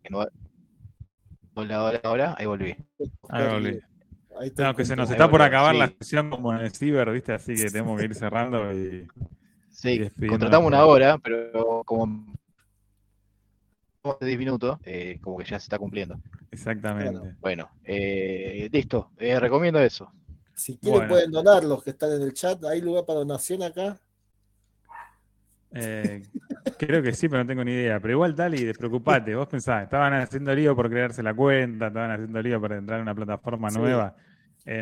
Hola, 1.54 1.84
hola, 1.84 2.02
hola, 2.06 2.36
ahí 2.38 2.46
volví. 2.46 2.74
Ahí 3.28 3.48
volví. 3.50 3.80
Ahí 4.40 4.54
no, 4.58 4.74
que 4.74 4.86
se 4.86 4.96
nos 4.96 5.12
está 5.12 5.30
por 5.30 5.42
acabar 5.42 5.76
la 5.76 5.90
sesión 5.90 6.30
como 6.30 6.54
en 6.54 6.62
el 6.62 6.72
Ciber, 6.72 7.12
¿viste? 7.12 7.34
Así 7.34 7.54
que 7.54 7.66
tenemos 7.66 8.00
que 8.00 8.06
ir 8.06 8.16
cerrando 8.16 8.72
y. 8.72 9.06
Sí, 9.72 10.10
contratamos 10.30 10.68
una 10.68 10.86
hora, 10.86 11.18
pero 11.18 11.84
como 11.84 12.34
de 14.22 14.28
10 14.28 14.40
minutos, 14.40 14.80
eh, 14.86 15.20
como 15.22 15.38
que 15.38 15.44
ya 15.44 15.60
se 15.60 15.66
está 15.66 15.78
cumpliendo. 15.78 16.18
Exactamente. 16.50 17.36
Bueno, 17.42 17.72
eh, 17.84 18.70
listo, 18.72 19.12
eh, 19.18 19.38
recomiendo 19.38 19.82
eso. 19.82 20.14
Si 20.54 20.78
quieren 20.78 21.10
pueden 21.10 21.32
donar 21.32 21.66
los 21.66 21.84
que 21.84 21.90
están 21.90 22.14
en 22.14 22.22
el 22.22 22.34
chat, 22.34 22.64
¿hay 22.64 22.80
lugar 22.80 23.04
para 23.04 23.20
donación 23.20 23.64
acá? 23.64 24.00
Eh, 25.76 26.24
creo 26.78 27.04
que 27.04 27.14
sí, 27.14 27.28
pero 27.28 27.44
no 27.44 27.48
tengo 27.48 27.64
ni 27.64 27.74
idea. 27.74 28.00
Pero 28.00 28.14
igual, 28.14 28.36
Dali, 28.36 28.64
despreocupate. 28.64 29.36
Vos 29.36 29.48
pensás, 29.48 29.84
estaban 29.84 30.14
haciendo 30.14 30.56
lío 30.56 30.76
por 30.76 30.90
crearse 30.90 31.22
la 31.22 31.34
cuenta, 31.34 31.88
estaban 31.88 32.12
haciendo 32.12 32.42
lío 32.42 32.62
para 32.62 32.78
entrar 32.78 32.98
en 33.00 33.04
una 33.04 33.14
plataforma 33.14 33.70
nueva. 33.70 34.16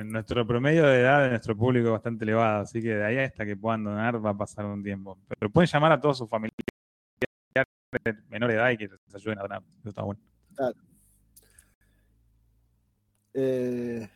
nuestro 0.06 0.46
promedio 0.46 0.86
de 0.86 1.02
edad 1.02 1.24
de 1.24 1.30
nuestro 1.30 1.58
público 1.58 1.88
es 1.88 1.94
bastante 1.94 2.24
elevado, 2.26 2.62
así 2.62 2.82
que 2.82 2.96
de 2.96 3.06
ahí 3.06 3.18
hasta 3.18 3.46
que 3.46 3.58
puedan 3.58 3.84
donar 3.84 4.24
va 4.24 4.30
a 4.30 4.38
pasar 4.38 4.66
un 4.66 4.84
tiempo. 4.84 5.18
Pero 5.28 5.52
pueden 5.52 5.68
llamar 5.68 5.92
a 5.94 6.00
todos 6.00 6.20
sus 6.20 6.30
familiares 6.30 6.54
de 8.04 8.16
menor 8.30 8.52
edad 8.52 8.70
y 8.70 8.78
que 8.78 8.88
les 8.88 9.16
ayuden 9.16 9.40
a 9.40 9.42
donar. 9.42 9.64
Eso 9.80 9.90
está 9.90 10.04
bueno. 10.04 10.22
Claro. 10.56 10.76
Eh, 13.34 14.08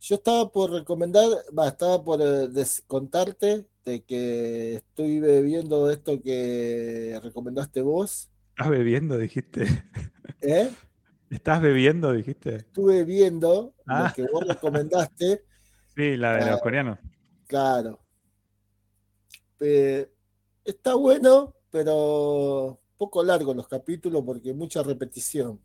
yo 0.00 0.16
estaba 0.16 0.50
por 0.50 0.70
recomendar, 0.72 1.28
va, 1.56 1.68
estaba 1.68 2.02
por 2.02 2.20
eh, 2.20 2.48
de 3.88 4.02
que 4.02 4.74
estoy 4.74 5.18
bebiendo 5.18 5.90
esto 5.90 6.20
que 6.20 7.18
recomendaste 7.22 7.80
vos. 7.80 8.30
¿Estás 8.50 8.68
bebiendo, 8.68 9.16
dijiste? 9.16 9.64
¿Eh? 10.42 10.70
¿Estás 11.30 11.60
bebiendo, 11.62 12.12
dijiste? 12.12 12.56
Estuve 12.56 13.04
viendo 13.04 13.74
lo 13.86 13.94
ah. 13.94 14.12
que 14.14 14.26
vos 14.30 14.46
recomendaste. 14.46 15.42
Sí, 15.96 16.16
la 16.16 16.36
de 16.36 16.48
los 16.52 16.60
coreanos. 16.60 16.96
Claro. 17.48 17.98
Eh, 19.58 20.08
está 20.64 20.94
bueno, 20.94 21.56
pero 21.72 22.80
poco 22.96 23.24
largo 23.24 23.52
los 23.52 23.66
capítulos 23.66 24.22
porque 24.24 24.54
mucha 24.54 24.84
repetición. 24.84 25.60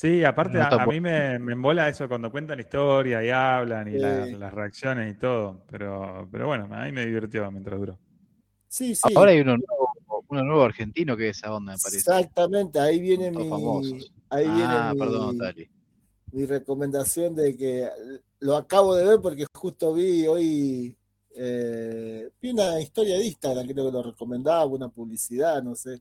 Sí, 0.00 0.24
aparte 0.24 0.58
a, 0.58 0.86
mí 0.86 0.98
me, 0.98 1.38
me 1.38 1.52
embola 1.52 1.86
eso 1.86 2.08
cuando 2.08 2.30
cuentan 2.30 2.56
la 2.56 2.62
historia 2.62 3.22
y 3.22 3.28
hablan 3.28 3.86
y 3.86 3.98
las 3.98 4.54
reacciones 4.54 5.14
y 5.14 5.18
todo. 5.18 5.60
Pero, 5.70 6.26
pero 6.32 6.46
bueno, 6.46 6.66
a 6.74 6.86
mí 6.86 6.92
me 6.92 7.04
divirtió 7.04 7.50
mientras 7.50 7.78
duró. 7.78 7.98
Sí, 8.66 8.94
sí. 8.94 9.12
Ahora 9.14 9.32
hay 9.32 9.40
uno 9.40 9.58
nuevo, 9.58 10.24
uno 10.28 10.42
nuevo 10.42 10.62
argentino 10.62 11.14
que 11.18 11.28
es 11.28 11.36
esa 11.36 11.52
onda, 11.52 11.72
me 11.72 11.78
parece. 11.78 11.98
Exactamente, 11.98 12.80
ahí 12.80 12.98
viene 12.98 13.30
mi. 13.30 13.42
Ahí 14.30 14.46
ah, 14.48 14.94
viene 14.94 15.04
perdón, 15.04 15.36
mi, 15.36 15.68
mi 16.32 16.46
recomendación 16.46 17.36
de 17.36 17.54
que 17.54 17.90
lo 18.38 18.56
acabo 18.56 18.94
de 18.94 19.04
ver 19.04 19.20
porque 19.20 19.44
justo 19.52 19.92
vi 19.92 20.26
hoy. 20.26 20.96
Eh, 21.36 22.30
vi 22.40 22.52
una 22.52 22.80
historia 22.80 23.18
de 23.18 23.26
Instagram, 23.26 23.66
creo 23.66 23.84
que 23.84 23.92
lo 23.92 24.02
recomendaba, 24.02 24.64
una 24.64 24.88
publicidad, 24.88 25.62
no 25.62 25.74
sé. 25.74 26.00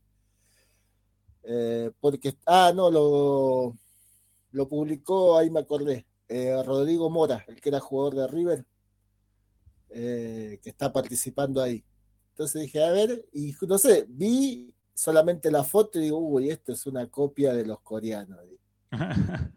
Eh, 1.44 1.92
porque, 2.00 2.36
ah, 2.46 2.72
no, 2.74 2.90
lo, 2.90 3.76
lo 4.52 4.68
publicó, 4.68 5.38
ahí 5.38 5.50
me 5.50 5.60
acordé, 5.60 6.06
eh, 6.28 6.62
Rodrigo 6.64 7.10
Mora, 7.10 7.44
el 7.48 7.60
que 7.60 7.70
era 7.70 7.80
jugador 7.80 8.16
de 8.16 8.28
River, 8.28 8.66
eh, 9.90 10.60
que 10.62 10.70
está 10.70 10.92
participando 10.92 11.62
ahí. 11.62 11.84
Entonces 12.32 12.62
dije, 12.62 12.84
a 12.84 12.92
ver, 12.92 13.26
y 13.34 13.54
no 13.68 13.78
sé, 13.78 14.06
vi 14.08 14.74
solamente 14.94 15.52
la 15.52 15.64
foto 15.64 16.00
y 16.00 16.04
digo, 16.04 16.18
uy, 16.18 16.50
esto 16.50 16.72
es 16.72 16.86
una 16.86 17.08
copia 17.08 17.54
de 17.54 17.66
los 17.66 17.82
coreanos. 17.82 18.40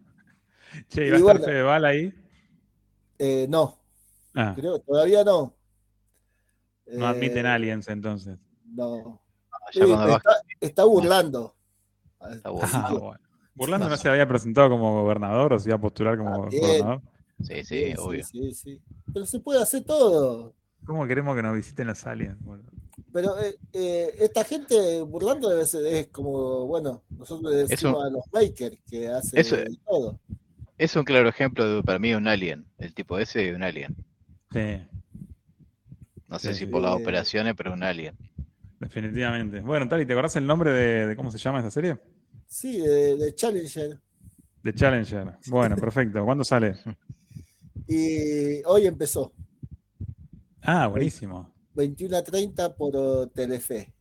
che, 0.89 1.07
¿y 1.07 1.11
va 1.11 1.17
a 1.17 1.35
estar 1.35 1.41
Fedeval 1.41 1.85
ahí? 1.85 2.15
no, 3.49 3.79
ah. 4.35 4.53
creo, 4.57 4.81
todavía 4.81 5.23
no. 5.23 5.55
No 6.87 7.07
admiten 7.07 7.47
aliens 7.47 7.89
entonces. 7.89 8.39
No. 8.65 9.23
Ah, 9.53 10.41
está, 10.61 10.85
burlando. 10.85 11.55
Ah, 12.21 13.19
Burlando 13.55 13.89
no 13.89 13.97
se 13.97 14.09
había 14.09 14.27
presentado 14.27 14.71
como 14.71 15.03
gobernador 15.03 15.53
o 15.53 15.59
se 15.59 15.69
iba 15.69 15.77
a 15.77 15.81
postular 15.81 16.17
como 16.17 16.45
gobernador. 16.45 17.03
Sí, 17.43 17.65
sí, 17.65 17.95
obvio. 17.99 18.25
Sí, 18.25 18.55
sí, 18.55 18.81
Pero 19.13 19.27
se 19.27 19.41
puede 19.41 19.63
hacer 19.63 19.85
todo. 19.85 20.55
¿Cómo 20.85 21.07
queremos 21.07 21.37
que 21.37 21.43
nos 21.43 21.55
visiten 21.55 21.87
los 21.87 22.07
aliens? 22.07 22.37
Pero 23.13 23.39
eh, 23.41 23.57
eh, 23.73 24.15
esta 24.21 24.45
gente 24.45 25.03
burlando 25.03 25.49
debe 25.49 25.65
ser, 25.67 25.87
es 25.87 26.09
como, 26.09 26.67
bueno, 26.67 27.03
nosotros 27.11 27.53
le 27.53 27.67
decimos 27.67 28.05
a 28.05 28.11
los 28.11 28.25
bakers 28.31 28.79
que 28.89 29.09
hacen 29.09 29.79
todo. 29.85 30.19
Es 30.79 30.97
un 30.97 31.05
claro 31.05 31.29
ejemplo 31.29 31.77
de, 31.77 31.83
para 31.83 31.99
mí, 31.99 32.15
un 32.15 32.27
alien. 32.27 32.67
El 32.79 32.95
tipo 32.95 33.19
ese 33.19 33.41
de 33.41 33.55
un 33.55 33.63
alien. 33.63 33.95
Sí. 34.53 34.81
No 36.29 36.39
sé 36.39 36.55
si 36.55 36.67
por 36.67 36.83
las 36.83 36.95
operaciones, 36.95 37.55
pero 37.57 37.73
un 37.73 37.83
alien. 37.83 38.17
Definitivamente. 38.81 39.61
Bueno, 39.61 39.89
Tali, 39.89 40.07
¿te 40.07 40.13
acordás 40.13 40.35
el 40.37 40.47
nombre 40.47 40.73
de, 40.73 41.15
cómo 41.15 41.31
se 41.31 41.39
llama 41.39 41.61
esa 41.61 41.71
serie? 41.71 41.99
Sí, 42.53 42.79
de, 42.79 43.35
Challenger. 43.35 43.99
De 44.63 44.75
Challenger. 44.75 45.39
Bueno, 45.47 45.75
perfecto. 45.81 46.23
¿Cuándo 46.23 46.45
sale? 46.45 46.77
Y 47.89 48.63
hoy 48.67 48.87
empezó. 48.87 49.33
Ah, 50.61 50.87
buenísimo. 50.87 51.51
21 51.73 52.15
a 52.15 52.23
30 52.23 52.75
por 52.75 53.31
Telefe. 53.31 53.95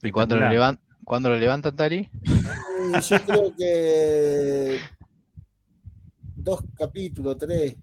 ¿Y 0.00 0.12
cuándo 0.12 0.36
lo, 0.36 0.48
levant 0.48 0.80
¿cuándo 1.04 1.28
lo 1.28 1.36
levantan, 1.36 1.74
Tali? 1.74 2.08
yo 3.08 3.24
creo 3.26 3.56
que 3.56 4.78
dos 6.36 6.60
capítulos, 6.76 7.36
tres. 7.36 7.74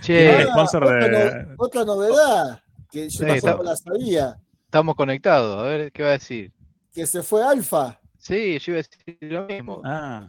Che, 0.00 0.28
ah, 0.28 0.46
sponsor 0.50 0.88
de... 0.88 1.54
otra 1.56 1.84
novedad 1.84 2.60
que 2.90 3.08
yo 3.08 3.24
tampoco 3.24 3.62
la 3.62 3.76
sabía. 3.76 4.36
Estamos 4.64 4.96
conectados, 4.96 5.56
a 5.56 5.62
ver, 5.62 5.92
¿qué 5.92 6.02
va 6.02 6.08
a 6.08 6.12
decir? 6.12 6.52
Que 6.92 7.06
se 7.06 7.22
fue 7.22 7.44
Alfa. 7.44 8.00
Sí, 8.26 8.58
yo 8.58 8.72
iba 8.72 8.80
a 8.80 8.82
decir 8.82 9.18
lo 9.20 9.46
mismo. 9.46 9.80
Ah. 9.84 10.28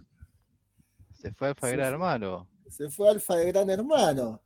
Se 1.13 1.31
fue 1.31 1.47
Alfa 1.47 1.65
de 1.65 1.73
Gran 1.77 1.93
Hermano. 1.93 2.47
Se 2.69 2.91
fue 2.91 3.09
Alfa 3.09 3.35
de 3.37 3.47
Gran 3.47 3.71
Hermano. 3.71 4.39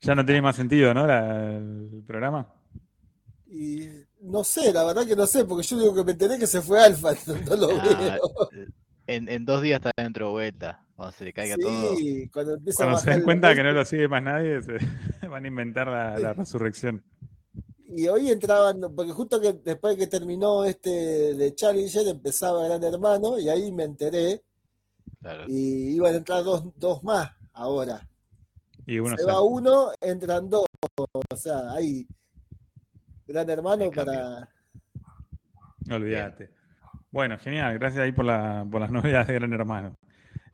Ya 0.00 0.14
no 0.14 0.24
tiene 0.24 0.40
más 0.40 0.56
sentido, 0.56 0.94
¿no? 0.94 1.04
el 1.04 2.02
programa. 2.06 2.50
Y 3.46 3.88
no 4.22 4.42
sé, 4.42 4.72
la 4.72 4.84
verdad 4.84 5.06
que 5.06 5.14
no 5.14 5.26
sé, 5.26 5.44
porque 5.44 5.66
yo 5.66 5.78
digo 5.78 5.94
que 5.94 6.04
me 6.04 6.12
enteré 6.12 6.38
que 6.38 6.46
se 6.46 6.62
fue 6.62 6.82
Alfa, 6.82 7.12
no, 7.46 7.56
lo 7.56 7.68
ah, 7.78 7.98
veo. 8.00 8.70
En, 9.06 9.44
dos 9.44 9.60
días 9.60 9.80
está 9.84 9.90
dentro 10.02 10.28
de 10.28 10.32
vuelta, 10.32 10.82
cuando 10.96 11.12
se 11.12 11.24
le 11.26 11.34
caiga 11.34 11.56
todo. 11.58 11.94
Sí, 11.94 12.30
cuando 12.32 12.54
empieza 12.54 12.84
Cuando 12.84 13.00
se 13.00 13.10
den 13.10 13.22
cuenta 13.22 13.54
que 13.54 13.64
no 13.64 13.72
lo 13.72 13.84
sigue 13.84 14.08
más 14.08 14.22
nadie, 14.22 14.62
se 14.62 14.78
van 15.28 15.44
a 15.44 15.48
inventar 15.48 15.88
la 15.88 16.32
resurrección 16.32 17.04
y 17.90 18.06
hoy 18.08 18.30
entraban, 18.30 18.80
porque 18.94 19.12
justo 19.12 19.40
que 19.40 19.54
después 19.54 19.96
que 19.96 20.06
terminó 20.06 20.64
este 20.64 21.34
de 21.34 21.54
Challenger 21.54 22.06
empezaba 22.06 22.66
Gran 22.66 22.84
Hermano 22.84 23.38
y 23.38 23.48
ahí 23.48 23.72
me 23.72 23.84
enteré. 23.84 24.42
Y 25.48 25.96
iban 25.96 26.14
a 26.14 26.18
entrar 26.18 26.44
dos, 26.44 26.64
dos 26.76 27.02
más 27.02 27.30
ahora. 27.52 28.06
Y 28.86 28.98
uno 28.98 29.16
se 29.16 29.24
va 29.24 29.42
uno, 29.42 29.90
entran 30.00 30.48
dos. 30.48 30.66
O 30.96 31.36
sea, 31.36 31.72
hay 31.72 32.06
Gran 33.26 33.48
Hermano 33.48 33.90
para. 33.90 34.48
No 35.86 35.96
olvídate. 35.96 36.50
Bueno, 37.10 37.38
genial. 37.38 37.78
Gracias 37.78 38.04
ahí 38.04 38.12
por, 38.12 38.26
la, 38.26 38.66
por 38.70 38.80
las 38.80 38.90
novedades 38.92 39.28
de 39.28 39.34
Gran 39.34 39.52
Hermano. 39.52 39.96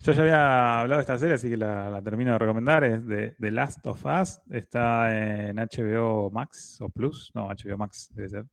Yo 0.04 0.12
ya 0.12 0.20
había 0.20 0.80
hablado 0.80 0.98
de 0.98 1.00
esta 1.00 1.18
serie, 1.18 1.36
así 1.36 1.48
que 1.48 1.56
la, 1.56 1.98
termino 2.04 2.32
de 2.32 2.38
recomendar. 2.38 2.84
Es 2.84 3.06
de 3.06 3.34
The 3.40 3.50
Last 3.50 3.86
of 3.86 4.04
Us. 4.04 4.38
Está 4.50 5.16
en 5.16 5.56
HBO 5.56 6.30
Max 6.30 6.78
o 6.82 6.90
Plus. 6.90 7.30
No, 7.34 7.48
HBO 7.48 7.78
Max 7.78 8.10
debe 8.12 8.28
ser. 8.28 8.44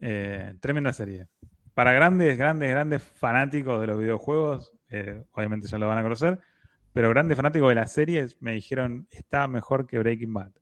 Eh, 0.00 0.54
tremenda 0.58 0.94
serie. 0.94 1.26
Para 1.74 1.92
grandes, 1.92 2.38
grandes, 2.38 2.70
grandes 2.70 3.02
fanáticos 3.02 3.78
de 3.78 3.88
los 3.88 3.98
videojuegos, 3.98 4.72
eh, 4.88 5.22
obviamente 5.32 5.68
ya 5.68 5.76
lo 5.76 5.86
van 5.86 5.98
a 5.98 6.02
conocer, 6.02 6.40
pero 6.94 7.10
grandes 7.10 7.36
fanáticos 7.36 7.68
de 7.68 7.74
las 7.74 7.92
series 7.92 8.40
me 8.40 8.52
dijeron 8.52 9.06
está 9.10 9.48
mejor 9.48 9.86
que 9.86 9.98
Breaking 9.98 10.32
Bad. 10.32 10.52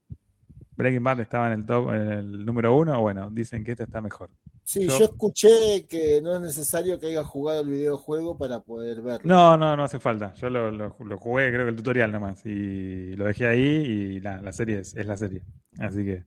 Breaking 0.76 1.02
Bad 1.02 1.20
estaba 1.20 1.46
en 1.46 1.60
el 1.60 1.66
top, 1.66 1.90
en 1.90 2.12
el 2.12 2.44
número 2.44 2.76
uno, 2.76 3.00
bueno, 3.00 3.30
dicen 3.30 3.64
que 3.64 3.72
esta 3.72 3.84
está 3.84 4.00
mejor. 4.00 4.30
Sí, 4.62 4.86
yo, 4.86 5.04
escuché 5.04 5.86
que 5.88 6.20
no 6.20 6.34
es 6.34 6.40
necesario 6.40 6.98
que 6.98 7.06
haya 7.06 7.24
jugado 7.24 7.62
el 7.62 7.68
videojuego 7.68 8.36
para 8.36 8.60
poder 8.60 9.00
verlo. 9.00 9.22
No, 9.24 9.56
no, 9.56 9.76
no 9.76 9.84
hace 9.84 9.98
falta. 9.98 10.34
Yo 10.34 10.50
lo, 10.50 10.90
jugué, 10.90 11.50
creo 11.50 11.64
que 11.64 11.70
el 11.70 11.76
tutorial 11.76 12.12
nomás, 12.12 12.44
y 12.44 13.14
lo 13.16 13.24
dejé 13.24 13.46
ahí 13.46 13.60
y 13.60 14.20
la, 14.20 14.52
serie 14.52 14.80
es, 14.80 14.94
la 14.94 15.16
serie. 15.16 15.42
Así 15.78 16.04
que 16.04 16.24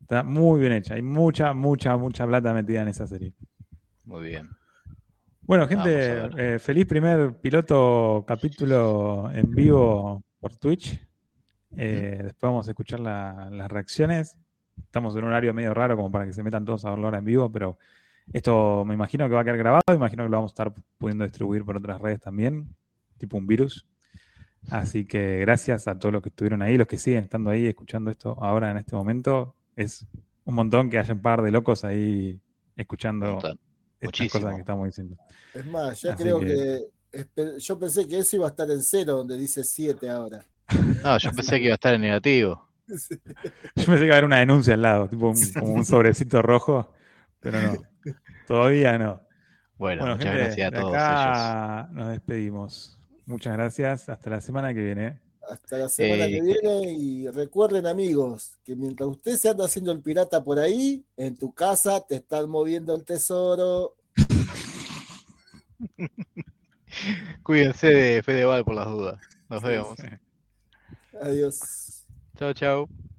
está 0.00 0.22
muy 0.22 0.60
bien 0.60 0.72
hecha. 0.72 0.94
Hay 0.94 1.02
mucha, 1.02 1.52
mucha, 1.52 1.96
mucha 1.96 2.26
plata 2.26 2.54
metida 2.54 2.82
en 2.82 2.88
esa 2.88 3.06
serie. 3.06 3.32
Muy 4.04 4.24
bien. 4.24 4.48
Bueno, 5.42 5.66
gente, 5.66 6.30
eh, 6.36 6.58
feliz 6.60 6.86
primer 6.86 7.34
piloto 7.40 8.24
capítulo 8.26 9.30
en 9.32 9.50
vivo 9.50 10.22
por 10.38 10.56
Twitch. 10.56 11.00
Eh, 11.76 12.20
después 12.22 12.50
vamos 12.50 12.68
a 12.68 12.70
escuchar 12.70 13.00
las 13.00 13.70
reacciones. 13.70 14.36
Estamos 14.82 15.14
en 15.14 15.24
un 15.24 15.30
horario 15.30 15.54
medio 15.54 15.74
raro 15.74 15.96
como 15.96 16.10
para 16.10 16.26
que 16.26 16.32
se 16.32 16.42
metan 16.42 16.64
todos 16.64 16.84
a 16.84 16.90
verlo 16.90 17.06
ahora 17.06 17.18
en 17.18 17.24
vivo, 17.24 17.50
pero 17.50 17.78
esto 18.32 18.84
me 18.84 18.94
imagino 18.94 19.28
que 19.28 19.34
va 19.34 19.40
a 19.40 19.44
quedar 19.44 19.58
grabado, 19.58 19.94
imagino 19.94 20.24
que 20.24 20.30
lo 20.30 20.36
vamos 20.36 20.52
a 20.52 20.54
estar 20.54 20.74
pudiendo 20.98 21.24
distribuir 21.24 21.64
por 21.64 21.76
otras 21.76 22.00
redes 22.00 22.20
también, 22.20 22.74
tipo 23.18 23.36
un 23.36 23.46
virus. 23.46 23.86
Así 24.68 25.04
que 25.06 25.38
gracias 25.40 25.88
a 25.88 25.98
todos 25.98 26.12
los 26.12 26.22
que 26.22 26.28
estuvieron 26.28 26.62
ahí, 26.62 26.76
los 26.76 26.86
que 26.86 26.98
siguen 26.98 27.24
estando 27.24 27.50
ahí 27.50 27.66
escuchando 27.66 28.10
esto 28.10 28.36
ahora 28.40 28.70
en 28.70 28.78
este 28.78 28.94
momento. 28.94 29.54
Es 29.74 30.06
un 30.44 30.54
montón 30.54 30.90
que 30.90 30.98
haya 30.98 31.14
un 31.14 31.22
par 31.22 31.42
de 31.42 31.50
locos 31.50 31.84
ahí 31.84 32.40
escuchando 32.76 33.38
estas 34.00 34.28
cosas 34.30 34.54
que 34.54 34.60
estamos 34.60 34.86
diciendo. 34.86 35.16
Es 35.54 35.66
más, 35.66 36.00
ya 36.00 36.14
creo 36.14 36.40
que... 36.40 36.88
yo 37.58 37.78
pensé 37.78 38.06
que 38.06 38.18
eso 38.18 38.36
iba 38.36 38.46
a 38.46 38.50
estar 38.50 38.70
en 38.70 38.82
cero, 38.82 39.16
donde 39.18 39.36
dice 39.36 39.64
7 39.64 40.08
ahora. 40.08 40.44
No, 41.02 41.18
yo 41.18 41.32
pensé 41.32 41.58
que 41.58 41.64
iba 41.64 41.72
a 41.72 41.74
estar 41.74 41.94
en 41.94 42.02
negativo. 42.02 42.68
Yo 42.86 43.86
pensé 43.86 44.00
que 44.00 44.06
iba 44.06 44.14
a 44.14 44.18
haber 44.18 44.24
una 44.24 44.38
denuncia 44.38 44.74
al 44.74 44.82
lado, 44.82 45.08
tipo 45.08 45.28
un, 45.28 45.36
como 45.58 45.74
un 45.74 45.84
sobrecito 45.84 46.42
rojo, 46.42 46.92
pero 47.40 47.60
no. 47.60 47.82
Todavía 48.46 48.98
no. 48.98 49.20
Bueno, 49.78 50.06
muchas 50.06 50.24
gente, 50.24 50.42
gracias 50.42 50.68
a 50.68 50.80
todos. 50.80 51.94
Nos 51.94 52.10
despedimos. 52.10 52.98
Muchas 53.26 53.52
gracias. 53.54 54.08
Hasta 54.08 54.28
la 54.28 54.40
semana 54.40 54.74
que 54.74 54.82
viene. 54.82 55.20
Hasta 55.48 55.78
la 55.78 55.88
semana 55.88 56.26
eh, 56.26 56.32
que 56.32 56.42
viene 56.42 56.92
y 56.92 57.28
recuerden 57.28 57.86
amigos 57.86 58.58
que 58.64 58.76
mientras 58.76 59.08
usted 59.08 59.36
se 59.36 59.48
anda 59.48 59.64
haciendo 59.64 59.90
el 59.92 60.00
pirata 60.00 60.44
por 60.44 60.58
ahí, 60.58 61.04
en 61.16 61.36
tu 61.36 61.52
casa 61.52 62.04
te 62.06 62.16
están 62.16 62.50
moviendo 62.50 62.94
el 62.94 63.04
tesoro. 63.04 63.96
Cuídense 67.42 67.86
de 67.86 68.22
Fedeval 68.22 68.64
por 68.64 68.74
las 68.74 68.86
dudas. 68.86 69.18
Nos 69.48 69.62
vemos. 69.62 69.96
Adiós. 71.20 72.06
Chao, 72.36 72.52
chao. 72.54 73.09